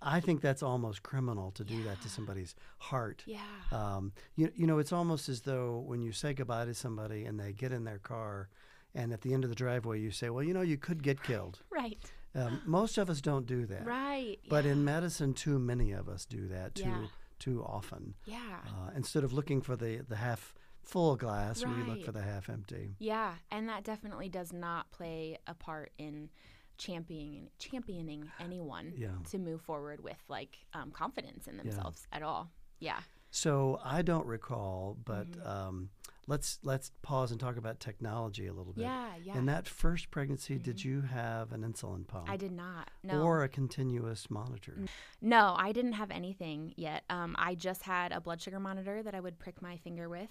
I 0.02 0.20
think 0.20 0.42
that's 0.42 0.62
almost 0.64 1.04
criminal 1.04 1.52
to 1.52 1.64
do 1.64 1.84
that 1.84 2.02
to 2.02 2.10
somebody's 2.10 2.54
heart. 2.80 3.24
Yeah. 3.26 3.40
Um, 3.72 4.12
you, 4.36 4.52
you 4.56 4.68
know, 4.68 4.80
it's 4.80 4.92
almost 4.92 5.30
as 5.30 5.42
though 5.42 5.84
when 5.86 6.02
you 6.02 6.12
say 6.12 6.34
goodbye 6.34 6.66
to 6.66 6.74
somebody 6.74 7.24
and 7.26 7.40
they 7.40 7.54
get 7.54 7.72
in 7.72 7.86
their 7.86 8.00
car, 8.00 8.50
and 8.94 9.14
at 9.14 9.22
the 9.22 9.34
end 9.34 9.44
of 9.46 9.50
the 9.50 9.56
driveway 9.56 10.00
you 10.02 10.12
say, 10.12 10.30
well, 10.30 10.44
you 10.44 10.54
know, 10.54 10.62
you 10.62 10.78
could 10.78 11.02
get 11.02 11.24
killed. 11.24 11.60
right. 11.70 11.98
Um, 12.36 12.62
most 12.66 12.98
of 12.98 13.10
us 13.10 13.22
don't 13.22 13.46
do 13.46 13.66
that. 13.68 13.86
Right. 13.86 14.38
But 14.50 14.66
yeah. 14.66 14.72
in 14.72 14.84
medicine, 14.84 15.34
too 15.34 15.60
many 15.60 15.92
of 15.94 16.10
us 16.10 16.26
do 16.26 16.48
that 16.50 16.76
too 16.76 16.84
Yeah. 16.84 17.06
too 17.40 17.64
often. 17.64 18.16
Yeah. 18.26 18.38
Uh, 18.68 18.90
instead 18.96 19.24
of 19.24 19.32
looking 19.32 19.62
for 19.62 19.76
the, 19.76 20.02
the 20.10 20.16
half 20.18 20.54
full 20.84 21.16
glass, 21.16 21.66
we 21.66 21.84
look 21.84 22.04
for 22.06 22.12
the 22.12 22.22
half 22.22 22.50
empty. 22.50 22.96
Yeah, 23.00 23.34
and 23.52 23.68
that 23.70 23.84
definitely 23.84 24.30
does 24.30 24.52
not 24.54 24.92
play 24.92 25.38
a 25.48 25.54
part 25.54 25.92
in 25.98 26.30
championing 26.78 27.50
championing 27.60 28.30
anyone 28.40 28.94
Yeah. 28.98 29.10
to 29.30 29.38
move 29.38 29.62
forward 29.62 30.04
with 30.04 30.18
like 30.28 30.58
um, 30.74 30.92
confidence 30.92 31.48
in 31.48 31.58
themselves 31.58 32.08
at 32.12 32.24
all. 32.24 32.50
Yeah. 32.80 33.00
So 33.32 33.80
I 33.84 34.02
don't 34.02 34.26
recall, 34.28 34.98
but 35.06 35.32
Mm-hmm. 35.32 35.48
um, 35.48 35.90
let's 36.28 36.60
let's 36.64 36.92
pause 37.02 37.32
and 37.32 37.40
talk 37.40 37.58
about 37.58 37.80
technology 37.80 38.48
a 38.48 38.54
little 38.54 38.74
bit. 38.74 38.82
Yeah, 38.84 39.10
yeah. 39.24 39.38
In 39.38 39.46
that 39.46 39.68
first 39.68 40.10
pregnancy, 40.12 40.58
did 40.58 40.84
you 40.84 41.02
have 41.02 41.52
an 41.52 41.62
insulin 41.62 42.08
pump? 42.08 42.30
I 42.30 42.38
did 42.38 42.52
not. 42.52 42.90
No. 43.04 43.22
Or 43.22 43.44
a 43.44 43.50
continuous 43.50 44.30
monitor? 44.30 44.78
No, 45.22 45.56
I 45.58 45.72
didn't 45.72 45.94
have 45.94 46.12
anything 46.12 46.74
yet. 46.76 47.04
Um, 47.10 47.36
I 47.40 47.56
just 47.56 47.84
had 47.84 48.12
a 48.12 48.20
blood 48.22 48.42
sugar 48.42 48.60
monitor 48.60 49.02
that 49.04 49.14
I 49.16 49.20
would 49.20 49.38
prick 49.40 49.62
my 49.62 49.78
finger 49.78 50.10
with. 50.10 50.30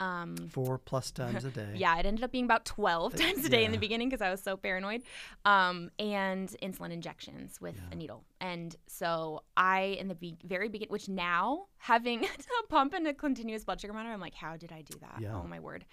Um, 0.00 0.36
Four 0.50 0.78
plus 0.78 1.10
times 1.12 1.44
a 1.44 1.50
day. 1.50 1.72
yeah, 1.76 1.96
it 1.98 2.06
ended 2.06 2.24
up 2.24 2.32
being 2.32 2.44
about 2.44 2.64
12 2.64 3.14
times 3.16 3.44
a 3.44 3.48
day 3.48 3.64
in 3.64 3.72
the 3.72 3.78
beginning 3.78 4.08
because 4.08 4.20
I 4.22 4.30
was 4.30 4.42
so 4.42 4.56
paranoid. 4.56 5.02
Um, 5.44 5.90
and 5.98 6.48
insulin 6.62 6.90
injections 6.90 7.60
with 7.60 7.76
Yeah. 7.76 7.82
a 7.92 7.94
needle. 7.94 8.24
And 8.40 8.74
so 8.86 9.42
I, 9.56 9.96
in 9.98 10.08
the 10.08 10.14
be- 10.14 10.36
very 10.44 10.68
beginning, 10.68 10.92
which 10.92 11.08
now 11.08 11.66
having 11.78 12.24
a 12.24 12.66
pump 12.68 12.92
and 12.94 13.06
a 13.06 13.14
continuous 13.14 13.64
blood 13.64 13.80
sugar 13.80 13.92
monitor, 13.92 14.12
I'm 14.12 14.20
like, 14.20 14.34
how 14.34 14.56
did 14.56 14.72
I 14.72 14.82
do 14.82 14.98
that? 15.00 15.20
Yeah. 15.20 15.36
Oh 15.36 15.46
my 15.46 15.60
word. 15.60 15.84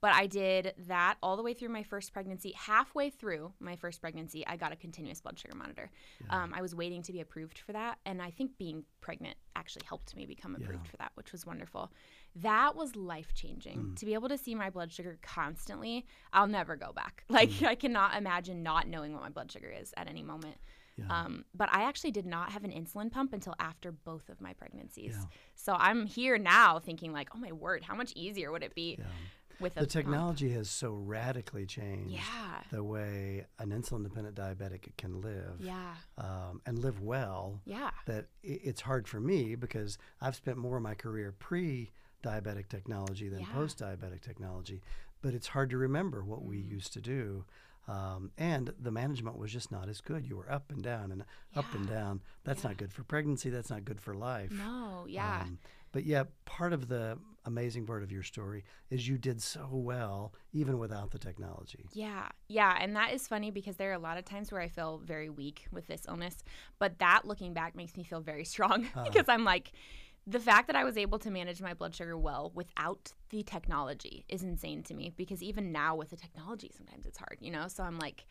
But 0.00 0.14
I 0.14 0.26
did 0.26 0.72
that 0.88 1.16
all 1.22 1.36
the 1.36 1.42
way 1.42 1.52
through 1.52 1.68
my 1.68 1.82
first 1.82 2.14
pregnancy. 2.14 2.54
Halfway 2.56 3.10
through 3.10 3.52
my 3.60 3.76
first 3.76 4.00
pregnancy, 4.00 4.46
I 4.46 4.56
got 4.56 4.72
a 4.72 4.76
continuous 4.76 5.20
blood 5.20 5.38
sugar 5.38 5.54
monitor. 5.54 5.90
Yeah. 6.26 6.42
Um, 6.44 6.54
I 6.56 6.62
was 6.62 6.74
waiting 6.74 7.02
to 7.02 7.12
be 7.12 7.20
approved 7.20 7.58
for 7.58 7.72
that. 7.72 7.98
And 8.06 8.22
I 8.22 8.30
think 8.30 8.56
being 8.56 8.84
pregnant 9.02 9.36
actually 9.56 9.84
helped 9.86 10.16
me 10.16 10.24
become 10.24 10.54
approved 10.54 10.86
Yeah. 10.86 10.90
for 10.90 10.96
that, 10.96 11.12
which 11.16 11.32
was 11.32 11.44
wonderful. 11.44 11.92
That 12.36 12.76
was 12.76 12.94
life 12.96 13.34
changing. 13.34 13.78
Mm. 13.78 13.96
To 13.96 14.06
be 14.06 14.14
able 14.14 14.28
to 14.28 14.38
see 14.38 14.54
my 14.54 14.70
blood 14.70 14.92
sugar 14.92 15.18
constantly, 15.22 16.06
I'll 16.32 16.46
never 16.46 16.76
go 16.76 16.92
back. 16.92 17.24
Like, 17.28 17.50
Mm. 17.50 17.66
I 17.66 17.74
cannot 17.74 18.16
imagine 18.16 18.62
not 18.62 18.86
knowing 18.88 19.12
what 19.12 19.22
my 19.22 19.30
blood 19.30 19.50
sugar 19.50 19.68
is 19.70 19.92
at 19.96 20.08
any 20.08 20.22
moment. 20.22 20.56
Yeah. 20.96 21.06
Um, 21.08 21.44
but 21.54 21.68
I 21.72 21.84
actually 21.84 22.10
did 22.10 22.26
not 22.26 22.50
have 22.52 22.62
an 22.64 22.70
insulin 22.72 23.10
pump 23.10 23.32
until 23.32 23.54
after 23.58 23.90
both 23.90 24.28
of 24.28 24.40
my 24.40 24.52
pregnancies. 24.52 25.16
Yeah. 25.18 25.24
So 25.54 25.72
I'm 25.78 26.06
here 26.06 26.36
now 26.38 26.78
thinking, 26.78 27.12
like, 27.12 27.30
oh 27.34 27.38
my 27.38 27.52
word, 27.52 27.84
how 27.84 27.94
much 27.94 28.12
easier 28.16 28.52
would 28.52 28.62
it 28.62 28.74
be 28.74 28.96
Yeah. 28.98 29.06
with 29.60 29.72
a 29.72 29.80
The 29.80 29.80
pump? 29.86 29.90
technology 29.92 30.50
has 30.52 30.68
so 30.68 30.92
radically 30.92 31.64
changed 31.66 32.20
the 32.70 32.84
way 32.84 33.46
an 33.58 33.70
insulin 33.70 34.02
dependent 34.02 34.36
diabetic 34.36 34.94
can 34.98 35.20
live 35.22 35.60
Yeah. 35.60 35.94
um, 36.18 36.60
and 36.66 36.78
live 36.78 37.00
well 37.00 37.60
Yeah. 37.64 37.90
that 38.06 38.26
it's 38.42 38.82
hard 38.82 39.08
for 39.08 39.20
me 39.20 39.54
because 39.54 39.96
I've 40.20 40.36
spent 40.36 40.58
more 40.58 40.76
of 40.76 40.82
my 40.82 40.94
career 40.94 41.32
pre 41.32 41.90
diabetic 42.22 42.68
technology 42.68 43.28
than 43.28 43.40
Yeah. 43.40 43.52
post 43.52 43.78
diabetic 43.78 44.20
technology. 44.20 44.82
But 45.22 45.34
it's 45.34 45.48
hard 45.48 45.70
to 45.70 45.76
remember 45.78 46.22
what 46.24 46.42
we 46.44 46.58
Mm. 46.62 46.70
used 46.70 46.92
to 46.94 47.00
do. 47.00 47.44
Um, 47.88 48.30
and 48.38 48.72
the 48.78 48.90
management 48.90 49.36
was 49.36 49.52
just 49.52 49.72
not 49.72 49.88
as 49.88 50.00
good. 50.00 50.26
You 50.26 50.36
were 50.36 50.50
up 50.50 50.70
and 50.70 50.82
down 50.82 51.10
and 51.10 51.24
up 51.56 51.72
and 51.74 51.88
down. 51.88 52.22
That's 52.44 52.62
Yeah. 52.62 52.68
not 52.70 52.76
good 52.76 52.92
for 52.92 53.02
pregnancy. 53.04 53.50
That's 53.50 53.70
not 53.70 53.84
good 53.84 54.00
for 54.00 54.14
life. 54.14 54.52
No. 54.52 55.06
Yeah. 55.08 55.42
Um, 55.42 55.58
but 55.92 56.04
yeah, 56.04 56.24
part 56.44 56.72
of 56.72 56.86
the 56.88 57.18
amazing 57.46 57.86
part 57.86 58.02
of 58.02 58.12
your 58.12 58.22
story 58.22 58.64
is 58.90 59.08
you 59.08 59.18
did 59.18 59.42
so 59.42 59.66
well 59.72 60.32
even 60.52 60.78
without 60.78 61.10
the 61.10 61.18
technology. 61.18 61.88
Yeah, 61.92 62.28
yeah, 62.48 62.76
and 62.78 62.94
that 62.94 63.12
is 63.12 63.26
funny 63.26 63.50
because 63.50 63.76
there 63.76 63.90
are 63.90 63.94
a 63.94 63.98
lot 63.98 64.18
of 64.18 64.24
times 64.26 64.52
where 64.52 64.60
I 64.60 64.68
feel 64.68 64.98
very 64.98 65.30
weak 65.30 65.66
with 65.72 65.86
this 65.86 66.02
illness, 66.06 66.44
but 66.78 66.98
that 66.98 67.24
looking 67.24 67.54
back 67.54 67.74
makes 67.74 67.96
me 67.96 68.04
feel 68.04 68.20
very 68.20 68.44
strong 68.54 68.86
Uh. 68.94 69.04
because 69.04 69.28
I'm 69.28 69.44
like, 69.44 69.72
the 70.30 70.38
fact 70.40 70.66
that 70.68 70.76
I 70.76 70.84
was 70.84 70.96
able 70.96 71.18
to 71.20 71.30
manage 71.30 71.60
my 71.60 71.74
blood 71.74 71.94
sugar 71.94 72.16
well 72.16 72.52
without 72.54 73.12
the 73.30 73.42
technology 73.42 74.24
is 74.28 74.42
insane 74.42 74.82
to 74.84 74.94
me 74.94 75.12
because 75.16 75.42
even 75.42 75.72
now 75.72 75.96
with 75.96 76.10
the 76.10 76.16
technology, 76.16 76.70
sometimes 76.76 77.04
it's 77.06 77.18
hard, 77.18 77.38
you 77.40 77.50
know? 77.50 77.66
So 77.68 77.82
I'm 77.82 77.98
like, 77.98 78.26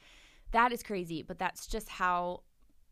that 0.51 0.71
is 0.71 0.81
crazy, 0.81 1.21
but 1.23 1.37
that's 1.39 1.67
just 1.67 1.89
how 1.89 2.41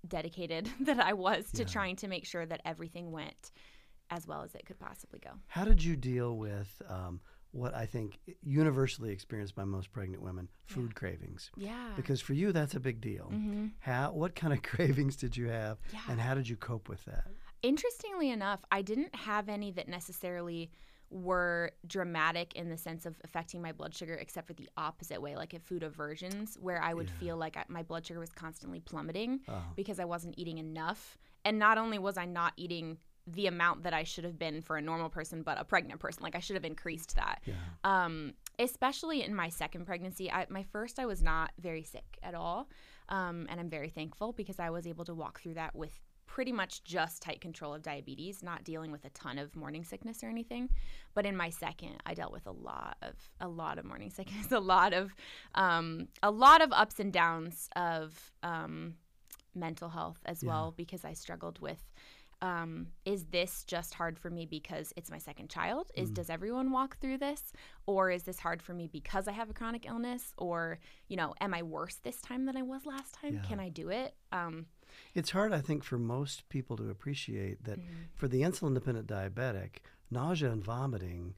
dedicated 0.08 0.70
that 0.82 1.00
I 1.00 1.13
was 1.13 1.52
to 1.54 1.62
Yeah. 1.63 1.67
trying 1.67 1.96
to 1.98 2.08
make 2.08 2.26
sure 2.26 2.46
that 2.46 2.62
everything 2.65 3.12
went 3.12 3.52
as 4.10 4.28
well 4.28 4.41
as 4.43 4.56
it 4.56 4.65
could 4.65 4.80
possibly 4.80 5.20
go. 5.20 5.32
How 5.48 5.65
did 5.65 5.84
you 5.84 5.96
deal 5.96 6.38
with 6.38 6.82
um, 6.89 7.20
what 7.52 7.74
I 7.74 7.86
think 7.86 8.20
universally 8.41 9.12
experienced 9.12 9.56
by 9.56 9.63
most 9.65 9.91
pregnant 9.91 10.22
women, 10.22 10.50
food 10.65 10.96
cravings? 10.96 11.52
Yeah. 11.58 11.93
Because 11.96 12.22
for 12.22 12.34
you, 12.34 12.52
that's 12.52 12.76
a 12.76 12.80
big 12.80 13.02
deal. 13.02 13.26
hmm 13.26 13.67
How, 13.80 14.12
what 14.12 14.36
kind 14.36 14.54
of 14.54 14.62
cravings 14.74 15.15
did 15.15 15.36
you 15.38 15.48
have, 15.48 15.78
Yeah. 15.93 16.00
and 16.10 16.20
how 16.20 16.34
did 16.36 16.48
you 16.48 16.56
cope 16.58 16.89
with 16.89 17.04
that? 17.06 17.26
Interestingly 17.63 18.30
enough, 18.30 18.62
I 18.72 18.82
didn't 18.82 19.15
have 19.15 19.50
any 19.50 19.72
that 19.72 19.88
necessarily 19.88 20.72
were 21.10 21.72
dramatic 21.86 22.54
in 22.56 22.70
the 22.70 22.78
sense 22.78 23.06
of 23.06 23.15
affecting 23.24 23.62
my 23.62 23.72
blood 23.72 23.96
sugar, 23.96 24.13
except 24.15 24.46
for 24.48 24.54
the 24.54 24.70
opposite 24.76 25.22
way, 25.22 25.36
like 25.36 25.54
at 25.54 25.63
food 25.63 25.84
aversions, 25.84 26.58
where 26.60 26.82
I 26.82 26.93
would 26.93 27.10
Yeah. 27.10 27.15
feel 27.20 27.38
like 27.38 27.56
I, 27.56 27.63
my 27.70 27.82
blood 27.84 28.06
sugar 28.06 28.20
was 28.20 28.32
constantly 28.32 28.80
plummeting 28.82 29.39
Oh, 29.48 29.63
because 29.76 30.00
I 30.00 30.06
wasn't 30.06 30.36
eating 30.38 30.58
enough. 30.58 31.17
And 31.46 31.58
not 31.60 31.78
only 31.78 31.98
was 31.98 32.17
I 32.17 32.26
not 32.26 32.54
eating 32.58 32.98
the 33.26 33.48
amount 33.48 33.84
that 33.84 33.93
I 33.93 34.04
should 34.04 34.24
have 34.24 34.38
been 34.38 34.62
for 34.62 34.78
a 34.78 34.82
normal 34.82 35.10
person, 35.10 35.43
but 35.43 35.60
a 35.60 35.63
pregnant 35.65 36.00
person, 36.00 36.24
like 36.24 36.36
I 36.36 36.39
should 36.39 36.56
have 36.56 36.65
increased 36.65 37.15
that. 37.15 37.41
yeah. 37.46 37.54
Um, 37.84 38.34
especially 38.60 39.22
in 39.24 39.34
my 39.36 39.50
second 39.50 39.86
pregnancy, 39.86 40.32
I, 40.32 40.46
my 40.50 40.63
first 40.63 40.98
I 41.00 41.06
was 41.06 41.22
not 41.22 41.52
very 41.60 41.84
sick 41.84 42.17
at 42.24 42.36
all, 42.36 42.70
um, 43.10 43.46
and 43.50 43.60
I'm 43.60 43.70
very 43.70 43.89
thankful 43.89 44.32
because 44.34 44.60
I 44.60 44.70
was 44.70 44.88
able 44.88 45.06
to 45.06 45.13
walk 45.13 45.39
through 45.41 45.56
that 45.56 45.76
with 45.76 46.00
pretty 46.28 46.52
much 46.52 46.84
just 46.84 47.22
tight 47.24 47.42
control 47.42 47.74
of 47.74 47.82
diabetes, 47.82 48.44
not 48.44 48.63
dealing 48.63 48.92
with 48.92 49.04
a 49.06 49.10
ton 49.10 49.40
of 49.40 49.56
morning 49.56 49.84
sickness 49.84 50.24
or 50.24 50.28
anything. 50.28 50.70
But 51.16 51.26
in 51.26 51.36
my 51.36 51.50
second, 51.50 51.96
I 52.06 52.13
dealt 52.13 52.32
with 52.32 52.46
a 52.46 52.52
lot 52.52 52.98
of 53.02 53.16
a 53.42 53.48
lot 53.48 53.80
of 53.80 53.86
morning 53.86 54.10
sickness, 54.18 54.52
a 54.52 54.60
lot 54.60 54.94
of 54.94 55.16
um, 55.56 56.08
a 56.22 56.30
lot 56.30 56.62
of 56.62 56.72
ups 56.72 57.00
and 57.00 57.12
downs 57.12 57.70
of 57.76 58.32
um, 58.44 58.96
mental 59.56 59.90
health 59.90 60.20
as 60.26 60.44
Yeah. 60.44 60.50
well 60.50 60.74
because 60.78 61.04
I 61.04 61.13
struggled 61.13 61.60
with 61.60 61.84
um, 62.40 62.90
is 63.04 63.26
this 63.32 63.63
just 63.63 63.96
hard 63.96 64.20
for 64.20 64.30
me 64.30 64.46
because 64.46 64.94
it's 64.96 65.10
my 65.10 65.18
second 65.18 65.50
child? 65.50 65.92
Is 65.96 66.12
Mm. 66.12 66.13
does 66.13 66.30
everyone 66.30 66.72
walk 66.72 67.00
through 67.00 67.18
this, 67.18 67.42
or 67.88 68.12
is 68.12 68.24
this 68.24 68.40
hard 68.40 68.62
for 68.62 68.76
me 68.76 68.86
because 68.88 69.28
I 69.28 69.32
have 69.32 69.50
a 69.50 69.54
chronic 69.54 69.88
illness, 69.88 70.34
or 70.38 70.78
you 71.08 71.18
know, 71.18 71.34
am 71.42 71.56
I 71.56 71.63
worse 71.63 71.96
this 71.96 72.22
time 72.22 72.46
than 72.46 72.56
I 72.56 72.62
was 72.62 72.86
last 72.86 73.16
time? 73.16 73.36
Yeah. 73.36 73.42
Can 73.42 73.60
I 73.60 73.70
do 73.70 73.90
it? 73.90 74.13
Um, 74.32 74.68
It's 75.13 75.32
hard, 75.32 75.54
I 75.54 75.62
think, 75.62 75.84
for 75.84 75.97
most 75.97 76.47
people 76.50 76.78
to 76.78 76.89
appreciate 76.89 77.63
that 77.65 77.80
mhm. 77.80 78.08
for 78.15 78.28
the 78.28 78.41
insulin 78.41 78.73
dependent 78.73 79.08
diabetic, 79.08 79.78
nausea 80.12 80.52
and 80.52 80.63
vomiting 80.63 81.36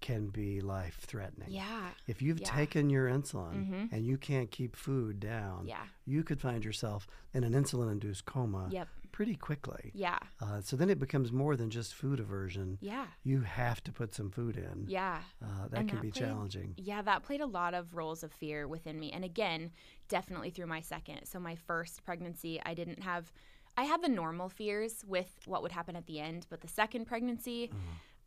can 0.00 0.28
be 0.28 0.60
life 0.60 0.98
threatening. 1.00 1.50
Yeah, 1.50 1.90
If 2.06 2.22
you've 2.22 2.40
Yeah. 2.40 2.50
taken 2.50 2.90
your 2.90 3.08
insulin 3.08 3.68
Mhm. 3.68 3.92
and 3.92 4.06
you 4.06 4.16
can't 4.18 4.50
keep 4.50 4.74
food 4.76 5.20
down, 5.20 5.66
yeah, 5.66 5.86
you 6.06 6.24
could 6.24 6.40
find 6.40 6.64
yourself 6.64 7.06
in 7.34 7.44
an 7.44 7.52
insulin 7.52 7.90
induced 7.92 8.24
coma 8.24 8.68
yep, 8.70 8.88
pretty 9.12 9.36
quickly. 9.36 9.90
yeah, 9.94 10.18
Uh, 10.40 10.60
so 10.60 10.76
then 10.76 10.88
it 10.90 10.98
becomes 10.98 11.30
more 11.32 11.54
than 11.56 11.70
just 11.70 11.94
food 11.94 12.18
aversion. 12.20 12.78
yeah, 12.80 13.06
You 13.22 13.42
have 13.42 13.82
to 13.84 13.92
put 13.92 14.14
some 14.14 14.30
food 14.30 14.56
in. 14.56 14.86
yeah. 14.88 15.22
Uh, 15.42 15.68
that 15.68 15.80
And 15.80 15.88
can 15.88 15.96
that 15.98 16.02
be 16.02 16.10
played- 16.10 16.24
challenging. 16.24 16.74
Yeah, 16.76 17.02
that 17.02 17.22
played 17.22 17.40
a 17.40 17.46
lot 17.46 17.74
of 17.74 17.94
roles 17.94 18.22
of 18.22 18.32
fear 18.32 18.66
within 18.66 18.98
me. 18.98 19.12
And 19.12 19.24
again, 19.24 19.72
definitely 20.08 20.50
through 20.50 20.66
my 20.66 20.80
second. 20.80 21.26
So 21.26 21.38
my 21.38 21.54
first 21.54 22.04
pregnancy, 22.04 22.60
I 22.64 22.74
didn't 22.74 23.02
have 23.02 23.32
I 23.76 23.84
had 23.84 24.02
the 24.02 24.08
normal 24.08 24.48
fears 24.48 25.04
with 25.06 25.38
what 25.46 25.62
would 25.62 25.70
happen 25.72 25.94
at 25.94 26.06
the 26.06 26.18
end, 26.18 26.44
but 26.50 26.60
the 26.60 26.66
second 26.68 27.06
pregnancy, 27.06 27.68
Mhm. 27.68 27.76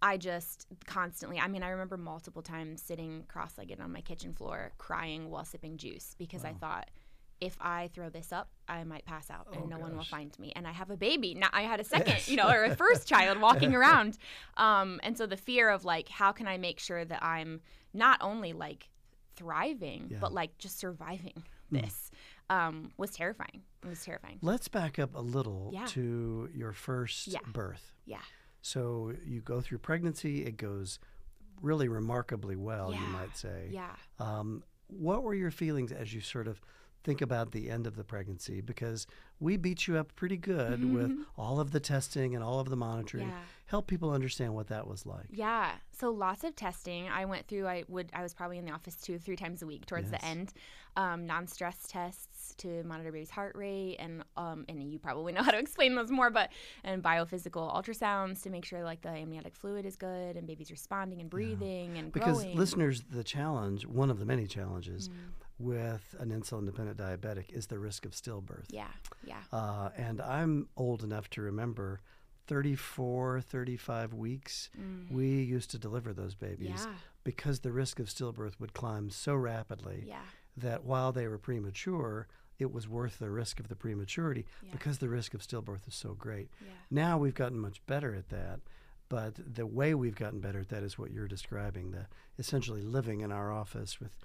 I 0.03 0.17
just 0.17 0.67
constantly, 0.85 1.39
I 1.39 1.47
mean, 1.47 1.63
I 1.63 1.69
remember 1.69 1.95
multiple 1.97 2.41
times 2.41 2.81
sitting 2.81 3.23
cross-legged 3.29 3.79
on 3.79 3.91
my 3.93 4.01
kitchen 4.01 4.33
floor 4.33 4.73
crying 4.77 5.29
while 5.29 5.45
sipping 5.45 5.77
juice 5.77 6.13
because 6.17 6.43
I 6.43 6.51
thought 6.53 6.89
if 7.39 7.57
I 7.61 7.89
throw 7.93 8.09
this 8.09 8.31
up, 8.33 8.49
I 8.67 8.83
might 8.83 9.05
pass 9.05 9.29
out 9.29 9.47
and 9.53 9.63
Oh, 9.63 9.67
no 9.67 9.77
one 9.79 9.95
will 9.95 10.03
find 10.03 10.37
me. 10.39 10.51
And 10.55 10.67
I 10.67 10.71
have 10.71 10.89
a 10.89 10.97
baby. 10.97 11.33
Now 11.35 11.47
I 11.53 11.61
had 11.63 11.79
a 11.79 11.83
second, 11.95 12.07
Yes. 12.13 12.27
you 12.29 12.35
know, 12.37 12.49
or 12.49 12.65
a 12.65 12.75
first 12.75 13.07
child 13.07 13.39
walking 13.39 13.73
around. 13.79 14.17
Um, 14.57 14.99
and 15.03 15.17
so 15.17 15.25
the 15.25 15.37
fear 15.37 15.69
of 15.69 15.83
like, 15.85 16.09
how 16.09 16.31
can 16.33 16.47
I 16.47 16.57
make 16.57 16.79
sure 16.79 17.03
that 17.05 17.23
I'm 17.23 17.61
not 17.93 18.17
only 18.21 18.51
like 18.53 18.89
thriving, 19.37 20.07
Yeah. 20.11 20.17
but 20.21 20.33
like 20.33 20.57
just 20.57 20.77
surviving 20.79 21.43
Mm. 21.71 21.81
this 21.81 22.11
um, 22.49 22.91
was 22.97 23.09
terrifying. 23.11 23.63
It 23.83 23.87
was 23.87 24.03
terrifying. 24.03 24.37
Let's 24.41 24.67
back 24.67 24.99
up 24.99 25.15
a 25.15 25.21
little 25.21 25.71
Yeah. 25.73 25.85
to 25.87 26.49
your 26.53 26.71
first 26.73 27.27
Yeah. 27.27 27.39
birth. 27.51 27.93
Yeah. 28.05 28.21
So 28.63 29.11
you 29.25 29.41
go 29.41 29.59
through 29.59 29.79
pregnancy, 29.79 30.45
it 30.45 30.55
goes 30.55 30.97
really 31.61 31.89
remarkably 31.89 32.55
well, 32.55 32.93
you 32.93 33.05
might 33.07 33.35
say. 33.35 33.67
Yeah. 33.69 33.91
Um, 34.19 34.63
what 34.87 35.21
were 35.21 35.33
your 35.33 35.51
feelings 35.51 35.91
as 35.91 36.13
you 36.13 36.21
sort 36.21 36.47
of 36.47 36.61
think 37.03 37.21
about 37.21 37.51
the 37.51 37.69
end 37.69 37.85
of 37.87 37.95
the 37.95 38.03
pregnancy? 38.03 38.61
Because 38.61 39.05
we 39.39 39.57
beat 39.57 39.87
you 39.87 39.97
up 39.97 40.15
pretty 40.15 40.37
good 40.37 40.93
with 40.93 41.11
all 41.37 41.59
of 41.59 41.71
the 41.71 41.79
testing 41.79 42.33
and 42.35 42.43
all 42.43 42.59
of 42.59 42.69
the 42.69 42.77
monitoring. 42.77 43.27
Yeah. 43.27 43.39
Help 43.65 43.87
people 43.87 44.11
understand 44.11 44.53
what 44.53 44.67
that 44.67 44.87
was 44.87 45.05
like. 45.05 45.25
Yeah. 45.31 45.71
So 45.91 46.11
lots 46.11 46.43
of 46.43 46.55
testing. 46.55 47.07
I 47.09 47.25
went 47.25 47.47
through. 47.47 47.65
I 47.67 47.83
would. 47.87 48.09
I 48.13 48.21
was 48.21 48.33
probably 48.33 48.57
in 48.57 48.65
the 48.65 48.71
office 48.71 48.95
two, 48.95 49.17
three 49.17 49.35
times 49.35 49.61
a 49.61 49.65
week 49.65 49.85
towards 49.85 50.11
Yes. 50.11 50.21
the 50.21 50.27
end. 50.27 50.53
Um, 50.95 51.25
non-stress 51.25 51.87
tests 51.89 52.53
to 52.57 52.83
monitor 52.83 53.11
baby's 53.11 53.31
heart 53.31 53.55
rate, 53.55 53.95
and 53.97 54.23
um, 54.37 54.63
and 54.69 54.91
you 54.93 54.99
probably 54.99 55.33
know 55.33 55.41
how 55.41 55.49
to 55.49 55.57
explain 55.65 55.95
those 55.95 56.11
more, 56.11 56.29
but 56.29 56.51
and 56.83 57.01
biophysical 57.01 57.73
ultrasounds 57.73 58.43
to 58.43 58.51
make 58.51 58.63
sure 58.63 58.83
like 58.83 59.01
the 59.01 59.09
amniotic 59.09 59.55
fluid 59.55 59.85
is 59.87 59.95
good 59.95 60.35
and 60.37 60.45
baby's 60.45 60.69
responding 60.69 61.19
and 61.19 61.29
breathing 61.31 61.97
and 61.97 62.11
Because 62.11 62.41
growing. 62.43 62.55
listeners, 62.55 63.03
the 63.09 63.23
challenge, 63.23 63.87
one 63.87 64.11
of 64.11 64.19
the 64.19 64.25
many 64.25 64.45
challenges 64.45 65.09
Mm. 65.09 65.13
With 65.59 66.15
an 66.19 66.29
insulin 66.29 66.65
dependent 66.65 66.97
diabetic 66.97 67.51
is 67.51 67.67
the 67.67 67.79
risk 67.79 68.05
of 68.05 68.11
stillbirth. 68.13 68.65
Yeah. 68.69 68.87
Yeah. 69.23 69.41
Uh, 69.51 69.89
and 69.97 70.19
I'm 70.21 70.67
old 70.75 71.03
enough 71.03 71.29
to 71.31 71.41
remember 71.41 72.01
34, 72.47 73.41
35 73.41 74.13
weeks, 74.13 74.69
we 75.09 75.27
used 75.41 75.71
to 75.71 75.77
deliver 75.79 76.13
those 76.13 76.35
babies 76.35 76.81
Mm. 76.81 76.85
Yeah. 76.85 76.93
because 77.23 77.59
the 77.61 77.71
risk 77.71 77.99
of 77.99 78.07
stillbirth 78.07 78.59
would 78.59 78.73
climb 78.73 79.09
so 79.09 79.33
rapidly 79.35 80.03
Yeah. 80.05 80.25
that 80.57 80.83
while 80.83 81.11
they 81.13 81.27
were 81.27 81.37
premature, 81.37 82.27
it 82.59 82.71
was 82.71 82.87
worth 82.87 83.19
the 83.19 83.29
risk 83.31 83.59
of 83.59 83.69
the 83.69 83.75
prematurity 83.75 84.45
Yeah. 84.61 84.71
because 84.73 84.97
the 84.99 85.09
risk 85.09 85.33
of 85.33 85.41
stillbirth 85.41 85.87
is 85.87 85.95
so 85.95 86.13
great. 86.13 86.49
Now 86.91 87.17
we've 87.17 87.33
gotten 87.33 87.59
much 87.59 87.83
better 87.85 88.13
at 88.13 88.29
that, 88.29 88.59
but 89.09 89.35
the 89.55 89.65
way 89.65 89.95
we've 89.95 90.15
gotten 90.15 90.39
better 90.41 90.59
at 90.59 90.69
that 90.69 90.83
is 90.83 90.97
what 90.97 91.11
you're 91.11 91.27
describing 91.27 91.91
the 91.91 92.07
essentially 92.37 92.81
living 92.81 93.21
in 93.21 93.31
our 93.31 93.51
office 93.51 93.99
with 94.01 94.17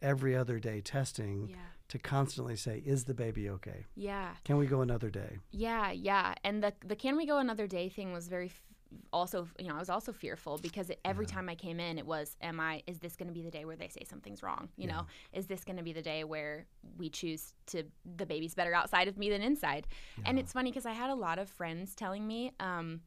every 0.00 0.34
other 0.36 0.58
day 0.58 0.80
testing 0.80 1.48
Yeah. 1.50 1.56
to 1.88 1.98
constantly 1.98 2.56
say, 2.56 2.82
is 2.84 3.04
the 3.04 3.14
baby 3.14 3.48
okay? 3.50 3.86
Yeah. 3.94 4.34
Can 4.44 4.56
we 4.56 4.66
go 4.66 4.80
another 4.80 5.10
day? 5.10 5.38
Yeah, 5.50 5.90
yeah, 5.92 6.34
and 6.44 6.62
the 6.62 6.72
the 6.84 6.96
can 6.96 7.16
we 7.16 7.26
go 7.26 7.38
another 7.38 7.66
day 7.66 7.88
thing 7.88 8.12
was 8.12 8.28
very 8.28 8.46
f- 8.46 8.62
also 9.10 9.48
you 9.58 9.68
know 9.68 9.74
I 9.76 9.78
was 9.78 9.88
also 9.88 10.12
fearful 10.12 10.58
because 10.58 10.90
it, 10.90 11.00
every 11.02 11.24
time 11.24 11.48
I 11.48 11.54
came 11.54 11.80
in 11.80 11.96
it 11.98 12.06
was 12.06 12.36
am 12.42 12.60
I 12.60 12.82
is 12.86 12.98
this 12.98 13.16
going 13.16 13.28
to 13.28 13.32
be 13.32 13.40
the 13.40 13.50
day 13.50 13.64
where 13.64 13.74
they 13.74 13.88
say 13.88 14.02
something's 14.04 14.42
wrong 14.42 14.68
you 14.76 14.86
know 14.86 15.06
is 15.32 15.46
this 15.46 15.64
going 15.64 15.78
to 15.78 15.82
be 15.82 15.94
the 15.94 16.02
day 16.02 16.24
where 16.24 16.66
we 16.98 17.08
choose 17.08 17.54
to 17.68 17.84
the 18.16 18.26
baby's 18.26 18.54
better 18.54 18.74
outside 18.74 19.08
of 19.08 19.16
me 19.16 19.30
than 19.30 19.40
inside 19.40 19.86
and 20.26 20.38
it's 20.38 20.52
funny 20.52 20.70
because 20.70 20.84
I 20.84 20.92
had 20.92 21.08
a 21.08 21.14
lot 21.14 21.38
of 21.38 21.48
friends 21.48 21.94
telling 21.94 22.26
me 22.26 22.52
um, 22.60 23.00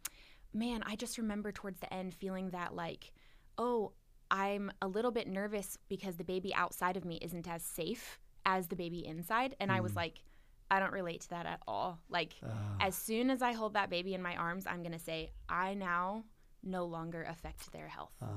man 0.55 0.81
I 0.87 0.95
just 0.95 1.19
remember 1.19 1.51
towards 1.51 1.79
the 1.79 1.93
end 1.93 2.15
feeling 2.15 2.49
that 2.49 2.75
like 2.75 3.11
oh 3.59 3.91
I'm 4.31 4.71
a 4.81 4.87
little 4.87 5.11
bit 5.11 5.27
nervous 5.27 5.77
because 5.87 6.15
the 6.15 6.23
baby 6.23 6.53
outside 6.53 6.97
of 6.97 7.05
me 7.05 7.19
isn't 7.21 7.47
as 7.47 7.63
safe 7.63 8.19
as 8.45 8.67
the 8.67 8.75
baby 8.75 9.05
inside. 9.05 9.55
And 9.59 9.71
I 9.71 9.81
was 9.81 9.95
like 9.95 10.19
I 10.69 10.79
don't 10.79 10.91
relate 10.91 11.21
to 11.21 11.29
that 11.29 11.45
at 11.45 11.61
all. 11.67 11.99
Like, 12.09 12.33
as 12.79 12.95
soon 12.95 13.29
as 13.29 13.41
I 13.41 13.51
hold 13.53 13.73
that 13.73 13.89
baby 13.89 14.13
in 14.13 14.21
my 14.21 14.35
arms, 14.35 14.65
I'm 14.65 14.81
going 14.81 14.93
to 14.93 14.99
say, 14.99 15.31
I 15.47 15.75
now 15.75 16.23
no 16.63 16.85
longer 16.85 17.23
affect 17.29 17.71
their 17.71 17.87
health. 17.87 18.13
Uh, 18.21 18.27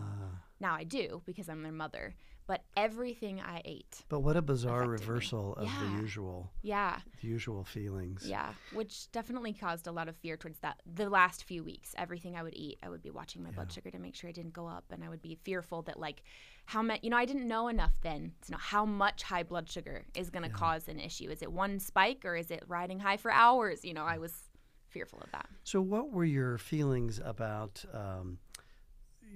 now 0.61 0.75
I 0.75 0.85
do 0.85 1.23
because 1.25 1.49
I'm 1.49 1.63
their 1.63 1.73
mother, 1.73 2.15
but 2.49 2.65
everything 2.77 3.41
I 3.41 3.63
ate. 3.65 4.05
but 4.09 4.21
what 4.21 4.37
a 4.37 4.43
bizarre 4.43 4.83
me. 4.83 4.89
reversal 4.89 5.55
of 5.55 5.67
Yeah. 5.69 5.81
the 5.85 6.01
usual, 6.03 6.51
Yeah. 6.63 6.99
the 7.21 7.29
usual 7.29 7.63
feelings. 7.63 8.27
Yeah. 8.29 8.55
Which 8.73 9.13
definitely 9.13 9.53
caused 9.53 9.87
a 9.87 9.93
lot 9.93 10.09
of 10.09 10.17
fear 10.17 10.37
towards 10.37 10.59
that. 10.61 10.81
The 10.87 11.09
last 11.09 11.45
few 11.45 11.63
weeks, 11.63 11.95
everything 11.97 12.35
I 12.37 12.43
would 12.43 12.55
eat, 12.57 12.79
I 12.83 12.89
would 12.89 13.03
be 13.03 13.11
watching 13.11 13.43
my 13.45 13.51
blood 13.53 13.71
sugar 13.71 13.91
to 13.93 13.99
make 14.01 14.17
sure 14.17 14.29
I 14.29 14.33
didn't 14.33 14.55
go 14.55 14.67
up. 14.67 14.87
And 14.91 15.05
I 15.05 15.09
would 15.09 15.23
be 15.23 15.37
fearful 15.45 15.83
that, 15.83 16.01
like, 16.01 16.23
how 16.67 16.83
much, 16.83 17.01
you 17.05 17.11
know, 17.11 17.19
I 17.19 17.27
didn't 17.27 17.47
know 17.47 17.69
enough 17.69 17.93
then 18.03 18.33
to 18.47 18.53
know 18.53 18.59
how 18.59 18.85
much 18.87 19.23
high 19.23 19.43
blood 19.43 19.71
sugar 19.71 20.07
is 20.17 20.31
going 20.31 20.43
to 20.45 20.49
cause 20.51 20.89
an 20.89 20.99
issue. 20.99 21.29
Is 21.31 21.43
it 21.43 21.53
one 21.53 21.79
spike 21.79 22.25
or 22.25 22.35
is 22.35 22.51
it 22.51 22.65
riding 22.67 22.99
high 23.01 23.19
for 23.19 23.31
hours? 23.31 23.85
You 23.85 23.93
know, 23.95 24.05
I 24.05 24.19
was 24.19 24.49
fearful 24.89 25.21
of 25.21 25.31
that. 25.33 25.49
So, 25.65 25.83
what 25.83 26.11
were 26.13 26.25
your 26.25 26.57
feelings 26.57 27.21
about 27.23 27.85
um, 27.93 28.39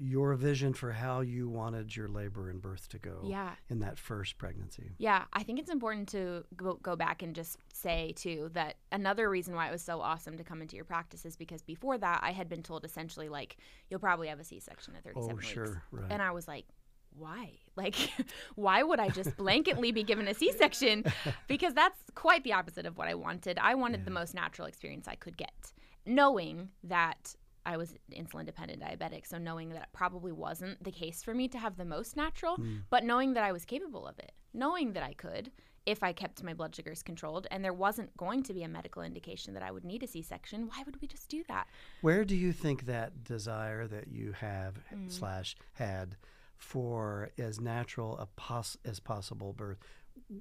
your 0.02 0.34
vision 0.34 0.72
for 0.72 0.90
how 0.92 1.20
you 1.20 1.48
wanted 1.48 1.94
your 1.94 2.08
labor 2.08 2.50
and 2.50 2.60
birth 2.60 2.88
to 2.88 2.98
go 2.98 3.20
Yeah. 3.24 3.54
in 3.68 3.78
that 3.80 3.98
first 3.98 4.36
pregnancy? 4.38 4.90
Yeah, 4.98 5.24
I 5.32 5.42
think 5.44 5.58
it's 5.60 5.70
important 5.70 6.08
to 6.10 6.44
go, 6.56 6.74
go 6.82 6.96
back 6.96 7.22
and 7.22 7.34
just 7.34 7.58
say, 7.72 8.12
too, 8.16 8.50
that 8.54 8.76
another 8.90 9.30
reason 9.30 9.54
why 9.54 9.68
it 9.68 9.72
was 9.72 9.82
so 9.82 10.00
awesome 10.00 10.36
to 10.38 10.44
come 10.44 10.60
into 10.60 10.74
your 10.76 10.84
practice 10.84 11.24
is 11.24 11.36
because 11.36 11.62
before 11.62 11.98
that, 11.98 12.20
I 12.22 12.32
had 12.32 12.48
been 12.48 12.62
told 12.62 12.84
essentially, 12.84 13.28
like, 13.28 13.56
you'll 13.88 14.00
probably 14.00 14.28
have 14.28 14.40
a 14.40 14.44
C 14.44 14.58
section 14.58 14.94
at 14.96 15.04
37 15.04 15.30
Oh, 15.30 15.36
weeks. 15.36 15.46
sure, 15.48 15.82
right. 15.92 16.06
And 16.10 16.20
I 16.20 16.32
was 16.32 16.48
like, 16.48 16.66
why? 17.16 17.52
Like, 17.76 17.94
why 18.54 18.82
would 18.82 19.00
I 19.00 19.08
just 19.08 19.34
blanketly 19.38 19.94
be 19.94 20.02
given 20.02 20.28
a 20.28 20.34
C 20.34 20.52
section? 20.52 21.04
Because 21.48 21.72
that's 21.74 21.98
quite 22.14 22.44
the 22.44 22.52
opposite 22.54 22.84
of 22.86 22.98
what 22.98 23.08
I 23.08 23.14
wanted. 23.14 23.58
I 23.58 23.74
wanted 23.76 24.04
the 24.04 24.10
most 24.10 24.34
natural 24.34 24.66
experience 24.68 25.06
I 25.08 25.14
could 25.14 25.36
get, 25.38 25.72
knowing 26.04 26.68
that 26.84 27.34
I 27.64 27.76
was 27.76 27.94
insulin 28.12 28.46
dependent 28.46 28.82
diabetic. 28.82 29.26
So, 29.26 29.38
knowing 29.38 29.68
that 29.70 29.82
it 29.82 29.88
probably 29.92 30.32
wasn't 30.32 30.82
the 30.82 30.90
case 30.90 31.22
for 31.22 31.34
me 31.34 31.48
to 31.48 31.58
have 31.58 31.76
the 31.76 31.84
most 31.84 32.16
natural, 32.16 32.56
but 32.90 33.04
knowing 33.04 33.34
that 33.34 33.44
I 33.44 33.52
was 33.52 33.64
capable 33.64 34.06
of 34.06 34.18
it, 34.18 34.32
knowing 34.52 34.92
that 34.94 35.02
I 35.02 35.12
could 35.14 35.52
if 35.84 36.04
I 36.04 36.12
kept 36.12 36.44
my 36.44 36.54
blood 36.54 36.76
sugars 36.76 37.02
controlled 37.02 37.48
and 37.50 37.64
there 37.64 37.72
wasn't 37.72 38.16
going 38.16 38.44
to 38.44 38.54
be 38.54 38.62
a 38.62 38.68
medical 38.68 39.02
indication 39.02 39.52
that 39.54 39.64
I 39.64 39.72
would 39.72 39.84
need 39.84 40.04
a 40.04 40.06
C 40.06 40.22
section, 40.22 40.68
why 40.68 40.84
would 40.86 41.00
we 41.02 41.08
just 41.08 41.28
do 41.28 41.42
that? 41.48 41.66
Where 42.02 42.24
do 42.24 42.36
you 42.36 42.52
think 42.52 42.86
that 42.86 43.24
desire 43.24 43.88
that 43.88 44.06
you 44.06 44.30
have 44.30 44.74
Mm. 44.94 45.10
slash 45.10 45.56
had 45.72 46.16
for 46.56 47.30
as 47.36 47.60
natural 47.60 48.16
a 48.18 48.26
pos- 48.26 48.76
as 48.84 49.00
possible 49.00 49.52
birth? 49.52 49.78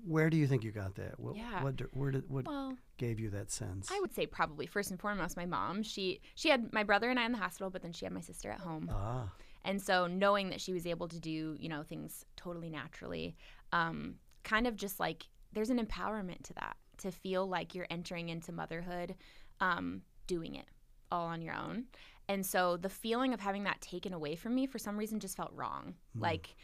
Where 0.06 0.30
do 0.30 0.38
you 0.38 0.48
think 0.48 0.64
you 0.64 0.72
got 0.72 0.96
that? 0.96 1.20
What, 1.20 1.36
Yeah. 1.36 1.64
what, 1.64 1.80
where 1.94 2.12
did, 2.12 2.30
what 2.30 2.46
Well, 2.48 2.78
gave 2.98 3.20
you 3.20 3.30
that 3.32 3.52
sense? 3.52 3.90
I 3.92 4.00
would 4.00 4.14
say 4.14 4.26
probably 4.26 4.66
first 4.66 4.92
and 4.92 5.00
foremost 5.00 5.36
my 5.38 5.46
mom. 5.46 5.84
She 5.84 6.22
she 6.36 6.50
had 6.50 6.72
my 6.74 6.84
brother 6.84 7.10
and 7.10 7.20
I 7.20 7.26
in 7.26 7.32
the 7.32 7.38
hospital, 7.38 7.70
but 7.70 7.82
then 7.82 7.92
she 7.94 8.06
had 8.06 8.14
my 8.14 8.22
sister 8.22 8.50
at 8.50 8.60
home. 8.60 8.90
ah, 8.92 9.30
And 9.64 9.82
so 9.82 10.08
knowing 10.08 10.50
that 10.50 10.62
she 10.62 10.74
was 10.74 10.86
able 10.88 11.08
to 11.10 11.20
do, 11.20 11.56
you 11.60 11.70
know, 11.70 11.84
things 11.84 12.26
totally 12.36 12.70
naturally, 12.70 13.36
um, 13.74 14.16
kind 14.44 14.66
of 14.68 14.76
just 14.76 15.00
like 15.00 15.28
there's 15.54 15.70
an 15.70 15.86
empowerment 15.86 16.44
to 16.44 16.54
that, 16.54 16.78
to 17.00 17.12
feel 17.12 17.46
like 17.48 17.76
you're 17.76 17.88
entering 17.90 18.30
into 18.30 18.52
motherhood, 18.52 19.16
um, 19.60 20.02
doing 20.28 20.56
it 20.56 20.66
all 21.12 21.26
on 21.28 21.42
your 21.42 21.54
own. 21.56 21.86
And 22.30 22.46
so 22.46 22.78
the 22.78 22.88
feeling 22.90 23.34
of 23.34 23.42
having 23.42 23.64
that 23.66 23.82
taken 23.82 24.14
away 24.14 24.36
from 24.36 24.56
me 24.56 24.66
for 24.66 24.80
some 24.80 24.98
reason 24.98 25.20
just 25.20 25.36
felt 25.36 25.52
wrong. 25.54 25.96
Like, 26.16 26.56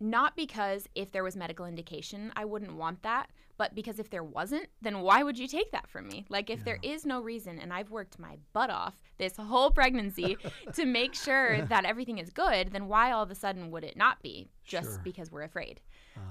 not 0.00 0.36
because 0.36 0.88
if 0.94 1.12
there 1.12 1.24
was 1.24 1.36
medical 1.36 1.66
indication, 1.66 2.32
I 2.36 2.44
wouldn't 2.44 2.74
want 2.76 3.02
that, 3.02 3.30
but 3.58 3.74
because 3.74 3.98
if 3.98 4.10
there 4.10 4.22
wasn't, 4.24 4.66
then 4.82 5.00
why 5.00 5.22
would 5.22 5.38
you 5.38 5.48
take 5.48 5.70
that 5.72 5.88
from 5.88 6.08
me? 6.08 6.26
Like, 6.28 6.50
if 6.50 6.64
there 6.64 6.78
is 6.82 7.06
no 7.06 7.20
reason, 7.20 7.58
and 7.58 7.72
I've 7.72 7.90
worked 7.90 8.18
my 8.18 8.36
butt 8.52 8.68
off 8.70 8.94
this 9.18 9.36
whole 9.36 9.70
pregnancy 9.70 10.36
to 10.74 10.84
make 10.84 11.14
sure 11.14 11.62
that 11.62 11.84
everything 11.86 12.18
is 12.18 12.30
good, 12.30 12.72
then 12.72 12.86
why 12.88 13.10
all 13.12 13.22
of 13.22 13.30
a 13.30 13.34
sudden 13.34 13.70
would 13.70 13.84
it 13.84 13.96
not 13.96 14.22
be 14.22 14.50
just 14.64 14.90
Sure. 14.90 15.00
because 15.04 15.32
we're 15.32 15.42
afraid? 15.42 15.80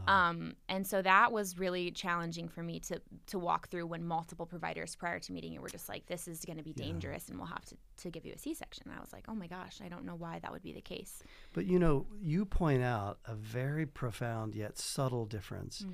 Ah. 0.07 0.29
Um, 0.29 0.55
and 0.69 0.85
so 0.85 1.01
that 1.01 1.31
was 1.31 1.57
really 1.57 1.91
challenging 1.91 2.47
for 2.49 2.63
me 2.63 2.79
to 2.81 3.01
to 3.27 3.39
walk 3.39 3.69
through 3.69 3.87
when 3.87 4.03
multiple 4.05 4.45
providers 4.45 4.95
prior 4.95 5.19
to 5.19 5.31
meeting 5.33 5.51
you 5.53 5.61
were 5.61 5.69
just 5.69 5.87
like, 5.89 6.05
this 6.07 6.27
is 6.27 6.43
going 6.45 6.57
to 6.57 6.63
be 6.63 6.73
dangerous 6.73 7.29
and 7.29 7.37
we'll 7.37 7.47
have 7.47 7.65
to, 7.65 7.75
to 7.97 8.09
give 8.09 8.25
you 8.25 8.33
a 8.33 8.37
C-section. 8.37 8.91
I 8.95 8.99
was 8.99 9.11
like, 9.13 9.25
oh 9.27 9.35
my 9.35 9.47
gosh, 9.47 9.79
I 9.83 9.89
don't 9.89 10.05
know 10.05 10.15
why 10.15 10.39
that 10.39 10.51
would 10.51 10.63
be 10.63 10.73
the 10.73 10.81
case. 10.81 11.21
But 11.53 11.65
you 11.65 11.79
know, 11.79 12.05
you 12.21 12.45
point 12.45 12.83
out 12.83 13.19
a 13.25 13.35
very 13.35 13.85
profound 13.85 14.55
yet 14.55 14.77
subtle 14.77 15.25
difference, 15.25 15.83
Mm. 15.85 15.93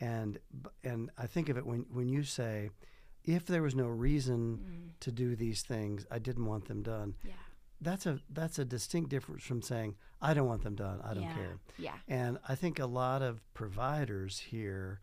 and 0.00 0.38
and 0.84 1.10
I 1.18 1.26
think 1.26 1.48
of 1.48 1.56
it 1.56 1.66
when 1.66 1.86
when 1.92 2.08
you 2.08 2.22
say, 2.22 2.70
if 3.24 3.44
there 3.46 3.62
was 3.62 3.74
no 3.74 3.86
reason 3.86 4.92
to 5.00 5.10
do 5.12 5.36
these 5.36 5.62
things, 5.62 6.06
I 6.10 6.18
didn't 6.18 6.46
want 6.46 6.66
them 6.68 6.82
done. 6.82 7.14
Yeah. 7.24 7.32
That's 7.80 8.06
a 8.06 8.20
that's 8.30 8.58
a 8.58 8.64
distinct 8.64 9.10
difference 9.10 9.44
from 9.44 9.62
saying 9.62 9.96
I 10.20 10.34
don't 10.34 10.46
want 10.46 10.62
them 10.62 10.74
done. 10.74 11.00
I 11.04 11.14
don't 11.14 11.22
yeah. 11.22 11.34
care. 11.34 11.58
Yeah. 11.78 11.94
And 12.08 12.38
I 12.48 12.54
think 12.54 12.78
a 12.78 12.86
lot 12.86 13.22
of 13.22 13.40
providers 13.54 14.38
hear 14.38 15.00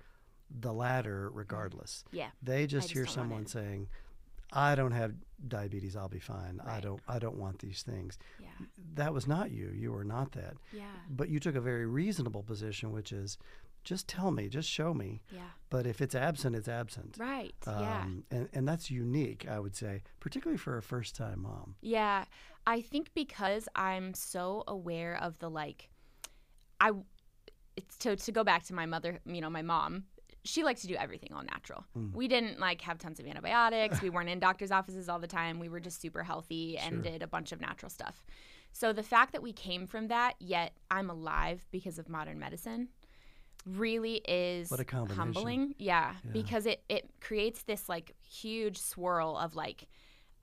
the 0.49 0.73
latter 0.73 1.29
regardless. 1.33 2.03
Yeah. 2.11 2.29
They 2.41 2.67
just 2.67 2.87
just 2.87 2.93
hear 2.93 3.05
someone 3.05 3.45
saying, 3.45 3.87
"I 4.51 4.75
don't 4.75 4.91
have 4.91 5.13
diabetes. 5.47 5.95
I'll 5.95 6.09
be 6.09 6.19
fine. 6.19 6.59
I 6.65 6.79
don't. 6.79 7.01
I 7.07 7.19
don't 7.19 7.37
want 7.37 7.59
these 7.59 7.81
things." 7.81 8.17
Yeah. 8.39 8.65
That 8.95 9.13
was 9.13 9.27
not 9.27 9.51
you. 9.51 9.71
You 9.73 9.91
were 9.91 10.03
not 10.03 10.33
that. 10.33 10.55
Yeah. 10.73 10.83
But 11.09 11.29
you 11.29 11.39
took 11.39 11.55
a 11.55 11.61
very 11.61 11.85
reasonable 11.85 12.43
position, 12.43 12.91
which 12.91 13.11
is, 13.11 13.37
just 13.83 14.07
tell 14.07 14.31
me, 14.31 14.49
just 14.49 14.69
show 14.69 14.93
me. 14.93 15.21
Yeah. 15.31 15.41
But 15.69 15.85
if 15.85 16.01
it's 16.01 16.15
absent, 16.15 16.55
it's 16.55 16.67
absent. 16.67 17.17
Right. 17.19 17.53
yeah. 17.65 18.01
Um, 18.01 18.23
and, 18.31 18.49
and 18.53 18.67
that's 18.67 18.89
unique, 18.89 19.47
I 19.47 19.59
would 19.59 19.75
say, 19.75 20.01
particularly 20.19 20.57
for 20.57 20.77
a 20.77 20.81
first 20.81 21.15
time 21.15 21.41
mom. 21.43 21.75
Yeah. 21.81 22.25
I 22.67 22.81
think 22.81 23.11
because 23.13 23.67
I'm 23.75 24.13
so 24.13 24.63
aware 24.67 25.17
of 25.21 25.37
the 25.39 25.49
like 25.49 25.89
I 26.79 26.91
it's 27.77 27.97
to 27.99 28.15
to 28.15 28.31
go 28.31 28.43
back 28.43 28.63
to 28.65 28.73
my 28.73 28.85
mother, 28.85 29.19
you 29.25 29.41
know, 29.41 29.49
my 29.49 29.61
mom, 29.61 30.05
she 30.43 30.63
likes 30.63 30.81
to 30.81 30.87
do 30.87 30.95
everything 30.95 31.29
all 31.33 31.43
natural. 31.43 31.83
Hmm. 31.93 32.11
We 32.13 32.27
didn't 32.27 32.59
like 32.59 32.81
have 32.81 32.97
tons 32.97 33.19
of 33.19 33.25
antibiotics. 33.27 34.01
we 34.01 34.09
weren't 34.13 34.29
in 34.29 34.39
doctors' 34.39 34.71
offices 34.71 35.09
all 35.09 35.19
the 35.19 35.27
time. 35.27 35.59
We 35.59 35.69
were 35.69 35.79
just 35.79 36.01
super 36.01 36.23
healthy 36.23 36.77
and 36.77 36.95
Sure. 37.03 37.11
did 37.11 37.21
a 37.23 37.27
bunch 37.27 37.51
of 37.51 37.59
natural 37.61 37.89
stuff. 37.89 38.23
So 38.71 38.91
the 38.93 39.03
fact 39.03 39.31
that 39.33 39.41
we 39.41 39.53
came 39.53 39.87
from 39.87 40.07
that, 40.09 40.35
yet 40.39 40.73
I'm 40.91 41.09
alive 41.09 41.65
because 41.71 41.97
of 41.97 42.09
modern 42.09 42.39
medicine, 42.39 42.89
really 43.65 44.15
is 44.27 44.69
What 44.69 44.79
a 44.79 44.85
humbling. 45.13 45.75
Yeah, 45.77 46.15
Yeah. 46.23 46.31
because 46.31 46.65
it 46.65 46.83
it 46.89 47.09
creates 47.21 47.63
this 47.63 47.89
like 47.89 48.15
huge 48.21 48.77
swirl 48.77 49.37
of 49.37 49.55
like 49.55 49.87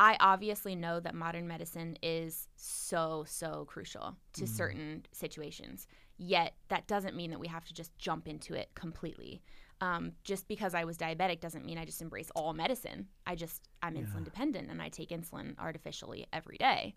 I 0.03 0.17
obviously 0.19 0.75
know 0.75 0.99
that 0.99 1.15
modern 1.15 1.47
medicine 1.47 1.97
is 2.03 2.49
so 2.57 3.25
so 3.29 3.67
crucial 3.69 4.17
to 4.33 4.49
certain 4.49 5.07
situations. 5.13 5.87
Yet 6.19 6.55
that 6.71 6.89
doesn't 6.89 7.15
mean 7.15 7.31
that 7.31 7.39
we 7.39 7.47
have 7.47 7.65
to 7.67 7.73
just 7.73 7.97
jump 7.99 8.27
into 8.27 8.53
it 8.55 8.71
completely. 8.75 9.43
Um, 9.81 10.15
just 10.25 10.49
because 10.49 10.75
I 10.75 10.83
was 10.83 10.99
diabetic 10.99 11.39
doesn't 11.39 11.65
mean 11.65 11.79
I 11.79 11.85
just 11.85 12.03
embrace 12.03 12.33
all 12.35 12.53
medicine. 12.53 13.07
I 13.29 13.37
just 13.37 13.69
I'm 13.81 13.95
insulin 13.95 14.25
dependent 14.25 14.73
and 14.73 14.83
I 14.83 14.89
take 14.89 15.11
insulin 15.11 15.57
artificially 15.57 16.27
every 16.33 16.57
day 16.57 16.95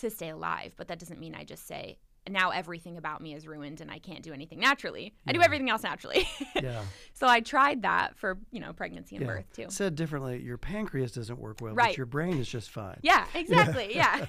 to 0.00 0.10
stay 0.10 0.30
alive. 0.30 0.72
But 0.76 0.88
that 0.88 0.98
doesn't 0.98 1.20
mean 1.20 1.36
I 1.36 1.44
just 1.44 1.68
say 1.68 1.98
now 2.28 2.50
everything 2.50 2.96
about 2.96 3.20
me 3.20 3.34
is 3.34 3.46
ruined 3.46 3.80
and 3.80 3.90
I 3.90 3.98
can't 3.98 4.22
do 4.22 4.32
anything 4.32 4.60
naturally. 4.60 5.14
I 5.26 5.32
do 5.32 5.42
everything 5.42 5.70
else 5.70 5.82
naturally. 5.82 6.26
Yeah. 6.60 6.82
so 7.14 7.26
I 7.26 7.40
tried 7.40 7.82
that 7.82 8.18
for, 8.18 8.38
you 8.50 8.60
know, 8.60 8.72
pregnancy 8.74 9.16
and 9.16 9.24
yeah. 9.24 9.32
birth 9.32 9.52
too. 9.54 9.66
Said 9.68 9.94
differently, 9.94 10.42
your 10.42 10.58
pancreas 10.58 11.12
doesn't 11.12 11.38
work 11.38 11.60
well, 11.60 11.74
Right. 11.74 11.90
but 11.90 11.96
your 11.96 12.06
brain 12.06 12.38
is 12.38 12.48
just 12.48 12.70
fine. 12.70 12.98
Yeah, 13.02 13.24
exactly. 13.34 13.94
Yeah. 14.00 14.26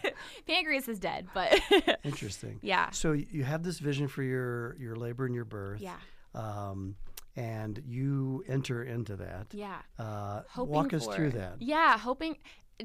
Pancreas 0.48 0.88
is 0.88 1.00
dead, 1.00 1.28
but 1.34 1.60
Interesting. 2.04 2.60
yeah. 2.62 2.90
So 2.92 3.12
you 3.12 3.44
have 3.44 3.64
this 3.64 3.80
vision 3.80 4.08
for 4.08 4.24
your 4.24 4.76
your 4.80 4.96
labor 4.96 5.26
and 5.26 5.36
your 5.36 5.46
birth. 5.46 5.82
Yeah. 5.82 5.98
Um, 6.34 6.96
and 7.36 7.82
you 7.86 8.44
enter 8.48 8.84
into 8.84 9.16
that. 9.18 9.48
Yeah. 9.52 9.78
Uh, 9.98 10.42
hoping 10.50 10.74
walk 10.74 10.94
us 10.94 11.06
for, 11.06 11.14
through 11.14 11.32
that. 11.32 11.62
Yeah, 11.62 11.98
hoping, 11.98 12.38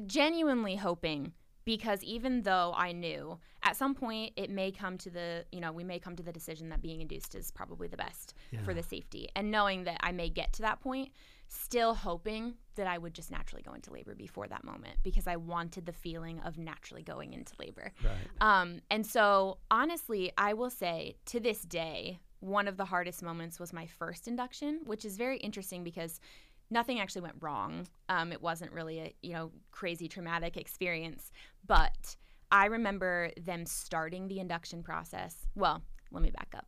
genuinely 0.05 0.75
hoping, 0.75 1.33
because 1.67 2.01
even 2.01 2.43
though 2.43 2.73
I 2.77 2.93
knew 2.93 3.37
at 3.61 3.75
some 3.75 3.93
point 3.93 4.31
it 4.37 4.49
may 4.49 4.71
come 4.71 4.97
to 4.99 5.09
the, 5.09 5.43
you 5.51 5.59
know, 5.59 5.73
we 5.73 5.83
may 5.83 5.99
come 5.99 6.15
to 6.15 6.23
the 6.23 6.31
decision 6.31 6.69
that 6.69 6.81
being 6.81 7.01
induced 7.01 7.35
is 7.35 7.51
probably 7.51 7.89
the 7.89 7.97
best 7.97 8.33
for 8.63 8.73
the 8.73 8.81
safety, 8.81 9.27
and 9.35 9.51
knowing 9.51 9.83
that 9.83 9.97
I 9.99 10.13
may 10.13 10.29
get 10.29 10.53
to 10.53 10.61
that 10.61 10.79
point, 10.79 11.09
still 11.49 11.93
hoping 11.93 12.53
that 12.75 12.87
I 12.87 12.97
would 12.97 13.13
just 13.13 13.31
naturally 13.31 13.63
go 13.63 13.73
into 13.73 13.91
labor 13.91 14.15
before 14.15 14.47
that 14.47 14.63
moment 14.63 14.95
because 15.03 15.27
I 15.27 15.35
wanted 15.35 15.85
the 15.85 15.91
feeling 15.91 16.39
of 16.45 16.57
naturally 16.57 17.03
going 17.03 17.33
into 17.33 17.53
labor. 17.59 17.91
Right. 18.01 18.15
Um, 18.39 18.79
and 18.89 19.05
so, 19.05 19.57
honestly, 19.69 20.31
I 20.37 20.53
will 20.53 20.69
say 20.69 21.17
to 21.25 21.41
this 21.41 21.63
day, 21.63 22.21
one 22.39 22.67
of 22.69 22.77
the 22.77 22.85
hardest 22.85 23.21
moments 23.21 23.59
was 23.59 23.73
my 23.73 23.87
first 23.87 24.27
induction, 24.27 24.81
which 24.85 25.03
is 25.03 25.17
very 25.17 25.37
interesting 25.37 25.83
because 25.83 26.21
nothing 26.69 26.99
actually 26.99 27.21
went 27.21 27.35
wrong. 27.41 27.87
Um, 28.09 28.31
it 28.31 28.41
wasn't 28.41 28.71
really 28.71 28.99
a 28.99 29.13
you 29.21 29.33
know 29.33 29.51
crazy 29.71 30.07
traumatic 30.07 30.57
experience, 30.57 31.31
but 31.65 32.15
I 32.51 32.65
remember 32.65 33.31
them 33.41 33.65
starting 33.65 34.27
the 34.27 34.39
induction 34.39 34.83
process. 34.83 35.47
Well, 35.55 35.81
let 36.11 36.23
me 36.23 36.31
back 36.31 36.53
up. 36.55 36.67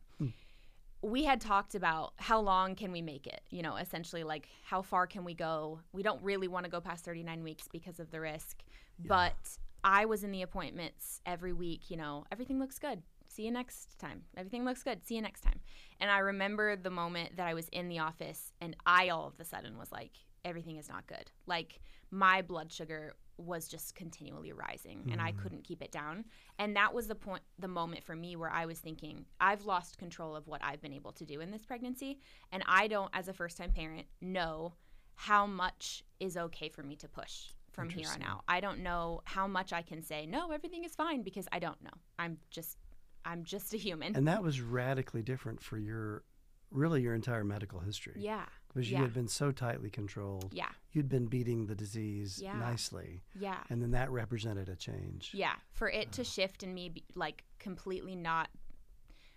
We 1.02 1.24
had 1.24 1.40
talked 1.40 1.74
about 1.74 2.12
how 2.16 2.40
long 2.40 2.74
can 2.74 2.92
we 2.92 3.00
make 3.00 3.26
it, 3.26 3.40
you 3.48 3.62
know, 3.62 3.76
essentially 3.76 4.22
like 4.22 4.48
how 4.62 4.82
far 4.82 5.06
can 5.06 5.24
we 5.24 5.32
go? 5.32 5.80
We 5.92 6.02
don't 6.02 6.22
really 6.22 6.46
want 6.46 6.64
to 6.64 6.70
go 6.70 6.78
past 6.78 7.06
39 7.06 7.42
weeks 7.42 7.66
because 7.72 8.00
of 8.00 8.10
the 8.10 8.20
risk, 8.20 8.62
but 9.06 9.58
I 9.82 10.04
was 10.04 10.24
in 10.24 10.30
the 10.30 10.42
appointments 10.42 11.22
every 11.24 11.54
week, 11.54 11.90
you 11.90 11.96
know, 11.96 12.24
everything 12.30 12.58
looks 12.58 12.78
good. 12.78 13.02
See 13.30 13.44
you 13.44 13.52
next 13.52 13.96
time. 13.98 14.22
Everything 14.36 14.64
looks 14.64 14.82
good. 14.82 15.06
See 15.06 15.14
you 15.14 15.22
next 15.22 15.42
time. 15.42 15.60
And 16.00 16.10
I 16.10 16.18
remember 16.18 16.74
the 16.74 16.90
moment 16.90 17.36
that 17.36 17.46
I 17.46 17.54
was 17.54 17.68
in 17.68 17.88
the 17.88 18.00
office 18.00 18.52
and 18.60 18.76
I 18.84 19.10
all 19.10 19.28
of 19.28 19.38
a 19.38 19.44
sudden 19.44 19.78
was 19.78 19.92
like, 19.92 20.10
everything 20.44 20.78
is 20.78 20.88
not 20.88 21.06
good. 21.06 21.30
Like 21.46 21.80
my 22.10 22.42
blood 22.42 22.72
sugar 22.72 23.14
was 23.36 23.68
just 23.68 23.94
continually 23.94 24.52
rising 24.52 25.08
and 25.12 25.20
I 25.20 25.30
mm-hmm. 25.30 25.42
couldn't 25.42 25.64
keep 25.64 25.80
it 25.80 25.92
down. 25.92 26.24
And 26.58 26.74
that 26.74 26.92
was 26.92 27.06
the 27.06 27.14
point, 27.14 27.42
the 27.58 27.68
moment 27.68 28.02
for 28.02 28.16
me 28.16 28.34
where 28.34 28.50
I 28.50 28.66
was 28.66 28.80
thinking, 28.80 29.24
I've 29.40 29.64
lost 29.64 29.96
control 29.96 30.34
of 30.34 30.48
what 30.48 30.60
I've 30.64 30.82
been 30.82 30.92
able 30.92 31.12
to 31.12 31.24
do 31.24 31.40
in 31.40 31.52
this 31.52 31.64
pregnancy. 31.64 32.18
And 32.50 32.64
I 32.66 32.88
don't, 32.88 33.10
as 33.14 33.28
a 33.28 33.32
first 33.32 33.56
time 33.56 33.70
parent, 33.70 34.06
know 34.20 34.74
how 35.14 35.46
much 35.46 36.02
is 36.18 36.36
okay 36.36 36.68
for 36.68 36.82
me 36.82 36.96
to 36.96 37.08
push 37.08 37.46
from 37.70 37.88
here 37.88 38.08
on 38.12 38.22
out. 38.22 38.42
I 38.48 38.58
don't 38.58 38.80
know 38.80 39.20
how 39.24 39.46
much 39.46 39.72
I 39.72 39.82
can 39.82 40.02
say, 40.02 40.26
no, 40.26 40.50
everything 40.50 40.84
is 40.84 40.96
fine 40.96 41.22
because 41.22 41.46
I 41.52 41.60
don't 41.60 41.80
know. 41.82 41.90
I'm 42.18 42.38
just, 42.50 42.76
I'm 43.24 43.44
just 43.44 43.74
a 43.74 43.76
human. 43.76 44.16
And 44.16 44.26
that 44.28 44.42
was 44.42 44.60
radically 44.60 45.22
different 45.22 45.60
for 45.62 45.78
your, 45.78 46.22
really 46.70 47.02
your 47.02 47.14
entire 47.14 47.44
medical 47.44 47.80
history. 47.80 48.14
yeah. 48.18 48.44
Because 48.68 48.88
you 48.88 48.98
yeah. 48.98 49.02
had 49.02 49.12
been 49.12 49.26
so 49.26 49.50
tightly 49.50 49.90
controlled. 49.90 50.52
Yeah. 50.52 50.68
You'd 50.92 51.08
been 51.08 51.26
beating 51.26 51.66
the 51.66 51.74
disease 51.74 52.40
Yeah. 52.40 52.56
nicely. 52.56 53.20
Yeah. 53.38 53.58
And 53.68 53.82
then 53.82 53.90
that 53.90 54.10
represented 54.12 54.68
a 54.68 54.76
change. 54.76 55.32
Yeah, 55.34 55.54
for 55.72 55.90
it 55.90 56.12
to 56.12 56.22
shift 56.22 56.62
and 56.62 56.72
me 56.72 56.88
be, 56.90 57.04
like 57.16 57.42
completely 57.58 58.14
not 58.14 58.48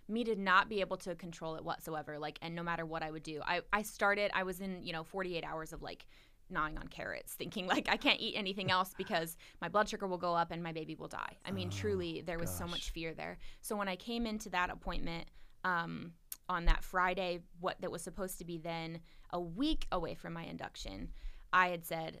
me 0.06 0.22
to 0.22 0.36
not 0.36 0.68
be 0.68 0.80
able 0.80 0.98
to 0.98 1.14
control 1.16 1.56
it 1.56 1.64
whatsoever 1.64 2.18
like 2.18 2.38
and 2.42 2.54
no 2.54 2.62
matter 2.62 2.84
what 2.86 3.02
I 3.02 3.10
would 3.10 3.22
do. 3.24 3.40
I 3.44 3.62
I 3.72 3.82
started 3.82 4.30
I 4.34 4.42
was 4.44 4.60
in, 4.60 4.82
you 4.82 4.92
know, 4.92 5.02
48 5.02 5.42
hours 5.44 5.72
of 5.72 5.82
like 5.82 6.06
gnawing 6.50 6.78
on 6.78 6.88
carrots 6.88 7.34
thinking 7.34 7.66
like 7.66 7.88
I 7.90 7.96
can't 7.96 8.20
eat 8.20 8.34
anything 8.36 8.70
else 8.70 8.92
because 8.96 9.36
my 9.60 9.68
blood 9.68 9.88
sugar 9.88 10.06
will 10.06 10.18
go 10.18 10.34
up 10.34 10.50
and 10.50 10.62
my 10.62 10.72
baby 10.72 10.94
will 10.94 11.08
die. 11.08 11.36
I 11.44 11.50
mean, 11.50 11.70
truly 11.70 12.22
there 12.24 12.38
was 12.38 12.50
so 12.50 12.66
much 12.66 12.90
fear 12.90 13.14
there. 13.14 13.38
So 13.62 13.76
when 13.76 13.88
I 13.88 13.96
came 13.96 14.26
into 14.26 14.50
that 14.50 14.70
appointment 14.70 15.26
um 15.64 16.12
on 16.48 16.66
that 16.66 16.84
Friday 16.84 17.40
what 17.60 17.80
that 17.80 17.90
was 17.90 18.02
supposed 18.02 18.38
to 18.38 18.44
be 18.44 18.58
then 18.58 19.00
a 19.30 19.40
week 19.40 19.86
away 19.90 20.14
from 20.14 20.32
my 20.34 20.44
induction, 20.44 21.08
I 21.52 21.68
had 21.68 21.84
said 21.84 22.20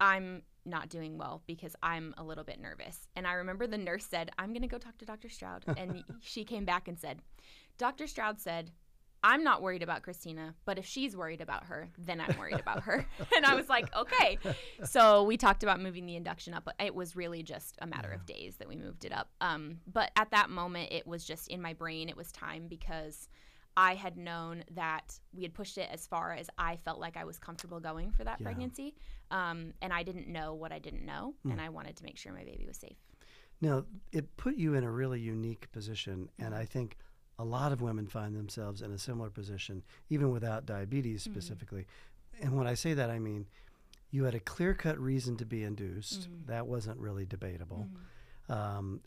I'm 0.00 0.42
not 0.66 0.88
doing 0.88 1.18
well 1.18 1.42
because 1.46 1.76
I'm 1.82 2.14
a 2.16 2.24
little 2.24 2.44
bit 2.44 2.60
nervous. 2.60 3.08
And 3.16 3.26
I 3.26 3.34
remember 3.34 3.66
the 3.66 3.78
nurse 3.78 4.06
said, 4.06 4.30
I'm 4.38 4.50
going 4.50 4.62
to 4.62 4.68
go 4.68 4.78
talk 4.78 4.98
to 4.98 5.04
Dr. 5.04 5.28
Stroud. 5.28 5.64
And 5.76 6.02
she 6.20 6.44
came 6.44 6.64
back 6.64 6.88
and 6.88 6.98
said, 6.98 7.20
Dr. 7.78 8.06
Stroud 8.06 8.40
said, 8.40 8.70
I'm 9.24 9.42
not 9.42 9.62
worried 9.62 9.82
about 9.82 10.02
Christina, 10.02 10.54
but 10.66 10.78
if 10.78 10.84
she's 10.84 11.16
worried 11.16 11.40
about 11.40 11.64
her, 11.64 11.88
then 11.98 12.20
I'm 12.20 12.38
worried 12.38 12.60
about 12.60 12.82
her. 12.82 13.06
and 13.36 13.46
I 13.46 13.54
was 13.54 13.68
like, 13.70 13.92
okay. 13.96 14.38
So 14.84 15.22
we 15.24 15.36
talked 15.38 15.62
about 15.62 15.80
moving 15.80 16.04
the 16.04 16.14
induction 16.14 16.52
up. 16.52 16.64
But 16.66 16.74
it 16.78 16.94
was 16.94 17.16
really 17.16 17.42
just 17.42 17.76
a 17.80 17.86
matter 17.86 18.10
of 18.12 18.26
days 18.26 18.56
that 18.58 18.68
we 18.68 18.76
moved 18.76 19.04
it 19.06 19.12
up. 19.12 19.30
Um, 19.40 19.78
but 19.90 20.10
at 20.16 20.30
that 20.32 20.50
moment, 20.50 20.92
it 20.92 21.06
was 21.06 21.24
just 21.24 21.48
in 21.48 21.62
my 21.62 21.72
brain, 21.72 22.08
it 22.10 22.16
was 22.16 22.30
time 22.32 22.68
because 22.68 23.28
I 23.76 23.94
had 23.94 24.16
known 24.16 24.62
that 24.72 25.18
we 25.32 25.42
had 25.42 25.54
pushed 25.54 25.78
it 25.78 25.88
as 25.90 26.06
far 26.06 26.32
as 26.34 26.48
I 26.58 26.76
felt 26.84 27.00
like 27.00 27.16
I 27.16 27.24
was 27.24 27.38
comfortable 27.38 27.80
going 27.80 28.12
for 28.12 28.24
that 28.24 28.38
Yeah. 28.40 28.44
pregnancy. 28.44 28.94
Um, 29.30 29.72
and 29.80 29.90
I 29.92 30.02
didn't 30.02 30.28
know 30.28 30.52
what 30.54 30.70
I 30.70 30.78
didn't 30.78 31.04
know. 31.06 31.34
And 31.44 31.60
I 31.60 31.70
wanted 31.70 31.96
to 31.96 32.04
make 32.04 32.18
sure 32.18 32.32
my 32.32 32.44
baby 32.44 32.66
was 32.66 32.76
safe. 32.76 32.98
Now, 33.60 33.84
it 34.12 34.36
put 34.36 34.56
you 34.56 34.74
in 34.74 34.84
a 34.84 34.90
really 34.90 35.20
unique 35.20 35.72
position, 35.72 36.28
Mm-hmm. 36.28 36.44
and 36.44 36.54
I 36.54 36.66
think 36.66 36.98
a 37.38 37.44
lot 37.44 37.72
of 37.72 37.80
women 37.82 38.06
find 38.06 38.34
themselves 38.36 38.80
in 38.82 38.92
a 38.92 38.98
similar 38.98 39.30
position, 39.30 39.82
even 40.10 40.30
without 40.30 40.66
diabetes 40.66 41.24
Mm-hmm. 41.24 41.32
specifically. 41.32 41.86
And 42.40 42.56
when 42.56 42.66
I 42.66 42.74
say 42.74 42.94
that, 42.94 43.10
I 43.10 43.18
mean 43.18 43.46
you 44.10 44.24
had 44.24 44.34
a 44.34 44.40
clear 44.40 44.74
cut 44.74 44.98
reason 44.98 45.36
to 45.38 45.44
be 45.44 45.64
induced, 45.64 46.22
Mm-hmm. 46.30 46.46
that 46.46 46.66
wasn't 46.66 46.98
really 46.98 47.24
debatable. 47.26 47.88
Um, 48.48 49.00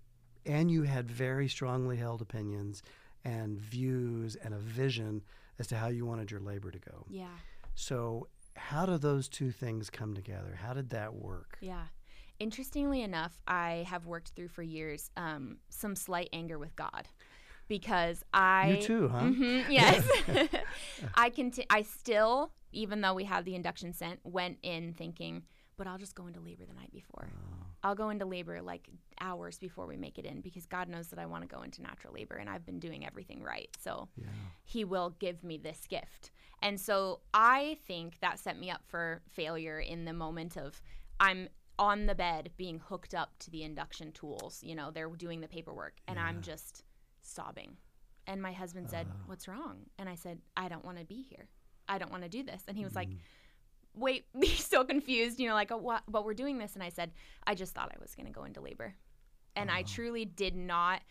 and 0.45 0.69
you 0.71 0.83
had 0.83 1.09
very 1.09 1.47
strongly 1.47 1.97
held 1.97 2.21
opinions 2.21 2.81
and 3.23 3.57
views 3.59 4.35
and 4.35 4.53
a 4.53 4.57
vision 4.59 5.21
as 5.59 5.67
to 5.67 5.75
how 5.77 5.87
you 5.87 6.05
wanted 6.05 6.31
your 6.31 6.39
labor 6.39 6.71
to 6.71 6.79
go. 6.79 7.05
Yeah. 7.09 7.27
So, 7.75 8.27
how 8.55 8.85
do 8.85 8.97
those 8.97 9.27
two 9.27 9.51
things 9.51 9.89
come 9.89 10.13
together? 10.15 10.57
How 10.61 10.73
did 10.73 10.89
that 10.89 11.13
work? 11.13 11.57
Yeah. 11.61 11.85
Interestingly 12.39 13.01
enough, 13.01 13.39
I 13.47 13.85
have 13.87 14.05
worked 14.05 14.29
through 14.29 14.49
for 14.49 14.61
years 14.63 15.09
um, 15.17 15.57
some 15.69 15.95
slight 15.95 16.29
anger 16.33 16.57
with 16.59 16.75
God 16.75 17.07
because 17.67 18.23
I. 18.33 18.69
You 18.69 18.81
too, 18.81 19.07
huh? 19.09 19.19
Mhm, 19.21 19.65
yes. 19.69 20.07
I 21.15 21.29
conti- 21.29 21.65
I 21.69 21.81
still, 21.83 22.51
even 22.71 23.01
though 23.01 23.13
we 23.13 23.23
had 23.25 23.45
the 23.45 23.55
induction 23.55 23.93
sent, 23.93 24.19
went 24.23 24.57
in 24.63 24.93
thinking, 24.93 25.43
but 25.77 25.87
I'll 25.87 25.97
just 25.97 26.15
go 26.15 26.27
into 26.27 26.39
labor 26.39 26.65
the 26.65 26.73
night 26.73 26.91
before. 26.91 27.27
I'll 27.83 27.95
go 27.95 28.09
into 28.09 28.25
labor 28.25 28.61
like 28.61 28.89
hours 29.21 29.59
before 29.59 29.85
we 29.85 29.95
make 29.97 30.17
it 30.17 30.25
in 30.25 30.41
because 30.41 30.65
God 30.65 30.89
knows 30.89 31.09
that 31.09 31.19
I 31.19 31.27
want 31.27 31.47
to 31.47 31.55
go 31.55 31.61
into 31.61 31.81
natural 31.83 32.13
labor 32.13 32.35
and 32.35 32.49
I've 32.49 32.65
been 32.65 32.79
doing 32.79 33.05
everything 33.05 33.43
right. 33.43 33.69
So 33.79 34.09
Yeah. 34.17 34.25
he 34.63 34.83
will 34.83 35.11
give 35.19 35.43
me 35.43 35.57
this 35.57 35.85
gift. 35.87 36.31
And 36.63 36.79
so 36.81 37.19
I 37.35 37.77
think 37.85 38.19
that 38.21 38.39
set 38.39 38.59
me 38.59 38.71
up 38.71 38.81
for 38.87 39.21
failure 39.29 39.79
in 39.79 40.05
the 40.05 40.13
moment 40.13 40.57
of 40.57 40.81
I'm 41.19 41.49
on 41.77 42.07
the 42.07 42.15
bed 42.15 42.49
being 42.57 42.79
hooked 42.79 43.13
up 43.13 43.37
to 43.39 43.51
the 43.51 43.61
induction 43.61 44.11
tools. 44.11 44.63
You 44.63 44.73
know, 44.73 44.89
they're 44.89 45.09
doing 45.09 45.41
the 45.41 45.47
paperwork 45.47 45.93
and 46.07 46.17
I'm 46.19 46.41
just 46.41 46.83
sobbing. 47.27 47.77
And 48.27 48.41
my 48.41 48.51
husband 48.51 48.89
said, 48.89 49.07
ah. 49.09 49.15
What's 49.27 49.47
wrong? 49.47 49.85
And 49.97 50.09
I 50.09 50.15
said, 50.15 50.39
I 50.55 50.67
don't 50.67 50.83
want 50.83 50.99
to 50.99 51.05
be 51.05 51.21
here. 51.21 51.47
I 51.87 51.97
don't 51.97 52.11
want 52.11 52.23
to 52.23 52.29
do 52.29 52.43
this. 52.43 52.61
And 52.67 52.77
he 52.77 52.83
was 52.83 52.95
like, 52.95 53.09
mm. 53.09 53.17
Wait, 53.93 54.25
he's 54.41 54.65
so 54.65 54.83
confused, 54.83 55.39
you 55.39 55.47
know, 55.47 55.55
like, 55.55 55.71
oh, 55.71 55.77
what? 55.77 56.03
But 56.07 56.23
we're 56.25 56.33
doing 56.33 56.57
this. 56.57 56.75
And 56.75 56.83
I 56.83 56.89
said, 56.89 57.11
I 57.45 57.55
just 57.55 57.73
thought 57.73 57.91
I 57.95 57.99
was 57.99 58.13
going 58.13 58.27
to 58.27 58.33
go 58.33 58.43
into 58.43 58.61
labor. 58.61 58.93
And 59.55 59.71
I 59.71 59.81
ah. 59.81 59.87
truly 59.87 60.25
did 60.25 60.55
not 60.55 61.01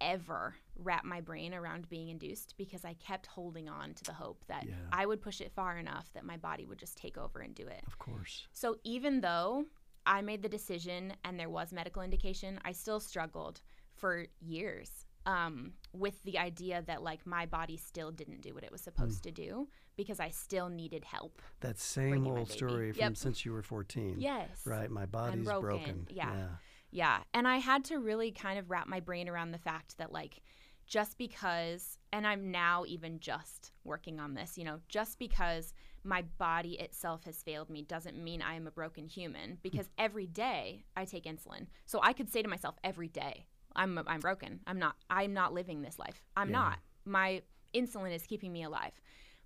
ever 0.00 0.56
wrap 0.76 1.04
my 1.04 1.20
brain 1.20 1.54
around 1.54 1.88
being 1.88 2.08
induced 2.08 2.54
because 2.56 2.84
I 2.84 2.94
kept 2.94 3.26
holding 3.26 3.68
on 3.68 3.94
to 3.94 4.04
the 4.04 4.12
hope 4.12 4.44
that 4.48 4.66
Yeah. 4.66 4.74
I 4.92 5.06
would 5.06 5.20
push 5.20 5.40
it 5.40 5.52
far 5.52 5.78
enough 5.78 6.12
that 6.14 6.24
my 6.24 6.36
body 6.36 6.64
would 6.64 6.78
just 6.78 6.96
take 6.96 7.16
over 7.16 7.40
and 7.40 7.54
do 7.54 7.66
it. 7.66 7.84
Of 7.86 7.98
course. 7.98 8.48
So 8.52 8.78
even 8.82 9.20
though 9.20 9.66
I 10.04 10.22
made 10.22 10.42
the 10.42 10.48
decision 10.48 11.12
and 11.24 11.38
there 11.38 11.50
was 11.50 11.72
medical 11.72 12.02
indication, 12.02 12.58
I 12.64 12.72
still 12.72 12.98
struggled 12.98 13.60
for 13.94 14.26
years 14.40 15.06
um, 15.26 15.72
with 15.92 16.22
the 16.24 16.38
idea 16.38 16.82
that 16.86 17.02
like 17.02 17.26
my 17.26 17.46
body 17.46 17.76
still 17.76 18.10
didn't 18.10 18.40
do 18.40 18.54
what 18.54 18.64
it 18.64 18.72
was 18.72 18.80
supposed 18.80 19.22
to 19.24 19.30
do 19.30 19.68
because 19.96 20.20
I 20.20 20.30
still 20.30 20.68
needed 20.68 21.04
help. 21.04 21.40
That 21.60 21.78
same 21.78 22.26
old 22.26 22.50
story 22.50 22.92
from 22.92 23.00
Yep. 23.00 23.16
since 23.16 23.44
you 23.44 23.52
were 23.52 23.62
14. 23.62 24.16
Yes. 24.18 24.48
Right. 24.64 24.90
My 24.90 25.06
body's 25.06 25.44
broken. 25.44 25.62
broken. 25.62 26.06
Yeah. 26.10 26.48
Yeah. 26.90 27.18
And 27.34 27.46
I 27.46 27.58
had 27.58 27.84
to 27.84 27.98
really 27.98 28.32
kind 28.32 28.58
of 28.58 28.70
wrap 28.70 28.86
my 28.86 29.00
brain 29.00 29.28
around 29.28 29.52
the 29.52 29.58
fact 29.58 29.98
that, 29.98 30.12
like, 30.12 30.42
just 30.86 31.16
because, 31.16 31.98
and 32.12 32.26
I'm 32.26 32.50
now 32.50 32.84
even 32.86 33.20
just 33.20 33.72
working 33.84 34.18
on 34.20 34.34
this, 34.34 34.58
you 34.58 34.64
know, 34.64 34.80
just 34.88 35.18
because 35.18 35.72
my 36.04 36.22
body 36.38 36.72
itself 36.80 37.24
has 37.24 37.42
failed 37.42 37.70
me 37.70 37.82
doesn't 37.82 38.22
mean 38.22 38.42
I 38.42 38.54
am 38.54 38.66
a 38.66 38.70
broken 38.72 39.06
human 39.06 39.58
because 39.62 39.88
every 39.96 40.26
day 40.26 40.84
I 40.96 41.04
take 41.04 41.24
insulin. 41.24 41.68
So 41.86 42.00
I 42.02 42.12
could 42.12 42.30
say 42.30 42.42
to 42.42 42.48
myself 42.48 42.74
every 42.82 43.08
day, 43.08 43.46
I'm 43.76 43.98
I'm 44.06 44.20
broken. 44.20 44.60
I'm 44.66 44.78
not 44.78 44.96
I'm 45.10 45.32
not 45.32 45.52
living 45.52 45.82
this 45.82 45.98
life. 45.98 46.22
I'm 46.36 46.48
Yeah. 46.50 46.58
not. 46.58 46.78
My 47.04 47.42
insulin 47.74 48.14
is 48.14 48.22
keeping 48.24 48.52
me 48.52 48.62
alive. 48.62 48.92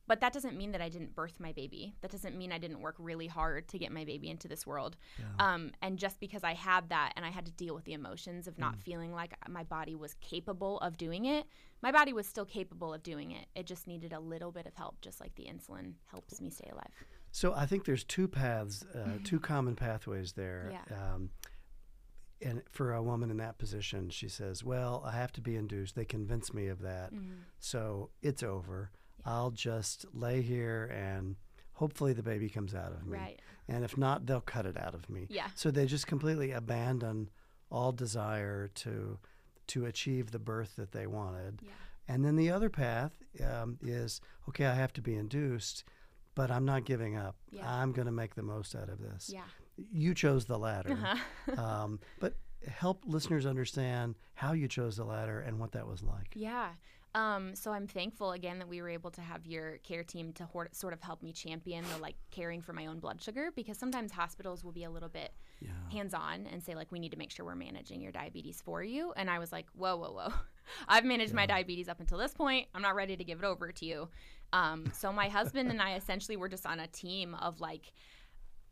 But 0.09 0.21
that 0.21 0.33
doesn't 0.33 0.57
mean 0.57 0.71
that 0.71 0.81
I 0.81 0.89
didn't 0.89 1.17
birth 1.17 1.41
my 1.41 1.51
baby. 1.51 1.97
That 2.01 2.13
doesn't 2.13 2.37
mean 2.39 2.53
I 2.53 2.59
didn't 2.59 2.81
work 2.81 2.95
really 2.97 3.27
hard 3.27 3.67
to 3.71 3.77
get 3.79 3.91
my 3.91 4.05
baby 4.05 4.29
into 4.31 4.47
this 4.47 4.65
world. 4.65 4.97
Um, 5.41 5.73
and 5.83 5.99
just 5.99 6.21
because 6.21 6.45
I 6.45 6.55
had 6.55 6.91
that 6.91 7.13
and 7.17 7.27
I 7.27 7.31
had 7.31 7.45
to 7.47 7.51
deal 7.51 7.75
with 7.75 7.85
the 7.87 7.93
emotions 7.93 8.47
of 8.47 8.57
not 8.57 8.79
feeling 8.79 9.13
like 9.13 9.35
my 9.49 9.65
body 9.65 9.97
was 9.97 10.15
capable 10.21 10.79
of 10.79 10.97
doing 10.97 11.25
it, 11.25 11.47
my 11.83 11.91
body 11.91 12.13
was 12.13 12.25
still 12.29 12.45
capable 12.45 12.95
of 12.95 13.03
doing 13.03 13.33
it. 13.33 13.47
It 13.57 13.67
just 13.67 13.89
needed 13.89 14.13
a 14.13 14.21
little 14.21 14.53
bit 14.53 14.67
of 14.67 14.77
help, 14.77 15.01
just 15.01 15.21
like 15.21 15.35
the 15.35 15.47
insulin 15.47 15.95
helps 16.13 16.41
me 16.41 16.51
stay 16.51 16.69
alive. 16.71 16.93
So 17.33 17.53
I 17.53 17.67
think 17.67 17.85
there's 17.85 18.05
two 18.05 18.29
paths, 18.29 18.85
uh, 18.95 19.19
two 19.25 19.41
common 19.53 19.75
pathways 19.75 20.35
there. 20.35 20.71
Yeah. 20.73 21.15
Um, 21.15 21.31
and 22.43 22.63
for 22.71 22.93
a 22.93 23.03
woman 23.03 23.31
in 23.31 23.37
that 23.39 23.59
position, 23.59 24.11
she 24.11 24.29
says, 24.29 24.63
"Well, 24.65 25.03
I 25.07 25.13
have 25.13 25.33
to 25.33 25.41
be 25.41 25.57
induced. 25.57 25.95
They 25.97 26.05
convince 26.05 26.53
me 26.53 26.67
of 26.69 26.81
that, 26.83 27.13
Mm-hmm. 27.15 27.33
so 27.59 28.11
it's 28.23 28.43
over. 28.43 28.91
I'll 29.25 29.51
just 29.51 30.05
lay 30.13 30.43
here 30.43 30.85
and 30.95 31.37
hopefully 31.73 32.13
the 32.13 32.23
baby 32.23 32.49
comes 32.49 32.75
out 32.75 32.93
of 32.93 33.05
me. 33.07 33.19
Right. 33.19 33.41
And 33.69 33.85
if 33.85 33.99
not, 33.99 34.25
they'll 34.27 34.41
cut 34.41 34.67
it 34.67 34.77
out 34.79 34.95
of 34.95 35.11
me. 35.11 35.27
Yeah. 35.29 35.49
So 35.57 35.71
they 35.71 35.87
just 35.87 36.07
completely 36.07 36.53
abandon 36.53 37.31
all 37.71 37.91
desire 37.93 38.69
to 38.69 39.19
to 39.69 39.87
achieve 39.87 40.31
the 40.31 40.39
birth 40.39 40.77
that 40.77 40.93
they 40.93 41.07
wanted. 41.09 41.61
Yeah. 41.63 41.71
And 42.07 42.25
then 42.25 42.37
the 42.37 42.51
other 42.51 42.71
path 42.71 43.13
um, 43.45 43.79
is 43.83 44.21
okay, 44.49 44.67
I 44.67 44.75
have 44.75 44.93
to 44.93 45.03
be 45.03 45.17
induced, 45.17 45.83
but 46.37 46.51
I'm 46.53 46.65
not 46.65 46.85
giving 46.85 47.17
up. 47.17 47.35
Yeah. 47.51 47.69
I'm 47.69 47.91
going 47.91 48.07
to 48.07 48.13
make 48.13 48.37
the 48.37 48.43
most 48.45 48.77
out 48.77 48.89
of 48.89 49.01
this. 49.01 49.29
Yeah. 49.33 49.43
You 49.93 50.15
chose 50.15 50.45
the 50.47 50.59
latter. 50.59 50.93
Uh-huh. 50.93 51.61
um, 51.63 52.01
but 52.21 52.35
help 52.69 53.03
listeners 53.07 53.47
understand 53.47 54.15
how 54.35 54.53
you 54.53 54.69
chose 54.69 54.97
the 54.97 55.05
latter 55.05 55.41
and 55.41 55.59
what 55.59 55.73
that 55.73 55.87
was 55.87 56.03
like. 56.03 56.29
Yeah. 56.35 56.71
Um, 57.15 57.55
so 57.55 57.73
I'm 57.73 57.87
thankful 57.87 58.33
again 58.33 58.59
that 58.59 58.69
we 58.69 58.83
were 58.83 58.91
able 58.91 59.11
to 59.13 59.23
have 59.23 59.47
your 59.47 59.79
care 59.79 60.05
team 60.05 60.35
to 60.35 60.47
sort 60.73 60.93
of 60.93 61.01
help 61.01 61.23
me 61.23 61.33
champion 61.33 61.83
the 61.95 61.99
like 62.03 62.17
caring 62.31 62.61
for 62.61 62.75
my 62.75 62.87
own 62.87 62.99
blood 62.99 63.23
sugar 63.23 63.49
because 63.57 63.79
sometimes 63.79 64.13
hospitals 64.13 64.63
will 64.63 64.73
be 64.73 64.85
a 64.85 64.91
little 64.91 65.09
bit 65.09 65.33
Yeah. 65.61 65.71
hands 65.91 66.13
on 66.13 66.47
and 66.53 66.63
say 66.63 66.75
like 66.75 66.93
we 66.93 66.99
need 66.99 67.13
to 67.13 67.17
make 67.17 67.31
sure 67.31 67.47
we're 67.47 67.55
managing 67.55 68.03
your 68.03 68.13
diabetes 68.13 68.61
for 68.61 68.83
you. 68.83 69.15
And 69.17 69.31
I 69.31 69.39
was 69.39 69.51
like, 69.51 69.65
whoa, 69.75 69.97
whoa, 69.97 70.13
whoa. 70.13 70.29
I've 70.89 71.07
managed 71.07 71.33
my 71.33 71.47
diabetes 71.47 71.89
up 71.89 72.01
until 72.01 72.19
this 72.19 72.35
point. 72.35 72.67
I'm 72.75 72.83
not 72.83 72.95
ready 72.95 73.17
to 73.17 73.25
give 73.25 73.39
it 73.39 73.47
over 73.47 73.73
to 73.73 73.87
you. 73.87 74.09
Um, 74.53 74.91
so 74.93 75.11
my 75.11 75.29
husband 75.29 75.71
and 75.71 75.81
I 75.81 75.95
essentially 75.95 76.37
were 76.37 76.51
just 76.51 76.67
on 76.67 76.81
a 76.81 76.87
team 76.89 77.35
of 77.37 77.61
like 77.63 77.93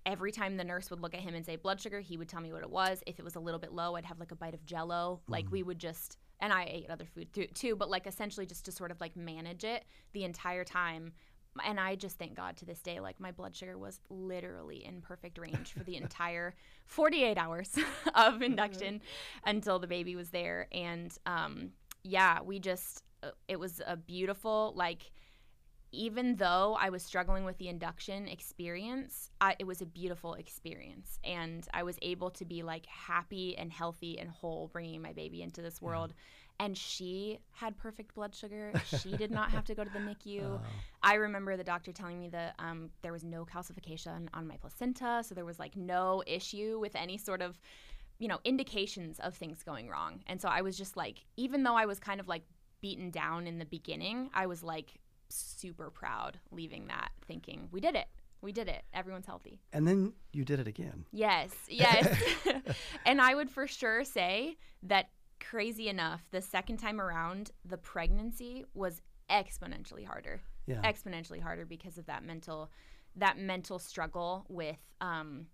every 0.07 0.33
time 0.33 0.57
the 0.57 0.65
nurse 0.65 0.91
would 0.91 1.01
look 1.01 1.15
at 1.15 1.21
him 1.21 1.35
and 1.35 1.45
say 1.45 1.57
blood 1.57 1.81
sugar, 1.81 2.01
he 2.01 2.17
would 2.17 2.29
tell 2.29 2.41
me 2.41 2.53
what 2.53 2.63
it 2.63 2.71
was. 2.71 3.03
If 3.07 3.19
it 3.19 3.25
was 3.25 3.37
a 3.37 3.41
little 3.41 3.61
bit 3.61 3.73
low, 3.73 3.97
I'd 3.97 4.05
have 4.05 4.21
like 4.21 4.33
a 4.33 4.37
bite 4.37 4.55
of 4.55 4.65
jello. 4.65 5.21
Like 5.29 5.51
we 5.51 5.63
would 5.63 5.79
just 5.79 6.19
and 6.41 6.53
I 6.53 6.67
ate 6.69 6.91
other 6.91 7.07
food 7.07 7.33
too, 7.33 7.47
too, 7.55 7.77
but 7.77 7.91
like 7.91 8.07
essentially 8.07 8.47
just 8.47 8.65
to 8.67 8.73
sort 8.73 8.91
of 8.91 9.01
like 9.01 9.17
manage 9.17 9.65
it 9.65 9.85
the 10.13 10.25
entire 10.25 10.65
time. 10.65 11.13
And 11.65 11.79
I 11.79 11.95
just 11.95 12.19
thank 12.19 12.35
God 12.35 12.57
to 12.59 12.65
this 12.65 12.81
day, 12.81 12.99
like 12.99 13.21
my 13.21 13.31
blood 13.31 13.55
sugar 13.55 13.79
was 13.79 14.01
literally 14.11 14.85
in 14.85 15.01
perfect 15.01 15.39
range 15.39 15.73
for 15.73 15.85
the 15.85 15.97
entire 15.97 16.55
48 16.87 17.39
hours 17.39 17.79
of 18.15 18.43
induction 18.43 19.01
until 19.47 19.79
the 19.79 19.87
baby 19.87 20.17
was 20.17 20.31
there. 20.31 20.67
And 20.73 21.17
um, 21.27 21.71
yeah, 22.03 22.41
we 22.43 22.59
just, 22.59 23.05
uh, 23.23 23.31
it 23.47 23.59
was 23.59 23.81
a 23.87 23.97
beautiful, 23.97 24.73
like, 24.77 25.13
even 25.95 26.37
though 26.37 26.77
I 26.79 26.91
was 26.91 27.03
struggling 27.03 27.45
with 27.45 27.59
the 27.59 27.69
induction 27.69 28.29
experience, 28.29 29.31
I, 29.41 29.57
it 29.59 29.67
was 29.67 29.81
a 29.81 29.87
beautiful 29.87 30.35
experience. 30.35 31.19
And 31.25 31.67
I 31.73 31.83
was 31.83 31.99
able 32.03 32.31
to 32.31 32.45
be 32.45 32.63
like 32.63 32.87
happy 32.87 33.57
and 33.57 33.73
healthy 33.73 34.19
and 34.19 34.29
whole 34.29 34.69
bringing 34.73 35.01
my 35.01 35.13
baby 35.13 35.43
into 35.43 35.63
this 35.63 35.81
world. 35.81 36.15
And 36.61 36.79
she 36.79 37.41
had 37.51 37.77
perfect 37.77 38.15
blood 38.15 38.35
sugar. 38.35 38.73
She 39.01 39.17
did 39.17 39.31
not 39.31 39.51
have 39.51 39.65
to 39.65 39.75
go 39.75 39.83
to 39.83 39.91
the 39.91 39.99
NICU. 40.29 40.61
I 41.03 41.15
remember 41.15 41.57
the 41.57 41.65
doctor 41.65 41.93
telling 41.93 42.21
me 42.21 42.29
that 42.29 42.55
um, 42.59 42.91
there 43.03 43.13
was 43.13 43.25
no 43.25 43.45
calcification 43.45 44.29
on 44.33 44.47
my 44.47 44.57
placenta. 44.57 45.23
So 45.27 45.35
there 45.35 45.45
was 45.45 45.59
like 45.59 45.77
no 45.77 46.23
issue 46.27 46.79
with 46.79 46.95
any 46.95 47.19
sort 47.19 47.43
of, 47.43 47.59
you 48.19 48.29
know, 48.29 48.39
indications 48.45 49.19
of 49.19 49.35
things 49.35 49.63
going 49.65 49.89
wrong. 49.89 50.21
And 50.29 50.41
so 50.41 50.49
I 50.49 50.63
was 50.63 50.79
just 50.79 50.97
like, 50.97 51.25
even 51.37 51.65
though 51.65 51.75
I 51.75 51.87
was 51.87 51.99
kind 51.99 52.21
of 52.21 52.29
like 52.29 52.43
beaten 52.81 53.11
down 53.11 53.47
in 53.47 53.59
the 53.59 53.65
beginning, 53.65 54.31
I 54.35 54.47
was 54.47 54.63
like, 54.63 55.01
super 55.35 55.91
proud 55.91 56.39
leaving 56.51 56.87
that 56.89 57.11
thinking 57.27 57.69
we 57.73 57.81
did 57.81 57.95
it. 57.95 58.07
We 58.41 58.53
did 58.53 58.69
it. 58.69 58.83
Everyone's 58.93 59.25
healthy. 59.27 59.59
And 59.73 59.89
then 59.89 60.13
you 60.35 60.45
did 60.45 60.61
it 60.61 60.67
again. 60.69 61.07
yes. 61.13 61.51
Yes. 61.69 62.07
And 63.07 63.21
i 63.21 63.35
would 63.35 63.51
for 63.51 63.67
sure 63.67 64.05
say 64.05 64.57
that 64.83 65.11
crazy 65.41 65.89
enough 65.89 66.23
the 66.31 66.41
second 66.41 66.79
time 66.79 67.01
around 67.01 67.51
the 67.65 67.77
pregnancy 67.79 68.65
was 68.75 69.03
exponentially 69.31 70.07
harder. 70.07 70.41
Yeah. 70.67 70.81
exponentially 70.83 71.43
harder 71.43 71.67
because 71.67 71.99
of 71.99 72.07
that 72.07 72.25
mental 72.25 72.71
that 73.17 73.39
mental 73.39 73.79
struggle 73.79 74.45
with 74.49 74.79
um 75.01 75.47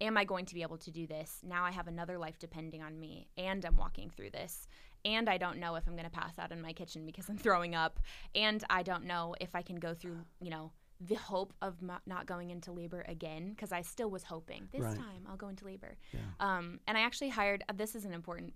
am 0.00 0.16
i 0.16 0.24
going 0.24 0.44
to 0.46 0.54
be 0.54 0.62
able 0.62 0.78
to 0.78 0.90
do 0.90 1.06
this? 1.06 1.38
Now 1.42 1.64
i 1.64 1.70
have 1.70 1.86
another 1.88 2.18
life 2.18 2.38
depending 2.38 2.82
on 2.82 2.98
me 2.98 3.28
and 3.38 3.64
i'm 3.64 3.76
walking 3.76 4.10
through 4.10 4.30
this 4.30 4.66
and 5.06 5.28
i 5.30 5.38
don't 5.38 5.58
know 5.58 5.74
if 5.76 5.86
i'm 5.86 5.94
going 5.94 6.04
to 6.04 6.10
pass 6.10 6.38
out 6.38 6.52
in 6.52 6.60
my 6.60 6.72
kitchen 6.72 7.06
because 7.06 7.28
i'm 7.30 7.38
throwing 7.38 7.74
up 7.74 7.98
and 8.34 8.62
i 8.68 8.82
don't 8.82 9.04
know 9.04 9.34
if 9.40 9.54
i 9.54 9.62
can 9.62 9.76
go 9.76 9.94
through 9.94 10.18
you 10.40 10.50
know 10.50 10.70
the 11.08 11.14
hope 11.14 11.52
of 11.62 11.80
mo- 11.82 11.98
not 12.06 12.24
going 12.26 12.50
into 12.50 12.72
labor 12.72 13.04
again 13.08 13.50
because 13.50 13.70
i 13.72 13.80
still 13.82 14.10
was 14.10 14.22
hoping 14.24 14.68
this 14.72 14.82
Right. 14.82 14.96
time 14.96 15.22
i'll 15.28 15.36
go 15.36 15.48
into 15.48 15.64
labor 15.64 15.96
Yeah. 16.12 16.20
um, 16.40 16.80
and 16.86 16.98
i 16.98 17.02
actually 17.02 17.30
hired 17.30 17.64
uh, 17.68 17.72
this 17.76 17.94
is 17.94 18.04
an 18.04 18.12
important 18.12 18.52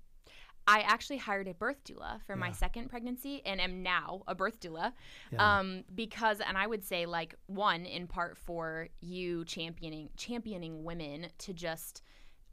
I 0.67 0.81
actually 0.81 1.17
hired 1.17 1.49
a 1.49 1.55
birth 1.55 1.83
doula 1.85 2.21
for 2.27 2.37
my 2.37 2.53
second 2.53 2.91
pregnancy 2.91 3.41
and 3.47 3.61
am 3.63 3.83
now 3.83 4.23
a 4.29 4.35
birth 4.35 4.61
doula. 4.61 4.93
Yeah. 5.33 5.59
Um, 5.59 5.85
because 5.95 6.39
and 6.41 6.57
I 6.57 6.67
would 6.67 6.85
say 6.85 7.07
like 7.07 7.35
one 7.47 7.87
in 7.87 8.07
part 8.07 8.37
for 8.37 8.89
you 9.01 9.47
championing 9.47 10.11
championing 10.19 10.85
women 10.85 11.29
to 11.39 11.55
just 11.55 12.03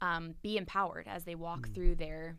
um, 0.00 0.34
be 0.42 0.56
empowered 0.56 1.06
as 1.06 1.24
they 1.24 1.34
walk 1.34 1.68
through 1.74 1.96
their 1.96 2.38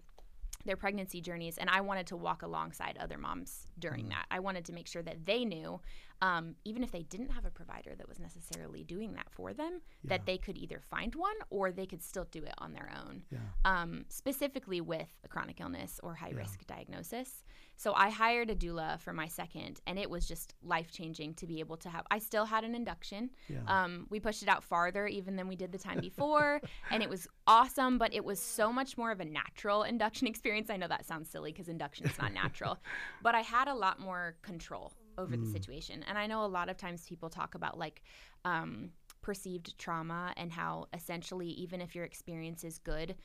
their 0.65 0.75
pregnancy 0.75 1.21
journeys 1.21 1.57
and 1.57 1.69
i 1.69 1.81
wanted 1.81 2.05
to 2.07 2.17
walk 2.17 2.41
alongside 2.41 2.97
other 2.99 3.17
moms 3.17 3.67
during 3.79 4.01
mm-hmm. 4.01 4.09
that. 4.09 4.25
I 4.31 4.39
wanted 4.39 4.65
to 4.65 4.73
make 4.73 4.87
sure 4.87 5.01
that 5.03 5.25
they 5.25 5.45
knew 5.45 5.79
um, 6.21 6.55
even 6.65 6.83
if 6.83 6.91
they 6.91 7.03
didn't 7.03 7.29
have 7.29 7.45
a 7.45 7.49
provider 7.51 7.95
that 7.95 8.07
was 8.07 8.19
necessarily 8.19 8.83
doing 8.83 9.13
that 9.13 9.27
for 9.31 9.53
them 9.53 9.81
that 10.03 10.25
they 10.25 10.37
could 10.37 10.57
either 10.57 10.81
find 10.89 11.15
one 11.15 11.35
or 11.49 11.71
they 11.71 11.85
could 11.85 12.03
still 12.03 12.27
do 12.31 12.43
it 12.43 12.53
on 12.57 12.73
their 12.73 12.91
own 13.05 13.23
Yeah. 13.31 13.39
um, 13.65 14.05
specifically 14.09 14.81
with 14.81 15.07
a 15.23 15.27
chronic 15.27 15.59
illness 15.61 15.99
or 16.03 16.15
high 16.15 16.31
risk 16.31 16.65
diagnosis. 16.67 17.43
So 17.77 17.93
I 17.93 18.09
hired 18.09 18.49
a 18.49 18.55
doula 18.55 18.99
for 18.99 19.13
my 19.13 19.27
second, 19.27 19.79
and 19.87 19.97
it 19.97 20.09
was 20.09 20.27
just 20.27 20.53
life 20.61 20.91
changing 20.91 21.35
to 21.35 21.47
be 21.47 21.61
able 21.61 21.77
to 21.77 21.87
have. 21.89 22.05
I 22.11 22.19
still 22.19 22.43
had 22.43 22.65
an 22.65 22.75
induction. 22.75 23.29
Yeah. 23.47 23.59
Um, 23.67 24.05
we 24.09 24.19
pushed 24.19 24.43
it 24.43 24.49
out 24.49 24.65
farther 24.65 25.07
even 25.07 25.37
than 25.37 25.47
we 25.47 25.55
did 25.55 25.71
the 25.71 25.77
time 25.77 26.01
before, 26.01 26.59
and 26.91 27.01
it 27.01 27.09
was 27.09 27.25
awesome. 27.47 27.97
But 27.97 28.13
it 28.13 28.25
was 28.25 28.37
so 28.41 28.73
much 28.73 28.97
more 28.97 29.11
of 29.11 29.21
a 29.21 29.25
natural 29.25 29.83
induction 29.83 30.27
experience. 30.33 30.69
I 30.69 30.75
know 30.75 30.89
that 30.89 31.05
sounds 31.05 31.29
silly 31.29 31.53
because 31.53 31.69
induction 31.69 32.05
is 32.07 32.17
not 32.19 32.33
natural, 32.33 32.77
but 33.23 33.33
I 33.33 33.39
had 33.41 33.69
a 33.69 33.73
lot 33.73 33.97
more 34.01 34.35
control 34.41 34.91
over 35.19 35.37
the 35.37 35.45
situation. 35.45 36.03
And 36.07 36.17
I 36.17 36.27
know 36.27 36.43
a 36.43 36.47
lot 36.47 36.69
of 36.69 36.77
times 36.77 37.05
people 37.07 37.29
talk 37.29 37.55
about 37.55 37.77
like. 37.77 38.01
Um, 38.45 38.91
perceived 39.21 39.77
trauma 39.77 40.33
and 40.37 40.49
how 40.49 40.87
essentially 40.93 41.49
even 41.49 41.81
if 41.81 41.93
your 41.93 42.05
experience 42.05 42.63
is 42.63 42.77
good 42.77 43.15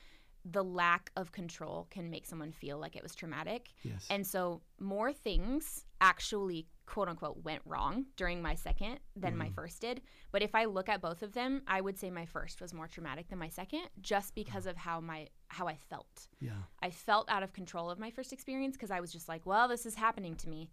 the 0.45 0.63
lack 0.63 1.11
of 1.17 1.33
control 1.33 1.87
can 1.91 2.11
make 2.11 2.27
someone 2.27 2.53
feel 2.53 2.79
like 2.79 2.97
it 2.97 3.03
was 3.03 3.15
traumatic. 3.15 3.73
Yes. 3.83 4.07
And 4.11 4.27
so 4.27 4.61
more 4.79 5.13
things 5.13 5.87
actually 6.01 6.67
quote 6.87 7.09
unquote 7.09 7.43
went 7.43 7.63
wrong 7.65 8.05
during 8.17 8.43
my 8.43 8.55
second 8.55 9.01
than 9.17 9.39
my 9.39 9.49
first 9.49 9.81
did. 9.81 10.03
But 10.33 10.43
if 10.43 10.55
I 10.55 10.67
look 10.67 10.91
at 10.91 11.01
both 11.01 11.23
of 11.23 11.33
them, 11.33 11.63
I 11.67 11.81
would 11.81 11.99
say 11.99 12.11
my 12.11 12.27
first 12.27 12.61
was 12.61 12.75
more 12.75 12.87
traumatic 12.87 13.29
than 13.29 13.39
my 13.39 13.49
second 13.49 13.83
just 14.03 14.35
because 14.35 14.67
of 14.67 14.77
how 14.77 15.01
my 15.01 15.29
how 15.49 15.67
I 15.67 15.77
felt. 15.77 16.29
yeah. 16.41 16.53
I 16.83 16.91
felt 16.91 17.31
out 17.31 17.43
of 17.43 17.53
control 17.55 17.91
of 17.91 17.99
my 17.99 18.11
first 18.11 18.33
experience 18.33 18.77
because 18.77 18.91
I 18.91 19.01
was 19.01 19.13
just 19.13 19.29
like, 19.29 19.47
well, 19.47 19.67
this 19.69 19.87
is 19.87 19.95
happening 19.95 20.35
to 20.37 20.49
me 20.49 20.69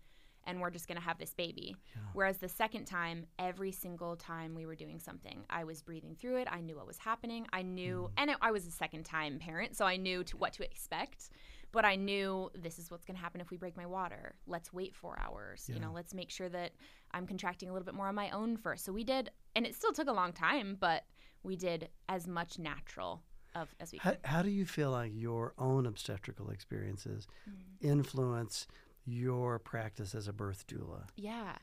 and 0.45 0.59
we're 0.59 0.69
just 0.71 0.87
going 0.87 0.97
to 0.97 1.03
have 1.03 1.17
this 1.17 1.33
baby. 1.33 1.75
Whereas 2.13 2.37
the 2.37 2.49
second 2.49 2.85
time, 2.85 3.25
every 3.39 3.71
single 3.71 4.15
time 4.15 4.55
we 4.55 4.65
were 4.65 4.75
doing 4.75 4.99
something, 4.99 5.43
I 5.49 5.63
was 5.63 5.81
breathing 5.81 6.15
through 6.15 6.37
it. 6.37 6.47
I 6.51 6.61
knew 6.61 6.75
what 6.75 6.87
was 6.87 6.97
happening. 6.97 7.47
I 7.53 7.61
knew, 7.61 8.09
and 8.17 8.29
it, 8.31 8.37
I 8.41 8.51
was 8.51 8.65
a 8.67 8.71
second 8.71 9.03
time 9.05 9.39
parent, 9.39 9.75
so 9.77 9.85
I 9.85 9.97
knew 9.97 10.23
to 10.25 10.37
what 10.37 10.53
to 10.53 10.63
expect. 10.63 11.29
But 11.73 11.85
I 11.85 11.95
knew 11.95 12.51
this 12.53 12.79
is 12.79 12.91
what's 12.91 13.05
going 13.05 13.15
to 13.15 13.21
happen 13.21 13.39
if 13.39 13.49
we 13.49 13.55
break 13.55 13.77
my 13.77 13.85
water. 13.85 14.35
Let's 14.45 14.73
wait 14.73 14.93
four 14.93 15.17
hours. 15.21 15.69
You 15.73 15.79
know, 15.79 15.91
let's 15.93 16.13
make 16.13 16.29
sure 16.29 16.49
that 16.49 16.71
I'm 17.11 17.25
contracting 17.25 17.69
a 17.69 17.71
little 17.73 17.85
bit 17.85 17.93
more 17.95 18.07
on 18.07 18.15
my 18.15 18.29
own 18.31 18.57
first. 18.57 18.83
So 18.83 18.91
we 18.91 19.05
did, 19.05 19.31
and 19.55 19.65
it 19.65 19.73
still 19.75 19.93
took 19.93 20.09
a 20.09 20.11
long 20.11 20.33
time, 20.33 20.75
but 20.79 21.03
we 21.43 21.55
did 21.55 21.87
as 22.09 22.27
much 22.27 22.59
natural 22.59 23.21
of 23.55 23.73
as 23.79 23.91
we 23.93 23.99
How, 23.99 24.11
could. 24.11 24.19
how 24.25 24.41
do 24.41 24.49
you 24.49 24.65
feel 24.65 24.91
like 24.91 25.11
your 25.15 25.53
own 25.57 25.85
obstetrical 25.85 26.49
experiences 26.51 27.27
Mm. 27.49 27.53
influence 27.81 28.67
your 29.05 29.59
practice 29.59 30.15
as 30.15 30.27
a 30.27 30.33
birth 30.33 30.65
doula? 30.67 31.03
Yeah. 31.15 31.53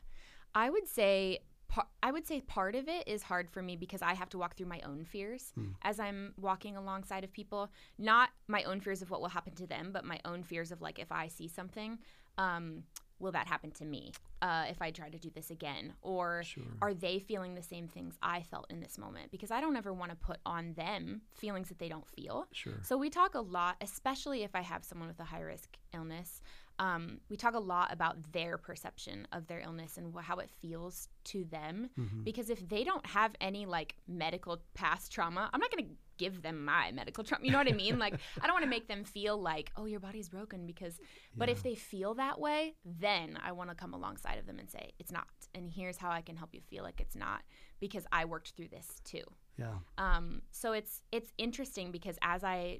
I 0.55 0.69
would 0.69 0.87
say 0.87 1.39
par- 1.67 1.87
I 2.01 2.11
would 2.11 2.25
say 2.27 2.41
part 2.41 2.75
of 2.75 2.87
it 2.87 3.07
is 3.07 3.23
hard 3.23 3.49
for 3.49 3.61
me 3.61 3.75
because 3.75 4.01
I 4.01 4.13
have 4.13 4.29
to 4.29 4.37
walk 4.37 4.55
through 4.55 4.67
my 4.67 4.81
own 4.85 5.05
fears 5.05 5.53
as 5.83 5.99
I'm 5.99 6.33
walking 6.37 6.75
alongside 6.75 7.23
of 7.23 7.31
people. 7.31 7.69
Not 7.97 8.29
my 8.47 8.63
own 8.63 8.79
fears 8.81 9.01
of 9.01 9.09
what 9.11 9.21
will 9.21 9.29
happen 9.29 9.53
to 9.55 9.67
them, 9.67 9.91
but 9.93 10.05
my 10.05 10.19
own 10.25 10.43
fears 10.43 10.71
of 10.71 10.81
like 10.81 10.99
if 10.99 11.11
I 11.11 11.27
see 11.27 11.47
something, 11.47 11.99
um, 12.37 12.83
will 13.19 13.31
that 13.33 13.47
happen 13.47 13.69
to 13.69 13.85
me 13.85 14.13
uh, 14.41 14.63
if 14.69 14.81
I 14.81 14.91
try 14.91 15.09
to 15.09 15.19
do 15.19 15.29
this 15.29 15.51
again? 15.51 15.93
Or 16.01 16.41
Sure. 16.43 16.63
are 16.81 16.93
they 16.93 17.19
feeling 17.19 17.53
the 17.53 17.61
same 17.61 17.87
things 17.87 18.17
I 18.23 18.41
felt 18.41 18.65
in 18.71 18.79
this 18.79 18.97
moment? 18.97 19.29
Because 19.29 19.51
I 19.51 19.59
don't 19.61 19.75
ever 19.75 19.93
want 19.93 20.09
to 20.11 20.15
put 20.17 20.37
on 20.45 20.73
them 20.73 21.21
feelings 21.35 21.67
that 21.69 21.79
they 21.79 21.89
don't 21.89 22.07
feel. 22.07 22.47
Sure. 22.53 22.79
So 22.81 22.97
we 22.97 23.09
talk 23.09 23.35
a 23.35 23.41
lot, 23.41 23.75
especially 23.81 24.43
if 24.43 24.55
I 24.55 24.61
have 24.61 24.83
someone 24.83 25.09
with 25.09 25.19
a 25.19 25.25
high 25.25 25.41
risk 25.41 25.77
illness. 25.93 26.41
Um, 26.79 27.19
we 27.29 27.35
talk 27.35 27.53
a 27.53 27.59
lot 27.59 27.93
about 27.93 28.31
their 28.31 28.57
perception 28.57 29.27
of 29.31 29.47
their 29.47 29.59
illness 29.59 29.97
and 29.97 30.13
wh- 30.13 30.23
how 30.23 30.37
it 30.37 30.49
feels 30.61 31.09
to 31.25 31.43
them. 31.43 31.89
Mm-hmm. 31.99 32.23
Because 32.23 32.49
if 32.49 32.67
they 32.67 32.83
don't 32.83 33.05
have 33.05 33.35
any 33.41 33.65
like 33.65 33.95
medical 34.07 34.57
past 34.73 35.11
trauma, 35.11 35.49
I'm 35.53 35.59
not 35.59 35.71
going 35.71 35.85
to 35.85 35.91
give 36.17 36.41
them 36.41 36.65
my 36.65 36.91
medical 36.91 37.23
trauma. 37.23 37.45
You 37.45 37.51
know 37.51 37.57
what 37.57 37.69
I 37.69 37.73
mean? 37.73 37.99
Like, 37.99 38.13
I 38.41 38.47
don't 38.47 38.53
want 38.53 38.63
to 38.63 38.69
make 38.69 38.87
them 38.87 39.03
feel 39.03 39.41
like, 39.41 39.71
oh, 39.75 39.85
your 39.85 39.99
body's 39.99 40.29
broken 40.29 40.65
because, 40.65 40.99
but 41.35 41.49
if 41.49 41.63
they 41.63 41.75
feel 41.75 42.13
that 42.15 42.39
way, 42.39 42.75
then 42.85 43.37
I 43.43 43.53
want 43.53 43.69
to 43.69 43.75
come 43.75 43.93
alongside 43.93 44.37
of 44.37 44.45
them 44.45 44.59
and 44.59 44.69
say, 44.69 44.91
it's 44.99 45.11
not. 45.11 45.27
And 45.55 45.69
here's 45.69 45.97
how 45.97 46.11
I 46.11 46.21
can 46.21 46.35
help 46.35 46.53
you 46.53 46.61
feel 46.61 46.83
like 46.83 46.99
it's 46.99 47.15
not 47.15 47.41
because 47.79 48.05
I 48.11 48.25
worked 48.25 48.51
through 48.51 48.67
this 48.67 49.01
too. 49.03 49.23
Yeah. 49.57 49.75
Um, 49.97 50.41
so 50.51 50.73
it's 50.73 51.03
it's 51.11 51.31
interesting 51.37 51.91
because 51.91 52.17
as 52.21 52.43
I 52.43 52.79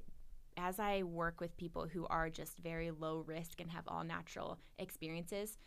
as 0.56 0.78
I 0.78 1.02
work 1.02 1.40
with 1.40 1.56
people 1.56 1.86
who 1.86 2.06
are 2.06 2.28
just 2.30 2.58
very 2.58 2.90
low 2.90 3.20
risk 3.20 3.60
and 3.60 3.70
have 3.70 3.86
all 3.88 4.04
natural 4.04 4.58
experiences, 4.78 5.58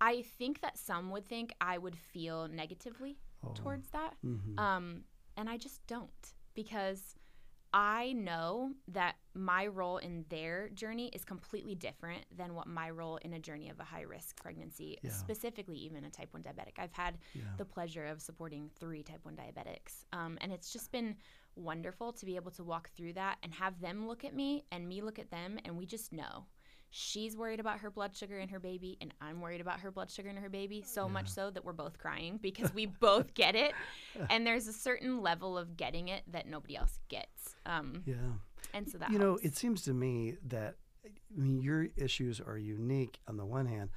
I 0.00 0.22
think 0.22 0.60
that 0.60 0.78
some 0.78 1.10
would 1.10 1.26
think 1.26 1.52
I 1.60 1.78
would 1.78 1.96
feel 1.96 2.48
negatively 2.48 3.18
Oh. 3.44 3.52
towards 3.54 3.88
that. 3.90 4.16
Mhm. 4.24 4.58
Um, 4.58 5.04
and 5.36 5.48
I 5.48 5.56
just 5.56 5.86
don't 5.86 6.34
because 6.54 7.14
I 7.72 8.12
know 8.14 8.72
that 8.88 9.16
my 9.34 9.66
role 9.66 9.98
in 9.98 10.24
their 10.30 10.70
journey 10.70 11.08
is 11.08 11.24
completely 11.24 11.74
different 11.74 12.24
than 12.34 12.54
what 12.54 12.66
my 12.66 12.88
role 12.90 13.16
in 13.18 13.34
a 13.34 13.38
journey 13.38 13.68
of 13.68 13.78
a 13.78 13.84
high 13.84 14.02
risk 14.02 14.40
pregnancy, 14.42 14.98
Yeah. 15.02 15.10
specifically 15.12 15.76
even 15.76 16.04
a 16.04 16.10
type 16.10 16.32
1 16.32 16.42
diabetic. 16.42 16.78
I've 16.78 16.92
had 16.92 17.18
Yeah. 17.34 17.42
the 17.56 17.64
pleasure 17.64 18.06
of 18.06 18.22
supporting 18.22 18.70
three 18.70 19.02
type 19.02 19.24
1 19.24 19.36
diabetics. 19.36 20.04
Um, 20.12 20.38
and 20.40 20.52
it's 20.52 20.72
just 20.72 20.90
been 20.92 21.16
wonderful 21.56 22.12
to 22.14 22.24
be 22.24 22.36
able 22.36 22.50
to 22.52 22.64
walk 22.64 22.90
through 22.90 23.12
that 23.14 23.38
and 23.42 23.52
have 23.54 23.80
them 23.80 24.06
look 24.06 24.24
at 24.24 24.34
me 24.34 24.64
and 24.72 24.88
me 24.88 25.02
look 25.02 25.18
at 25.18 25.30
them, 25.30 25.58
and 25.64 25.76
we 25.76 25.84
just 25.86 26.12
know. 26.12 26.46
She's 26.90 27.36
worried 27.36 27.60
about 27.60 27.80
her 27.80 27.90
blood 27.90 28.16
sugar 28.16 28.38
and 28.38 28.50
her 28.50 28.58
baby, 28.60 28.96
and 29.00 29.12
I'm 29.20 29.40
worried 29.40 29.60
about 29.60 29.80
her 29.80 29.90
blood 29.90 30.10
sugar 30.10 30.28
and 30.30 30.38
her 30.38 30.48
baby, 30.48 30.82
so 30.86 31.08
much 31.08 31.28
so 31.28 31.50
that 31.50 31.64
we're 31.64 31.72
both 31.74 31.98
crying 31.98 32.38
because 32.42 32.72
we 32.72 32.86
both 32.86 33.34
get 33.34 33.54
it. 33.54 33.72
And 34.30 34.46
there's 34.46 34.66
a 34.68 34.72
certain 34.72 35.20
level 35.22 35.58
of 35.58 35.76
getting 35.76 36.08
it 36.08 36.22
that 36.32 36.46
nobody 36.48 36.76
else 36.76 36.98
gets. 37.08 37.54
Um, 37.66 38.02
Yeah. 38.06 38.14
and 38.72 38.88
so 38.88 38.98
that 38.98 39.10
you 39.10 39.18
know, 39.18 39.38
it 39.42 39.54
seems 39.56 39.82
to 39.82 39.92
me 39.92 40.36
that 40.46 40.76
I 41.04 41.10
mean 41.40 41.60
your 41.60 41.88
issues 41.96 42.40
are 42.40 42.56
unique 42.58 43.20
on 43.28 43.36
the 43.36 43.44
one 43.46 43.66
hand. 43.66 43.90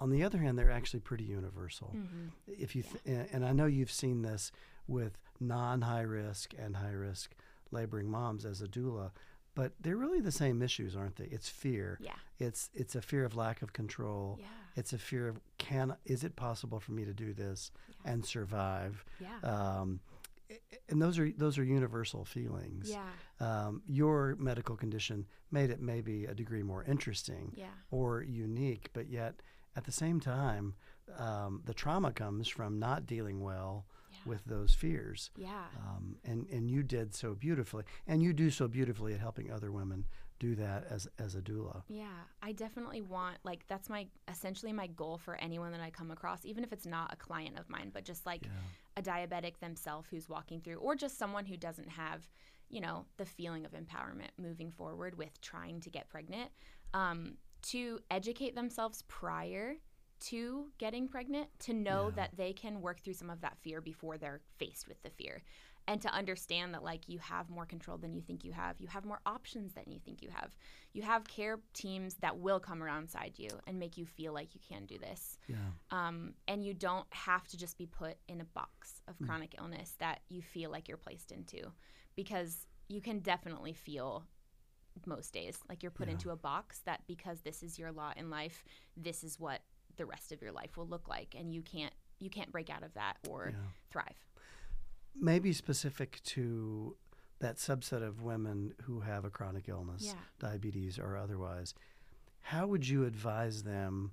On 0.00 0.10
the 0.10 0.22
other 0.22 0.38
hand, 0.38 0.56
they're 0.56 0.70
actually 0.70 1.00
pretty 1.00 1.24
universal. 1.24 1.92
Mm-hmm. 1.96 2.28
If 2.46 2.76
you 2.76 2.82
th- 2.84 3.02
and 3.04 3.28
and 3.32 3.44
I 3.44 3.52
know 3.52 3.66
you've 3.66 3.90
seen 3.90 4.22
this 4.22 4.52
with 4.86 5.18
non-high 5.40 6.02
risk 6.02 6.54
and 6.56 6.76
high 6.76 6.92
risk 6.92 7.34
laboring 7.72 8.08
moms 8.08 8.44
as 8.44 8.62
a 8.62 8.68
doula, 8.68 9.10
but 9.58 9.72
they're 9.80 9.96
really 9.96 10.20
the 10.20 10.30
same 10.30 10.62
issues, 10.62 10.94
aren't 10.94 11.16
they? 11.16 11.24
It's 11.24 11.48
fear. 11.48 11.98
Yeah. 12.00 12.12
It's 12.38 12.70
it's 12.74 12.94
a 12.94 13.02
fear 13.02 13.24
of 13.24 13.34
lack 13.34 13.60
of 13.60 13.72
control. 13.72 14.38
Yeah. 14.38 14.46
It's 14.76 14.92
a 14.92 14.98
fear 14.98 15.26
of 15.26 15.40
can 15.58 15.96
is 16.04 16.22
it 16.22 16.36
possible 16.36 16.78
for 16.78 16.92
me 16.92 17.04
to 17.04 17.12
do 17.12 17.32
this 17.32 17.72
and 18.04 18.24
survive? 18.24 19.04
Yeah. 19.18 19.40
Um, 19.42 19.98
and 20.88 21.02
those 21.02 21.18
are 21.18 21.28
those 21.36 21.58
are 21.58 21.64
universal 21.64 22.24
feelings 22.24 22.88
yeah. 22.88 23.10
um, 23.40 23.82
your 23.86 24.36
medical 24.38 24.76
condition 24.76 25.26
made 25.50 25.70
it 25.70 25.80
maybe 25.80 26.24
a 26.26 26.34
degree 26.34 26.62
more 26.62 26.84
interesting 26.84 27.52
Yeah. 27.56 27.66
or 27.90 28.22
unique, 28.22 28.90
but 28.92 29.08
yet 29.08 29.34
at 29.76 29.84
the 29.84 29.92
same 29.92 30.20
time, 30.20 30.74
um, 31.18 31.62
the 31.64 31.74
trauma 31.74 32.12
comes 32.12 32.46
from 32.48 32.78
not 32.78 33.06
dealing 33.06 33.40
well 33.40 33.86
Yeah. 33.88 33.97
With 34.28 34.44
those 34.44 34.74
fears. 34.74 35.30
Yeah. 35.36 35.64
Um, 35.76 36.16
and, 36.24 36.46
and 36.50 36.70
you 36.70 36.82
did 36.82 37.14
so 37.14 37.34
beautifully. 37.34 37.84
And 38.06 38.22
you 38.22 38.32
do 38.32 38.50
so 38.50 38.68
beautifully 38.68 39.14
at 39.14 39.20
helping 39.20 39.50
other 39.50 39.72
women 39.72 40.04
do 40.38 40.54
that 40.54 40.84
as, 40.88 41.08
as 41.18 41.34
a 41.34 41.40
doula. 41.40 41.82
Yeah, 41.88 42.06
I 42.40 42.52
definitely 42.52 43.02
want 43.02 43.38
like 43.42 43.66
that's 43.66 43.88
my 43.88 44.06
essentially 44.28 44.72
my 44.72 44.86
goal 44.86 45.18
for 45.18 45.34
anyone 45.34 45.72
that 45.72 45.80
I 45.80 45.90
come 45.90 46.12
across, 46.12 46.44
even 46.44 46.62
if 46.62 46.72
it's 46.72 46.86
not 46.86 47.12
a 47.12 47.16
client 47.16 47.58
of 47.58 47.68
mine, 47.68 47.90
but 47.92 48.04
just 48.04 48.24
like 48.24 48.42
Yeah. 48.44 48.50
a 48.98 49.02
diabetic 49.02 49.58
themselves 49.58 50.08
who's 50.08 50.28
walking 50.28 50.60
through, 50.60 50.76
or 50.76 50.94
just 50.94 51.18
someone 51.18 51.44
who 51.44 51.56
doesn't 51.56 51.88
have, 51.88 52.28
you 52.68 52.80
know, 52.80 53.06
the 53.16 53.24
feeling 53.24 53.64
of 53.64 53.72
empowerment 53.72 54.30
moving 54.40 54.70
forward 54.70 55.18
with 55.18 55.40
trying 55.40 55.80
to 55.80 55.90
get 55.90 56.08
pregnant, 56.08 56.50
um, 56.94 57.36
to 57.62 57.98
educate 58.08 58.54
themselves 58.54 59.02
prior 59.08 59.74
to 60.20 60.70
getting 60.78 61.08
pregnant, 61.08 61.48
to 61.60 61.72
know 61.72 62.06
Yeah. 62.08 62.14
that 62.16 62.36
they 62.36 62.52
can 62.52 62.80
work 62.80 63.00
through 63.00 63.14
some 63.14 63.30
of 63.30 63.40
that 63.42 63.58
fear 63.58 63.80
before 63.80 64.18
they're 64.18 64.40
faced 64.58 64.88
with 64.88 65.02
the 65.02 65.10
fear. 65.10 65.42
And 65.86 66.02
to 66.02 66.12
understand 66.12 66.74
that, 66.74 66.82
like, 66.82 67.08
you 67.08 67.18
have 67.18 67.48
more 67.48 67.64
control 67.64 67.96
than 67.96 68.12
you 68.12 68.20
think 68.20 68.44
you 68.44 68.52
have. 68.52 68.78
You 68.78 68.88
have 68.88 69.06
more 69.06 69.20
options 69.24 69.72
than 69.72 69.84
you 69.90 69.98
think 69.98 70.20
you 70.20 70.28
have. 70.28 70.54
You 70.92 71.00
have 71.00 71.24
care 71.24 71.60
teams 71.72 72.16
that 72.16 72.36
will 72.36 72.60
come 72.60 72.82
around 72.82 73.08
side 73.08 73.34
you 73.38 73.48
and 73.66 73.78
make 73.78 73.96
you 73.96 74.04
feel 74.04 74.34
like 74.34 74.54
you 74.54 74.60
can 74.60 74.84
do 74.84 74.98
this 74.98 75.38
Yeah. 75.46 75.56
um, 75.90 76.34
and 76.46 76.62
you 76.62 76.74
don't 76.74 77.06
have 77.14 77.48
to 77.48 77.56
just 77.56 77.78
be 77.78 77.86
put 77.86 78.18
in 78.28 78.42
a 78.42 78.44
box 78.44 79.00
of 79.08 79.18
chronic 79.24 79.54
illness 79.56 79.94
that 79.98 80.20
you 80.28 80.42
feel 80.42 80.70
like 80.70 80.88
you're 80.88 80.98
placed 80.98 81.32
into 81.32 81.72
because 82.16 82.66
you 82.88 83.00
can 83.00 83.20
definitely 83.20 83.72
feel 83.72 84.26
most 85.06 85.32
days 85.32 85.58
like 85.68 85.82
you're 85.82 85.92
put 85.92 86.08
Yeah. 86.08 86.14
into 86.14 86.30
a 86.30 86.36
box 86.36 86.80
that 86.80 87.06
because 87.06 87.40
this 87.42 87.62
is 87.62 87.78
your 87.78 87.92
lot 87.92 88.16
in 88.16 88.30
life 88.30 88.64
this 88.96 89.22
is 89.22 89.38
what 89.38 89.62
the 89.98 90.06
rest 90.06 90.32
of 90.32 90.40
your 90.40 90.52
life 90.52 90.76
will 90.78 90.86
look 90.86 91.06
like 91.08 91.34
and 91.38 91.52
you 91.54 91.60
can't 91.62 91.92
you 92.20 92.30
can't 92.30 92.50
break 92.50 92.70
out 92.70 92.82
of 92.82 92.92
that 92.94 93.16
or 93.28 93.50
Yeah. 93.52 93.58
thrive 93.90 94.16
Maybe 95.20 95.52
specific 95.52 96.20
to 96.24 96.96
that 97.40 97.56
subset 97.56 98.02
of 98.02 98.22
women 98.22 98.74
who 98.82 99.00
have 99.00 99.24
a 99.24 99.30
chronic 99.30 99.68
illness, 99.68 100.04
Yeah. 100.06 100.20
diabetes 100.38 100.98
or 100.98 101.16
otherwise, 101.16 101.74
how 102.40 102.66
would 102.68 102.86
you 102.88 103.04
advise 103.04 103.62
them 103.64 104.12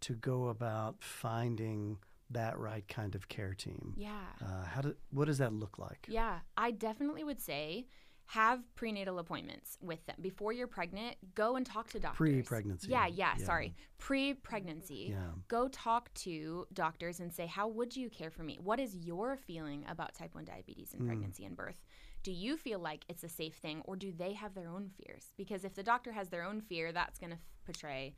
to 0.00 0.14
go 0.14 0.48
about 0.48 1.02
finding 1.02 1.98
that 2.30 2.58
right 2.58 2.86
kind 2.88 3.14
of 3.14 3.28
care 3.28 3.54
team? 3.54 3.94
yeah 3.96 4.26
Uh, 4.40 4.64
how 4.64 4.80
do, 4.82 4.96
what 5.10 5.26
does 5.26 5.38
that 5.38 5.52
look 5.52 5.78
like? 5.78 6.06
Yeah, 6.08 6.40
I 6.56 6.70
definitely 6.72 7.22
would 7.24 7.40
say 7.40 7.86
have 8.34 8.60
prenatal 8.76 9.18
appointments 9.18 9.76
with 9.80 10.06
them 10.06 10.14
before 10.20 10.52
you're 10.52 10.68
pregnant. 10.68 11.16
Go 11.34 11.56
and 11.56 11.66
talk 11.66 11.90
to 11.90 11.98
doctors. 11.98 12.16
Pre-pregnancy. 12.16 12.88
Yeah, 12.88 13.06
yeah, 13.08 13.34
Yeah. 13.36 13.44
sorry. 13.44 13.74
Pre-pregnancy. 13.98 15.08
Yeah. 15.10 15.30
Go 15.48 15.66
talk 15.68 16.14
to 16.14 16.66
doctors 16.72 17.18
and 17.18 17.32
say, 17.32 17.46
"How 17.46 17.66
would 17.66 17.96
you 17.96 18.08
care 18.08 18.30
for 18.30 18.44
me? 18.44 18.56
What 18.60 18.78
is 18.78 18.94
your 18.96 19.36
feeling 19.36 19.84
about 19.88 20.14
type 20.14 20.34
1 20.34 20.44
diabetes 20.44 20.92
Hmm. 20.92 20.98
and 20.98 21.06
pregnancy 21.08 21.44
and 21.44 21.56
birth? 21.56 21.82
Do 22.22 22.30
you 22.30 22.56
feel 22.56 22.78
like 22.78 23.04
it's 23.08 23.24
a 23.24 23.28
safe 23.28 23.56
thing 23.56 23.80
or 23.82 23.96
do 23.96 24.12
they 24.12 24.34
have 24.34 24.54
their 24.54 24.68
own 24.68 24.90
fears? 24.90 25.32
Because 25.36 25.64
if 25.64 25.74
the 25.74 25.82
doctor 25.82 26.12
has 26.12 26.28
their 26.28 26.44
own 26.44 26.60
fear, 26.60 26.92
that's 26.92 27.18
going 27.18 27.30
to 27.30 27.36
f- 27.36 27.42
portray 27.64 28.14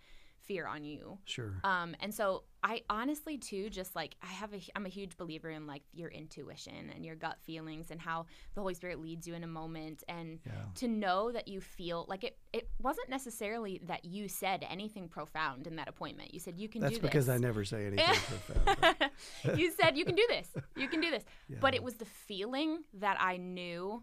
fear 0.46 0.66
on 0.66 0.84
you. 0.84 1.18
Sure. 1.24 1.54
Um, 1.64 1.94
and 2.00 2.14
so 2.14 2.44
I 2.62 2.82
honestly 2.88 3.38
too 3.38 3.70
just 3.70 3.96
like 3.96 4.14
I 4.22 4.26
have 4.26 4.52
a 4.54 4.60
I'm 4.76 4.86
a 4.86 4.88
huge 4.88 5.16
believer 5.16 5.50
in 5.50 5.66
like 5.66 5.82
your 5.92 6.10
intuition 6.10 6.90
and 6.94 7.04
your 7.04 7.16
gut 7.16 7.38
feelings 7.42 7.90
and 7.90 8.00
how 8.00 8.26
the 8.54 8.60
Holy 8.60 8.74
Spirit 8.74 9.00
leads 9.00 9.26
you 9.26 9.34
in 9.34 9.42
a 9.44 9.48
moment 9.48 10.04
and 10.08 10.38
Yeah. 10.46 10.52
to 10.76 10.88
know 10.88 11.32
that 11.32 11.48
you 11.48 11.60
feel 11.60 12.06
like 12.08 12.24
it 12.24 12.38
it 12.52 12.68
wasn't 12.80 13.08
necessarily 13.08 13.80
that 13.86 14.04
you 14.04 14.28
said 14.28 14.64
anything 14.68 15.08
profound 15.08 15.66
in 15.66 15.76
that 15.76 15.88
appointment. 15.88 16.32
You 16.34 16.40
said 16.40 16.58
you 16.58 16.68
can 16.68 16.80
That's 16.82 16.94
do 16.94 17.00
this. 17.00 17.02
That's 17.02 17.26
because. 17.26 17.28
I 17.28 17.38
never 17.38 17.64
say 17.64 17.86
anything 17.86 18.14
profound. 18.14 19.10
you 19.58 19.70
said 19.72 19.96
you 19.96 20.04
can 20.04 20.14
do 20.14 20.26
this. 20.28 20.48
You 20.76 20.88
can 20.88 21.00
do 21.00 21.10
this. 21.10 21.24
But 21.60 21.74
it 21.74 21.82
was 21.82 21.94
the 21.94 22.04
feeling 22.06 22.78
that 22.94 23.16
I 23.20 23.36
knew 23.36 24.02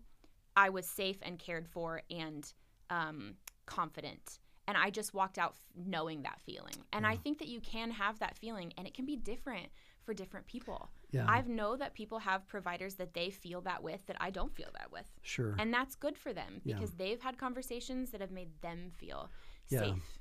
I 0.55 0.69
was 0.69 0.85
safe 0.85 1.17
and 1.21 1.37
cared 1.39 1.67
for 1.67 2.01
and 2.09 2.51
um, 2.89 3.35
confident. 3.65 4.39
And 4.69 4.77
I 4.77 4.91
just 4.91 5.13
walked 5.15 5.37
out 5.39 5.53
f- 5.55 5.65
knowing 5.95 6.21
that 6.23 6.39
feeling. 6.45 6.75
And 6.93 7.05
I 7.07 7.15
think 7.15 7.39
that 7.39 7.47
you 7.47 7.59
can 7.59 7.89
have 7.89 8.19
that 8.19 8.37
feeling, 8.37 8.71
and 8.77 8.85
it 8.85 8.93
can 8.93 9.05
be 9.05 9.15
different 9.15 9.67
for 10.05 10.13
different 10.13 10.45
people. 10.45 10.91
Yeah. 11.11 11.25
I 11.27 11.41
know 11.41 11.75
that 11.75 11.95
people 11.95 12.19
have 12.19 12.47
providers 12.47 12.93
that 12.95 13.13
they 13.15 13.31
feel 13.31 13.61
that 13.61 13.81
with 13.81 14.05
that 14.05 14.17
I 14.19 14.29
don't 14.29 14.53
feel 14.55 14.69
that 14.77 14.91
with. 14.91 15.05
Sure. 15.23 15.55
And 15.57 15.73
that's 15.73 15.95
good 15.95 16.17
for 16.17 16.33
them 16.33 16.61
Yeah. 16.63 16.75
because 16.75 16.91
they've 16.91 17.19
had 17.19 17.37
conversations 17.39 18.11
that 18.11 18.21
have 18.21 18.31
made 18.31 18.51
them 18.61 18.91
feel 18.97 19.31
Yeah. 19.69 19.79
safe. 19.79 20.19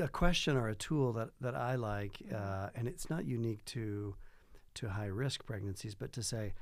a 0.00 0.08
question 0.08 0.56
or 0.56 0.68
a 0.68 0.74
tool 0.76 1.12
that, 1.14 1.30
that 1.40 1.54
I 1.56 1.74
like, 1.76 2.18
Mm-hmm. 2.18 2.34
uh, 2.36 2.68
and 2.76 2.86
it's 2.86 3.08
not 3.10 3.24
unique 3.24 3.64
to 3.76 4.14
to 4.74 4.88
high 4.90 5.06
risk 5.06 5.44
pregnancies, 5.44 5.94
but 5.94 6.12
to 6.12 6.22
say, 6.22 6.54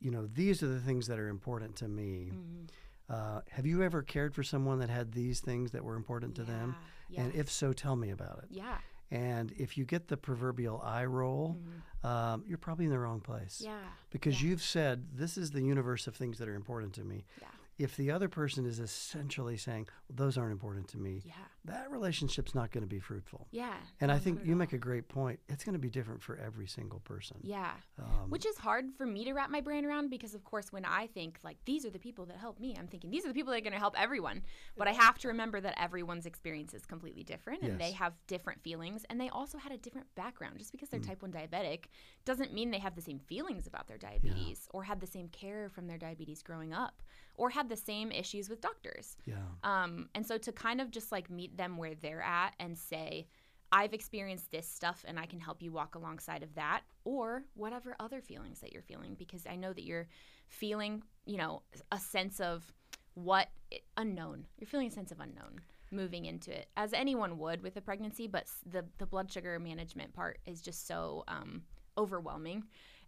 you 0.00 0.10
know, 0.10 0.26
these 0.26 0.62
are 0.64 0.68
the 0.68 0.80
things 0.80 1.06
that 1.08 1.18
are 1.18 1.28
important 1.28 1.76
to 1.76 1.86
me. 1.88 2.30
Mm-hmm. 2.32 2.64
Uh, 3.08 3.40
have 3.50 3.66
you 3.66 3.82
ever 3.82 4.02
cared 4.02 4.34
for 4.34 4.42
someone 4.42 4.78
that 4.80 4.90
had 4.90 5.12
these 5.12 5.40
things 5.40 5.70
that 5.72 5.84
were 5.84 5.96
important 5.96 6.34
to 6.36 6.42
them? 6.42 6.74
Yeah, 7.08 7.22
And 7.22 7.34
if 7.34 7.50
so, 7.50 7.72
tell 7.72 7.96
me 7.96 8.10
about 8.10 8.40
it. 8.42 8.48
Yeah. 8.50 8.78
And 9.10 9.52
if 9.56 9.78
you 9.78 9.84
get 9.84 10.08
the 10.08 10.16
proverbial 10.16 10.80
eye 10.84 11.04
roll, 11.04 11.56
um, 12.02 12.42
you're 12.46 12.58
probably 12.58 12.86
in 12.86 12.90
the 12.90 12.98
wrong 12.98 13.20
place. 13.20 13.62
Mm-hmm. 13.62 13.70
Yeah. 13.72 13.88
Because 14.10 14.42
yeah. 14.42 14.48
you've 14.50 14.62
said, 14.62 15.06
this 15.14 15.38
is 15.38 15.52
the 15.52 15.62
universe 15.62 16.08
of 16.08 16.16
things 16.16 16.38
that 16.38 16.48
are 16.48 16.54
important 16.54 16.92
to 16.94 17.04
me. 17.04 17.24
Yeah. 17.40 17.48
If 17.78 17.96
the 17.96 18.10
other 18.10 18.28
person 18.28 18.66
is 18.66 18.80
essentially 18.80 19.56
saying, 19.56 19.86
well, 20.08 20.16
those 20.26 20.36
aren't 20.38 20.52
important 20.52 20.88
to 20.88 20.98
me, 20.98 21.22
Yeah. 21.24 21.34
That 21.66 21.90
relationship's 21.90 22.54
not 22.54 22.70
going 22.72 22.82
to 22.82 22.88
be 22.88 22.98
fruitful. 22.98 23.46
Yeah. 23.50 23.74
And 24.00 24.10
I 24.10 24.18
think 24.18 24.40
you 24.44 24.56
make 24.56 24.72
a 24.72 24.78
great 24.78 25.08
point. 25.08 25.38
It's 25.48 25.64
going 25.64 25.72
to 25.74 25.78
be 25.78 25.90
different 25.90 26.22
for 26.22 26.36
every 26.38 26.66
single 26.66 27.00
person. 27.00 27.38
Yeah. 27.42 27.72
Um, 27.98 28.30
Which 28.30 28.46
is 28.46 28.56
hard 28.58 28.86
for 28.96 29.06
me 29.06 29.24
to 29.24 29.32
wrap 29.32 29.50
my 29.50 29.60
brain 29.60 29.84
around 29.84 30.10
because, 30.10 30.34
of 30.34 30.44
course, 30.44 30.72
when 30.72 30.84
I 30.84 31.06
think 31.08 31.38
like 31.42 31.56
these 31.64 31.84
are 31.84 31.90
the 31.90 31.98
people 31.98 32.26
that 32.26 32.36
help 32.38 32.58
me, 32.60 32.76
I'm 32.78 32.86
thinking 32.86 33.10
these 33.10 33.24
are 33.24 33.28
the 33.28 33.34
people 33.34 33.52
that 33.52 33.58
are 33.58 33.62
going 33.62 33.72
to 33.72 33.78
help 33.78 33.94
everyone. 34.00 34.42
But 34.76 34.88
I 34.88 34.92
have 34.92 35.18
to 35.18 35.28
remember 35.28 35.60
that 35.60 35.74
everyone's 35.80 36.26
experience 36.26 36.74
is 36.74 36.84
completely 36.86 37.22
different 37.24 37.62
and 37.62 37.80
they 37.80 37.92
have 37.92 38.12
different 38.26 38.62
feelings 38.62 39.04
and 39.10 39.20
they 39.20 39.28
also 39.28 39.58
had 39.58 39.72
a 39.72 39.78
different 39.78 40.06
background. 40.14 40.58
Just 40.58 40.72
because 40.72 40.88
they're 40.88 41.00
Mm. 41.00 41.06
type 41.08 41.22
1 41.22 41.32
diabetic 41.32 41.84
doesn't 42.24 42.52
mean 42.54 42.70
they 42.70 42.78
have 42.78 42.94
the 42.94 43.02
same 43.02 43.18
feelings 43.18 43.66
about 43.66 43.86
their 43.88 43.98
diabetes 43.98 44.68
or 44.72 44.84
had 44.84 45.00
the 45.00 45.06
same 45.06 45.28
care 45.28 45.68
from 45.68 45.86
their 45.86 45.98
diabetes 45.98 46.42
growing 46.42 46.72
up 46.72 47.02
or 47.36 47.50
had 47.50 47.68
the 47.68 47.76
same 47.76 48.10
issues 48.10 48.48
with 48.48 48.60
doctors. 48.62 49.16
yeah. 49.26 49.36
Um, 49.62 50.08
and 50.14 50.26
so 50.26 50.38
to 50.38 50.52
kind 50.52 50.80
of 50.80 50.90
just 50.90 51.12
like 51.12 51.28
meet 51.30 51.55
them 51.56 51.76
where 51.76 51.94
they're 51.94 52.22
at 52.22 52.54
and 52.58 52.76
say, 52.76 53.26
I've 53.72 53.92
experienced 53.92 54.50
this 54.50 54.66
stuff 54.66 55.04
and 55.06 55.18
I 55.18 55.26
can 55.26 55.40
help 55.40 55.60
you 55.60 55.72
walk 55.72 55.96
alongside 55.96 56.42
of 56.42 56.54
that 56.54 56.82
or 57.04 57.44
whatever 57.54 57.96
other 57.98 58.20
feelings 58.20 58.60
that 58.60 58.72
you're 58.72 58.82
feeling 58.82 59.16
because 59.18 59.46
I 59.46 59.56
know 59.56 59.72
that 59.72 59.84
you're 59.84 60.06
feeling, 60.48 61.02
you 61.24 61.36
know, 61.36 61.62
a 61.90 61.98
sense 61.98 62.40
of 62.40 62.72
what 63.14 63.48
unknown. 63.96 64.46
You're 64.58 64.68
feeling 64.68 64.88
a 64.88 64.92
sense 64.92 65.10
of 65.10 65.20
unknown 65.20 65.60
moving 65.90 66.26
into 66.26 66.52
it 66.52 66.68
as 66.76 66.92
anyone 66.92 67.38
would 67.38 67.62
with 67.62 67.76
a 67.76 67.80
pregnancy, 67.80 68.26
but 68.26 68.46
the 68.70 68.84
the 68.98 69.06
blood 69.06 69.30
sugar 69.30 69.58
management 69.58 70.12
part 70.12 70.38
is 70.46 70.60
just 70.60 70.86
so 70.86 71.24
um, 71.28 71.62
overwhelming. 71.98 72.64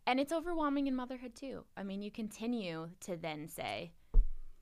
And 0.06 0.18
it's 0.18 0.32
overwhelming 0.32 0.86
in 0.86 0.96
motherhood 0.96 1.34
too. 1.36 1.64
I 1.76 1.82
mean, 1.82 2.00
you 2.02 2.10
continue 2.10 2.88
to 3.00 3.16
then 3.16 3.46
say, 3.46 3.92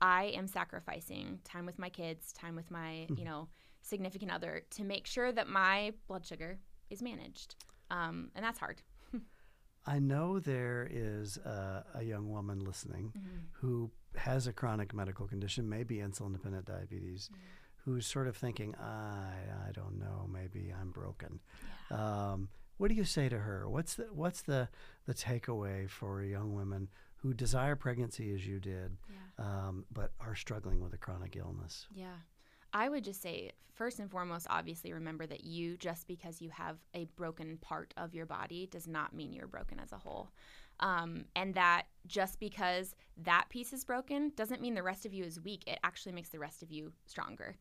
I 0.01 0.25
am 0.35 0.45
sacrificing 0.45 1.39
time 1.45 1.65
with 1.65 1.79
my 1.79 1.89
kids, 1.89 2.33
time 2.33 2.55
with 2.55 2.69
my, 2.69 3.07
you 3.17 3.23
know, 3.23 3.47
significant 3.87 4.31
other 4.31 4.63
to 4.71 4.83
make 4.83 5.05
sure 5.07 5.31
that 5.31 5.47
my 5.47 5.93
blood 6.07 6.25
sugar 6.25 6.59
is 6.89 7.01
managed. 7.01 7.55
Um, 7.89 8.31
and 8.35 8.43
that's 8.45 8.59
hard. 8.59 8.81
I 9.85 9.99
know 9.99 10.39
there 10.39 10.87
is 10.91 11.37
a, 11.37 11.85
a 11.95 12.03
young 12.03 12.29
woman 12.29 12.59
listening 12.59 13.13
Mm-hmm. 13.17 13.37
who 13.53 13.91
has 14.15 14.47
a 14.47 14.53
chronic 14.53 14.93
medical 14.93 15.27
condition, 15.27 15.69
maybe 15.69 15.97
insulin 15.97 16.33
dependent 16.33 16.65
diabetes, 16.65 17.29
Mm-hmm. 17.31 17.41
who's 17.91 18.05
sort 18.05 18.27
of 18.27 18.35
thinking, 18.35 18.75
I, 18.75 19.67
I 19.67 19.71
don't 19.71 19.97
know, 19.99 20.27
maybe 20.31 20.73
I'm 20.79 20.91
broken. 20.91 21.39
Um, 21.89 22.49
what 22.77 22.89
do 22.89 22.95
you 22.95 23.05
say 23.05 23.29
to 23.29 23.39
her? 23.39 23.67
What's 23.69 23.95
the 23.95 24.03
what's 24.11 24.41
the 24.43 24.69
the 25.05 25.13
takeaway 25.13 25.89
for 25.89 26.21
young 26.23 26.53
women 26.53 26.89
who 27.21 27.33
desire 27.33 27.75
pregnancy 27.75 28.31
as 28.35 28.45
you 28.45 28.59
did, 28.59 28.97
Yeah. 29.09 29.45
um, 29.45 29.85
but 29.91 30.11
are 30.19 30.35
struggling 30.35 30.79
with 30.83 30.93
a 30.93 30.97
chronic 30.97 31.35
illness? 31.35 31.87
Yeah. 31.91 32.17
I 32.73 32.89
would 32.89 33.03
just 33.03 33.21
say, 33.21 33.51
first 33.73 33.99
and 33.99 34.09
foremost, 34.09 34.47
obviously 34.49 34.93
remember 34.93 35.25
that 35.27 35.43
you, 35.43 35.77
just 35.77 36.07
because 36.07 36.41
you 36.41 36.49
have 36.49 36.77
a 36.93 37.05
broken 37.15 37.57
part 37.57 37.93
of 37.97 38.13
your 38.13 38.25
body, 38.25 38.67
does 38.71 38.87
not 38.87 39.13
mean 39.13 39.33
you're 39.33 39.47
broken 39.47 39.79
as 39.79 39.91
a 39.91 39.97
whole. 39.97 40.31
Um, 40.79 41.25
and 41.35 41.55
that 41.55 41.83
just 42.05 42.39
because 42.39 42.95
that 43.23 43.45
piece 43.49 43.73
is 43.73 43.83
broken 43.83 44.31
doesn't 44.35 44.61
mean 44.61 44.75
the 44.75 44.83
rest 44.83 45.05
of 45.05 45.13
you 45.13 45.23
is 45.23 45.41
weak. 45.41 45.63
It 45.65 45.79
actually 45.83 46.11
makes 46.11 46.29
the 46.29 46.39
rest 46.39 46.61
of 46.61 46.71
you 46.71 46.91
stronger. 47.05 47.55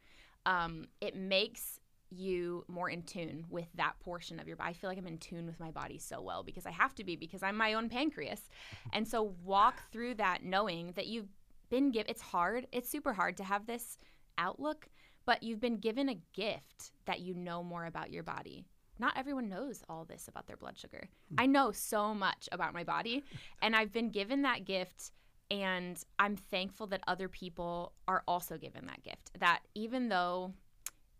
Um, 0.44 0.86
it 1.00 1.16
makes 1.16 1.80
you 2.10 2.64
more 2.68 2.88
in 2.88 3.02
tune 3.02 3.44
with 3.50 3.66
that 3.74 3.98
portion 4.00 4.38
of 4.38 4.46
your 4.46 4.56
body. 4.56 4.70
I 4.70 4.72
feel 4.74 4.88
like 4.88 4.98
I'm 4.98 5.06
in 5.06 5.18
tune 5.18 5.46
with 5.46 5.58
my 5.58 5.70
body 5.70 5.98
so 5.98 6.20
well 6.20 6.42
because 6.42 6.66
I 6.66 6.70
have 6.70 6.94
to 6.96 7.04
be 7.04 7.16
because 7.16 7.42
I'm 7.42 7.56
my 7.56 7.74
own 7.74 7.88
pancreas. 7.88 8.48
And 8.92 9.08
so 9.08 9.34
walk 9.44 9.90
through 9.90 10.14
that 10.14 10.44
knowing 10.44 10.92
that 10.94 11.06
you've 11.06 11.28
been 11.68 11.90
given 11.90 12.10
it's 12.10 12.22
hard. 12.22 12.66
It's 12.70 12.88
super 12.88 13.12
hard 13.12 13.36
to 13.38 13.44
have 13.44 13.66
this 13.66 13.98
outlook, 14.38 14.88
but 15.26 15.42
you've 15.42 15.60
been 15.60 15.76
given 15.76 16.08
a 16.08 16.20
gift 16.32 16.92
that 17.04 17.20
you 17.20 17.34
know 17.34 17.62
more 17.62 17.84
about 17.84 18.10
your 18.10 18.22
body. 18.22 18.64
Not 18.98 19.16
everyone 19.16 19.48
knows 19.48 19.82
all 19.88 20.04
this 20.04 20.28
about 20.28 20.46
their 20.46 20.56
blood 20.56 20.78
sugar. 20.78 21.08
Hmm. 21.28 21.40
I 21.40 21.46
know 21.46 21.72
so 21.72 22.14
much 22.14 22.48
about 22.52 22.72
my 22.72 22.84
body, 22.84 23.24
and 23.62 23.76
I've 23.76 23.92
been 23.92 24.10
given 24.10 24.42
that 24.42 24.64
gift, 24.64 25.10
and 25.50 26.02
I'm 26.18 26.36
thankful 26.36 26.86
that 26.88 27.02
other 27.06 27.28
people 27.28 27.92
are 28.08 28.22
also 28.26 28.56
given 28.56 28.86
that 28.86 29.02
gift. 29.02 29.32
That 29.38 29.60
even 29.74 30.08
though 30.08 30.54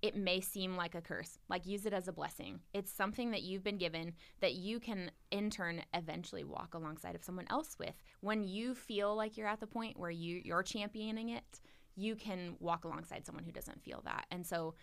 it 0.03 0.15
may 0.15 0.41
seem 0.41 0.77
like 0.77 0.95
a 0.95 1.01
curse, 1.01 1.39
like 1.49 1.67
use 1.67 1.87
it 1.87 1.93
as 1.93 2.07
a 2.07 2.13
blessing. 2.13 2.61
It's 2.75 2.93
something 2.93 3.31
that 3.31 3.43
you've 3.43 3.65
been 3.65 3.79
given 3.79 4.13
that 4.41 4.55
you 4.55 4.79
can 4.79 5.11
in 5.31 5.51
turn 5.51 5.83
eventually 5.95 6.45
walk 6.45 6.75
alongside 6.75 7.15
of 7.15 7.25
someone 7.25 7.47
else 7.51 7.77
with. 7.79 7.95
When 8.21 8.45
you 8.45 8.75
feel 8.75 9.17
like 9.17 9.37
you're 9.37 9.49
at 9.49 9.61
the 9.61 9.67
point 9.67 9.99
where 9.99 10.11
you 10.11 10.43
you're 10.45 10.63
championing 10.63 11.31
it, 11.31 11.61
you 11.97 12.15
can 12.15 12.57
walk 12.61 12.85
alongside 12.85 13.25
someone 13.27 13.45
who 13.45 13.53
doesn't 13.53 13.83
feel 13.83 14.03
that. 14.05 14.27
And 14.31 14.47
so 14.47 14.75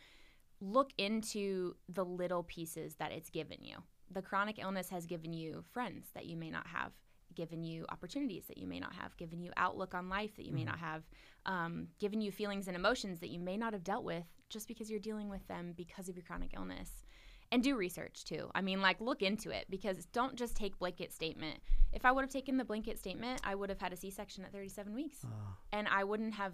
look 0.59 0.91
into 0.97 1.76
the 1.89 2.03
little 2.03 2.43
pieces 2.43 2.95
that 2.95 3.11
it's 3.11 3.30
given 3.30 3.59
you. 3.61 3.78
The 4.11 4.22
chronic 4.22 4.59
illness 4.59 4.89
has 4.89 5.05
given 5.05 5.34
you 5.34 5.64
friends 5.72 6.07
that 6.14 6.26
you 6.26 6.38
may 6.38 6.49
not 6.49 6.68
have, 6.68 6.91
given 7.36 7.64
you 7.64 7.86
opportunities 7.89 8.45
that 8.47 8.57
you 8.57 8.68
may 8.68 8.80
not 8.80 8.93
have, 8.93 9.16
given 9.18 9.41
you 9.41 9.51
outlook 9.57 9.93
on 9.93 10.09
life 10.09 10.36
that 10.36 10.45
you 10.45 10.53
may 10.53 10.64
not 10.64 10.80
have, 10.80 11.03
um, 11.45 11.88
given 11.99 12.22
you 12.22 12.32
feelings 12.32 12.68
and 12.68 12.76
emotions 12.76 13.20
that 13.20 13.30
you 13.30 13.39
may 13.39 13.57
not 13.57 13.74
have 13.74 13.84
dealt 13.84 14.03
with 14.03 14.26
just 14.49 14.68
because 14.68 14.89
you're 14.89 14.99
dealing 14.99 15.30
with 15.30 15.45
them 15.47 15.74
because 15.76 16.09
of 16.09 16.16
your 16.16 16.24
chronic 16.26 16.51
illness. 16.55 17.03
And 17.51 17.61
do 17.61 17.76
research 17.76 18.24
too. 18.26 18.49
I 18.55 18.61
mean, 18.61 18.82
like, 18.82 18.99
look 18.99 19.22
into 19.22 19.51
it 19.51 19.66
because 19.70 20.05
don't 20.07 20.36
just 20.36 20.55
take 20.55 20.80
blanket 20.80 21.14
statement. 21.14 21.59
If 21.91 22.03
I 22.05 22.11
would 22.11 22.24
have 22.24 22.32
taken 22.32 22.57
the 22.57 22.66
blanket 22.66 22.97
statement, 22.97 23.41
I 23.43 23.53
would 23.53 23.70
have 23.70 23.80
had 23.80 23.93
a 23.93 23.95
C 23.95 24.09
section 24.09 24.43
at 24.43 24.51
37 24.51 24.93
weeks 24.93 25.20
Oh, 25.24 25.55
and 25.72 25.88
I 25.88 26.03
wouldn't 26.03 26.34
have 26.34 26.53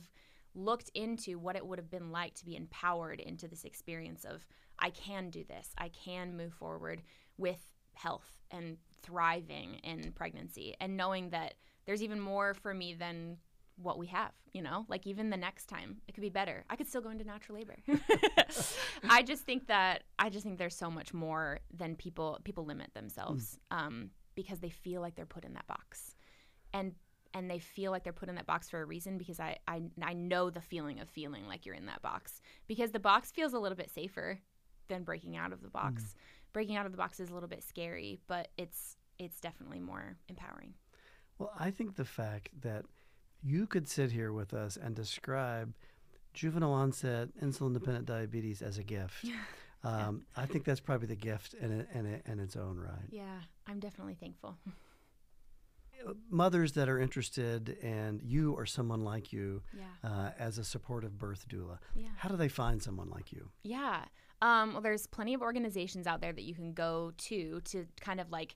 looked 0.56 0.90
into 0.94 1.38
what 1.38 1.56
it 1.56 1.66
would 1.66 1.80
have 1.80 1.92
been 1.92 2.12
like 2.12 2.34
to 2.36 2.46
be 2.46 2.56
empowered 2.56 3.20
into 3.20 3.48
this 3.48 3.64
experience 3.64 4.26
of 4.26 4.46
I 4.80 4.90
can 4.90 5.30
do 5.30 5.44
this. 5.44 5.70
I 5.78 5.90
can 5.90 6.36
move 6.36 6.54
forward 6.54 7.04
with 7.38 7.62
health 7.94 8.40
and 8.52 8.78
thriving 9.02 9.76
in 9.84 10.12
pregnancy 10.14 10.76
and 10.80 10.98
knowing 10.98 11.30
that 11.30 11.56
there's 11.86 12.04
even 12.04 12.20
more 12.20 12.54
for 12.54 12.74
me 12.74 12.94
than 12.94 13.38
what 13.82 13.98
we 13.98 14.08
have, 14.08 14.32
you 14.52 14.62
know? 14.62 14.86
Like 14.88 15.08
even 15.08 15.30
the 15.30 15.38
next 15.38 15.68
time, 15.68 15.98
it 16.08 16.14
could 16.14 16.22
be 16.22 16.30
better. 16.30 16.66
I 16.70 16.76
could 16.76 16.88
still 16.88 17.02
go 17.02 17.10
into 17.10 17.24
natural 17.24 17.58
labor. 17.58 17.78
I 19.10 19.24
just 19.24 19.44
think 19.44 19.68
that 19.68 20.04
I 20.18 20.30
just 20.30 20.44
think 20.44 20.58
there's 20.58 20.76
so 20.76 20.92
much 20.92 21.14
more 21.14 21.60
than 21.74 21.96
people 21.96 22.40
people 22.44 22.66
limit 22.66 22.94
themselves 22.94 23.58
um, 23.72 24.12
because 24.36 24.60
they 24.60 24.70
feel 24.70 25.02
like 25.02 25.16
they're 25.16 25.26
put 25.26 25.46
in 25.46 25.54
that 25.54 25.68
box. 25.68 26.16
And 26.74 26.94
and 27.34 27.50
they 27.50 27.60
feel 27.60 27.92
like 27.92 28.04
they're 28.04 28.14
put 28.14 28.30
in 28.30 28.36
that 28.36 28.46
box 28.46 28.70
for 28.70 28.82
a 28.82 28.86
reason 28.86 29.18
because 29.18 29.40
I, 29.40 29.58
I 29.68 29.82
I 30.02 30.14
know 30.14 30.50
the 30.50 30.62
feeling 30.62 31.00
of 31.00 31.10
feeling 31.10 31.48
like 31.48 31.66
you're 31.66 31.76
in 31.76 31.86
that 31.86 32.02
box 32.02 32.42
because 32.68 32.92
the 32.92 33.00
box 33.00 33.32
feels 33.32 33.54
a 33.54 33.60
little 33.60 33.78
bit 33.78 33.92
safer 33.92 34.40
than 34.88 35.04
breaking 35.04 35.38
out 35.38 35.54
of 35.54 35.62
the 35.62 35.70
box. 35.70 36.16
Breaking 36.52 36.76
out 36.76 36.86
of 36.86 36.92
the 36.92 36.98
box 36.98 37.20
is 37.20 37.30
a 37.30 37.34
little 37.34 37.50
bit 37.50 37.64
scary, 37.64 38.20
but 38.28 38.48
it's 38.58 38.98
it's 39.20 39.40
definitely 39.40 39.80
more 39.80 40.18
empowering. 40.28 40.74
Well, 41.38 41.52
I 41.58 41.72
think 41.72 41.96
the 41.96 42.06
fact 42.06 42.50
that 42.62 42.86
you 43.44 43.68
could 43.68 43.88
sit 43.88 44.12
here 44.12 44.34
with 44.34 44.54
us 44.54 44.78
and 44.78 44.96
describe 44.96 45.74
juvenile 46.34 46.74
onset 46.74 47.30
insulin 47.42 47.74
dependent 47.74 48.06
diabetes 48.06 48.62
as 48.62 48.78
a 48.78 48.84
gift. 48.84 49.26
Um, 49.82 50.24
I 50.36 50.46
think 50.46 50.66
that's 50.66 50.82
probably 50.82 51.08
the 51.08 51.16
gift 51.16 51.54
in, 51.54 51.88
in, 51.94 52.22
in 52.26 52.40
its 52.42 52.58
own 52.58 52.78
right. 52.78 53.08
Yeah, 53.12 53.40
I'm 53.66 53.80
definitely 53.80 54.16
thankful. 54.20 54.58
Mothers 56.30 56.74
that 56.74 56.88
are 56.90 57.00
interested 57.00 57.78
and 57.82 58.22
you 58.24 58.54
or 58.54 58.66
someone 58.66 59.02
like 59.04 59.34
you 59.34 59.62
Yeah. 59.74 59.84
uh, 60.04 60.32
as 60.40 60.58
a 60.58 60.64
supportive 60.64 61.18
birth 61.18 61.48
doula, 61.48 61.80
Yeah. 61.96 62.10
how 62.18 62.30
do 62.30 62.36
they 62.38 62.48
find 62.50 62.82
someone 62.82 63.10
like 63.10 63.32
you? 63.32 63.50
Yeah. 63.64 64.06
Um, 64.42 64.74
well, 64.74 64.82
there's 64.82 65.06
plenty 65.08 65.34
of 65.34 65.42
organizations 65.42 66.08
out 66.08 66.22
there 66.22 66.32
that 66.32 66.44
you 66.44 66.56
can 66.56 66.74
go 66.74 67.12
to 67.18 67.60
to 67.62 67.86
kind 68.00 68.20
of 68.22 68.32
like 68.32 68.56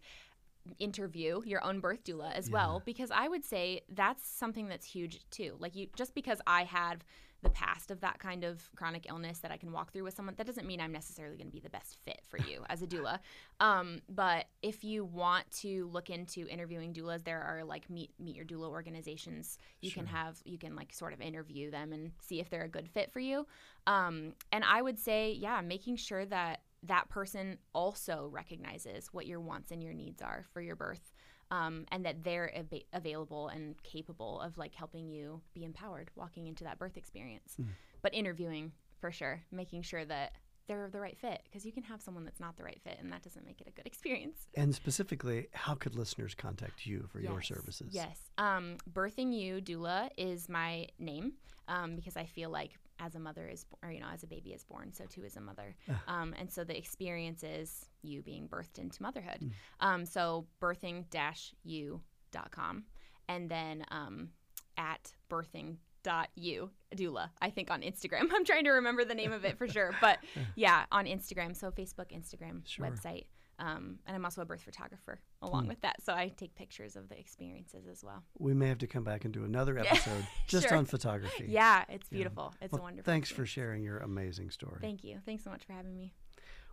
interview 0.80 1.42
your 1.46 1.62
own 1.64 1.82
birth 1.82 2.04
doula 2.06 2.32
as 2.34 2.50
well 2.50 2.82
because 2.86 3.12
I 3.12 3.28
would 3.28 3.44
say 3.44 3.82
that's 3.90 4.26
something 4.26 4.70
that's 4.70 4.86
huge 4.86 5.20
too. 5.30 5.56
Like 5.60 5.76
you 5.76 5.88
just 5.98 6.16
because 6.16 6.40
I 6.48 6.64
have 6.64 7.04
the 7.44 7.50
past 7.50 7.92
of 7.92 8.02
that 8.02 8.20
kind 8.20 8.44
of 8.44 8.70
chronic 8.76 9.06
illness 9.10 9.40
that 9.40 9.52
I 9.52 9.58
can 9.58 9.72
walk 9.72 9.92
through 9.92 10.04
with 10.04 10.16
someone 10.16 10.36
that 10.38 10.48
doesn't 10.48 10.66
mean 10.66 10.82
I'm 10.82 10.92
necessarily 10.92 11.38
going 11.38 11.48
to 11.48 11.54
be 11.54 11.60
the 11.60 11.70
best 11.70 11.98
fit 12.04 12.22
for 12.28 12.38
you 12.38 12.64
as 12.70 12.82
a 12.82 12.88
doula. 12.88 13.20
Um, 13.60 14.02
but 14.10 14.48
if 14.62 14.84
you 14.84 15.06
want 15.06 15.50
to 15.62 15.88
look 15.94 16.10
into 16.10 16.48
interviewing 16.48 16.92
doulas, 16.92 17.24
there 17.24 17.42
are 17.42 17.64
like 17.64 17.90
meet 17.90 18.12
meet 18.20 18.36
your 18.36 18.46
doula 18.46 18.68
organizations. 18.68 19.58
You 19.80 19.92
can 19.92 20.06
have 20.08 20.42
you 20.44 20.58
can 20.58 20.76
like 20.76 20.92
sort 20.92 21.14
of 21.14 21.22
interview 21.22 21.72
them 21.72 21.94
and 21.94 22.12
see 22.20 22.42
if 22.42 22.50
they're 22.50 22.64
a 22.64 22.70
good 22.70 22.90
fit 22.90 23.12
for 23.12 23.20
you. 23.20 23.46
Um, 23.88 24.34
and 24.52 24.66
I 24.66 24.82
would 24.82 25.00
say, 25.00 25.32
yeah, 25.32 25.62
making 25.62 25.96
sure 25.98 26.26
that 26.26 26.62
that 26.84 27.10
person 27.10 27.58
also 27.74 28.30
recognizes 28.32 29.08
what 29.14 29.26
your 29.26 29.40
wants 29.40 29.72
and 29.72 29.82
your 29.82 29.94
needs 29.94 30.22
are 30.22 30.44
for 30.52 30.62
your 30.62 30.76
birth, 30.76 31.13
um, 31.54 31.86
and 31.92 32.04
that 32.06 32.24
they're 32.24 32.52
av- 32.58 32.82
available 32.94 33.50
and 33.50 33.76
capable 33.84 34.42
of 34.42 34.58
like 34.58 34.74
helping 34.74 35.08
you 35.08 35.40
be 35.54 35.64
empowered 35.64 36.10
walking 36.16 36.48
into 36.48 36.64
that 36.64 36.80
birth 36.80 36.98
experience. 36.98 37.58
But 38.02 38.14
interviewing 38.14 38.72
for 39.00 39.12
sure, 39.12 39.44
making 39.52 39.84
sure 39.84 40.04
that 40.06 40.32
they're 40.68 40.90
the 40.90 41.00
right 41.00 41.18
fit 41.18 41.42
because 41.44 41.66
you 41.66 41.72
can 41.72 41.84
have 41.84 42.02
someone 42.02 42.24
that's 42.24 42.40
not 42.40 42.56
the 42.58 42.64
right 42.64 42.80
fit 42.84 42.98
and 43.00 43.12
that 43.12 43.22
doesn't 43.22 43.46
make 43.46 43.62
it 43.62 43.68
a 43.68 43.72
good 43.72 43.86
experience. 43.86 44.48
And 44.56 44.74
specifically, 44.74 45.48
how 45.54 45.76
could 45.76 45.96
listeners 45.96 46.34
contact 46.34 46.86
you 46.86 47.08
for 47.12 47.20
your 47.20 47.42
services? 47.42 47.90
Yes. 47.92 48.18
Um, 48.38 48.78
Birthing 48.92 49.34
You 49.34 49.62
Doula 49.62 50.10
is 50.18 50.50
my 50.50 50.88
name 50.98 51.34
um, 51.68 51.96
because 51.96 52.18
I 52.18 52.26
feel 52.26 52.50
like 52.50 52.72
as 53.00 53.16
a 53.16 53.20
mother 53.20 53.48
is, 53.48 53.66
or 53.84 53.92
you 53.92 54.00
know, 54.00 54.08
as 54.14 54.24
a 54.24 54.28
baby 54.28 54.52
is 54.52 54.64
born, 54.64 54.94
so 54.94 55.06
too 55.06 55.24
is 55.24 55.36
a 55.36 55.42
mother. 55.42 55.76
Um, 56.08 56.34
and 56.38 56.52
so 56.52 56.64
the 56.64 56.78
experience 56.78 57.44
is 57.44 57.86
you 58.02 58.22
being 58.22 58.48
birthed 58.48 58.78
into 58.78 59.02
motherhood. 59.02 59.52
Um, 59.80 60.06
so 60.06 60.46
birthing-you.com 60.62 62.84
and 63.30 63.50
then 63.50 63.86
um, 63.92 64.30
at 64.78 65.14
birthing 65.30 65.78
dot 66.04 66.28
you 66.36 66.70
doula 66.98 67.30
i 67.42 67.50
think 67.50 67.72
on 67.72 67.82
instagram 67.82 68.28
i'm 68.36 68.44
trying 68.44 68.66
to 68.66 68.72
remember 68.72 69.06
the 69.06 69.16
name 69.16 69.32
of 69.32 69.46
it 69.46 69.58
for 69.58 69.70
sure 69.70 69.96
but 70.02 70.18
yeah 70.56 70.84
on 70.92 71.06
instagram 71.06 71.56
so 71.56 71.72
facebook 71.72 72.12
instagram 72.12 72.60
Sure. 72.66 72.86
website 72.86 73.24
um, 73.60 74.00
and 74.08 74.16
i'm 74.16 74.26
also 74.26 74.42
a 74.42 74.46
birth 74.46 74.62
photographer 74.62 75.20
along 75.42 75.68
with 75.68 75.80
that 75.82 75.96
so 76.04 76.14
i 76.14 76.28
take 76.38 76.54
pictures 76.56 76.96
of 76.96 77.08
the 77.10 77.18
experiences 77.20 77.86
as 77.92 78.04
well 78.04 78.24
We 78.40 78.54
may 78.54 78.68
have 78.70 78.80
to 78.80 78.88
come 78.88 79.04
back 79.04 79.26
and 79.26 79.34
do 79.34 79.44
another 79.46 79.78
episode 79.84 80.26
just 80.48 80.68
Sure. 80.70 80.78
on 80.78 80.86
photography. 80.86 81.46
yeah 81.50 81.84
it's 81.90 82.10
beautiful 82.10 82.54
it's 82.62 82.74
Well, 82.74 82.82
wonderful 82.84 83.12
thanks 83.12 83.30
for 83.30 83.46
sharing 83.46 83.84
your 83.84 84.00
amazing 84.00 84.50
story. 84.50 84.80
thank 84.82 85.04
you 85.04 85.20
thanks 85.26 85.44
so 85.44 85.50
much 85.50 85.64
for 85.66 85.74
having 85.74 85.96
me 85.96 86.14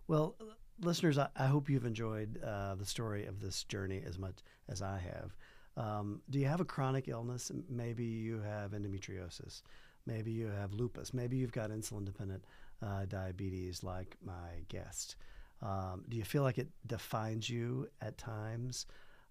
Well, 0.08 0.36
listeners, 0.80 1.18
I, 1.18 1.28
I 1.36 1.46
hope 1.46 1.68
you've 1.70 1.84
enjoyed 1.86 2.42
uh, 2.42 2.74
the 2.74 2.86
story 2.86 3.26
of 3.26 3.40
this 3.40 3.64
journey 3.64 4.02
as 4.04 4.18
much 4.18 4.38
as 4.68 4.82
I 4.82 4.98
have. 4.98 5.36
Um, 5.76 6.20
do 6.30 6.38
you 6.40 6.46
have 6.46 6.60
a 6.60 6.64
chronic 6.64 7.06
illness? 7.06 7.52
Maybe 7.68 8.04
you 8.04 8.40
have 8.40 8.72
endometriosis. 8.72 9.62
Maybe 10.06 10.32
you 10.32 10.46
have 10.48 10.72
lupus. 10.72 11.14
Maybe 11.14 11.36
you've 11.36 11.52
got 11.52 11.70
insulin 11.70 12.04
dependent 12.04 12.44
uh, 12.82 13.04
diabetes, 13.04 13.84
like 13.84 14.16
my 14.24 14.64
guest. 14.68 15.14
Um, 15.62 16.04
do 16.08 16.16
you 16.16 16.24
feel 16.24 16.42
like 16.42 16.58
it 16.58 16.68
defines 16.86 17.48
you 17.48 17.88
at 18.00 18.18
times? 18.18 18.86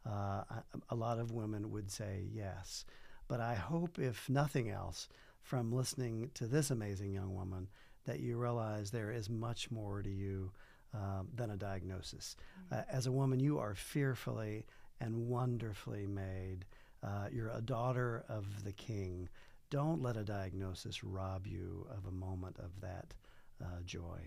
Uh, 0.06 0.44
I, 0.50 0.62
a 0.90 0.96
lot 0.96 1.20
of 1.20 1.32
women 1.32 1.72
would 1.72 1.92
say 1.92 2.26
yes. 2.32 2.86
But 3.28 3.40
I 3.42 3.56
hope, 3.56 4.00
if 4.00 4.30
nothing 4.30 4.70
else, 4.70 5.08
from 5.42 5.72
listening 5.72 6.32
to 6.36 6.48
this 6.48 6.72
amazing 6.72 7.14
young 7.14 7.36
woman, 7.36 7.68
that 8.06 8.20
you 8.20 8.38
realize 8.38 8.90
there 8.90 9.12
is 9.12 9.30
much 9.30 9.70
more 9.72 10.02
to 10.02 10.10
you 10.10 10.52
um, 10.94 11.28
than 11.36 11.52
a 11.52 11.58
diagnosis. 11.58 12.36
Uh, 12.72 12.82
as 12.92 13.06
a 13.06 13.12
woman, 13.12 13.40
you 13.40 13.60
are 13.60 13.76
fearfully 13.76 14.66
and 15.00 15.28
wonderfully 15.28 16.08
made. 16.08 16.66
Uh, 17.04 17.28
you're 17.32 17.52
a 17.52 17.62
daughter 17.62 18.24
of 18.28 18.64
the 18.64 18.74
King. 18.74 19.30
Don't 19.70 20.02
let 20.02 20.18
a 20.18 20.24
diagnosis 20.24 21.04
rob 21.04 21.46
you 21.46 21.88
of 21.96 22.06
a 22.08 22.12
moment 22.12 22.58
of 22.58 22.72
that 22.82 23.14
uh, 23.62 23.82
joy. 23.86 24.20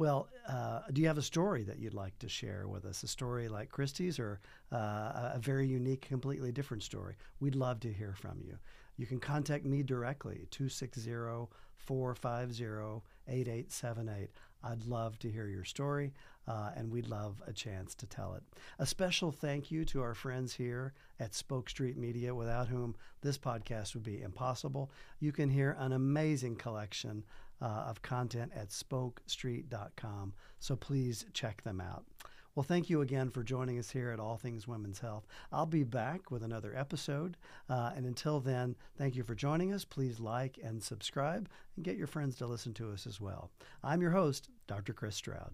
Well, 0.00 0.28
uh, 0.48 0.80
do 0.94 1.02
you 1.02 1.08
have 1.08 1.18
a 1.18 1.22
story 1.22 1.62
that 1.64 1.78
you'd 1.78 1.92
like 1.92 2.18
to 2.20 2.28
share 2.30 2.66
with 2.66 2.86
us? 2.86 3.02
A 3.02 3.06
story 3.06 3.48
like 3.50 3.68
Christie's 3.68 4.18
or 4.18 4.40
uh, 4.72 5.32
a 5.34 5.38
very 5.38 5.66
unique, 5.66 6.08
completely 6.08 6.52
different 6.52 6.82
story? 6.82 7.16
We'd 7.38 7.54
love 7.54 7.80
to 7.80 7.92
hear 7.92 8.14
from 8.14 8.40
you. 8.42 8.56
You 8.96 9.04
can 9.04 9.20
contact 9.20 9.66
me 9.66 9.82
directly, 9.82 10.46
260 10.52 11.50
450 11.76 13.02
8878. 13.28 14.30
I'd 14.64 14.86
love 14.86 15.18
to 15.18 15.30
hear 15.30 15.48
your 15.48 15.64
story, 15.64 16.14
uh, 16.48 16.70
and 16.76 16.90
we'd 16.90 17.06
love 17.06 17.42
a 17.46 17.52
chance 17.52 17.94
to 17.96 18.06
tell 18.06 18.32
it. 18.32 18.42
A 18.78 18.86
special 18.86 19.30
thank 19.30 19.70
you 19.70 19.84
to 19.84 20.00
our 20.00 20.14
friends 20.14 20.54
here 20.54 20.94
at 21.18 21.34
Spoke 21.34 21.68
Street 21.68 21.98
Media, 21.98 22.34
without 22.34 22.68
whom 22.68 22.96
this 23.20 23.36
podcast 23.36 23.92
would 23.92 24.02
be 24.02 24.22
impossible. 24.22 24.90
You 25.18 25.32
can 25.32 25.50
hear 25.50 25.76
an 25.78 25.92
amazing 25.92 26.56
collection 26.56 27.24
uh, 27.60 27.84
of 27.88 28.02
content 28.02 28.52
at 28.54 28.68
spokestreet.com, 28.70 30.34
so 30.58 30.76
please 30.76 31.26
check 31.32 31.62
them 31.62 31.80
out. 31.80 32.04
Well, 32.54 32.64
thank 32.64 32.90
you 32.90 33.00
again 33.00 33.30
for 33.30 33.44
joining 33.44 33.78
us 33.78 33.90
here 33.90 34.10
at 34.10 34.18
All 34.18 34.36
Things 34.36 34.66
Women's 34.66 34.98
Health. 34.98 35.26
I'll 35.52 35.66
be 35.66 35.84
back 35.84 36.30
with 36.30 36.42
another 36.42 36.76
episode. 36.76 37.36
Uh, 37.68 37.92
and 37.94 38.04
until 38.04 38.40
then, 38.40 38.74
thank 38.98 39.14
you 39.14 39.22
for 39.22 39.34
joining 39.36 39.72
us. 39.72 39.84
Please 39.84 40.18
like 40.18 40.58
and 40.62 40.82
subscribe 40.82 41.48
and 41.76 41.84
get 41.84 41.96
your 41.96 42.08
friends 42.08 42.36
to 42.36 42.46
listen 42.46 42.74
to 42.74 42.92
us 42.92 43.06
as 43.06 43.20
well. 43.20 43.50
I'm 43.84 44.02
your 44.02 44.10
host, 44.10 44.50
Dr. 44.66 44.92
Chris 44.92 45.16
Stroud. 45.16 45.52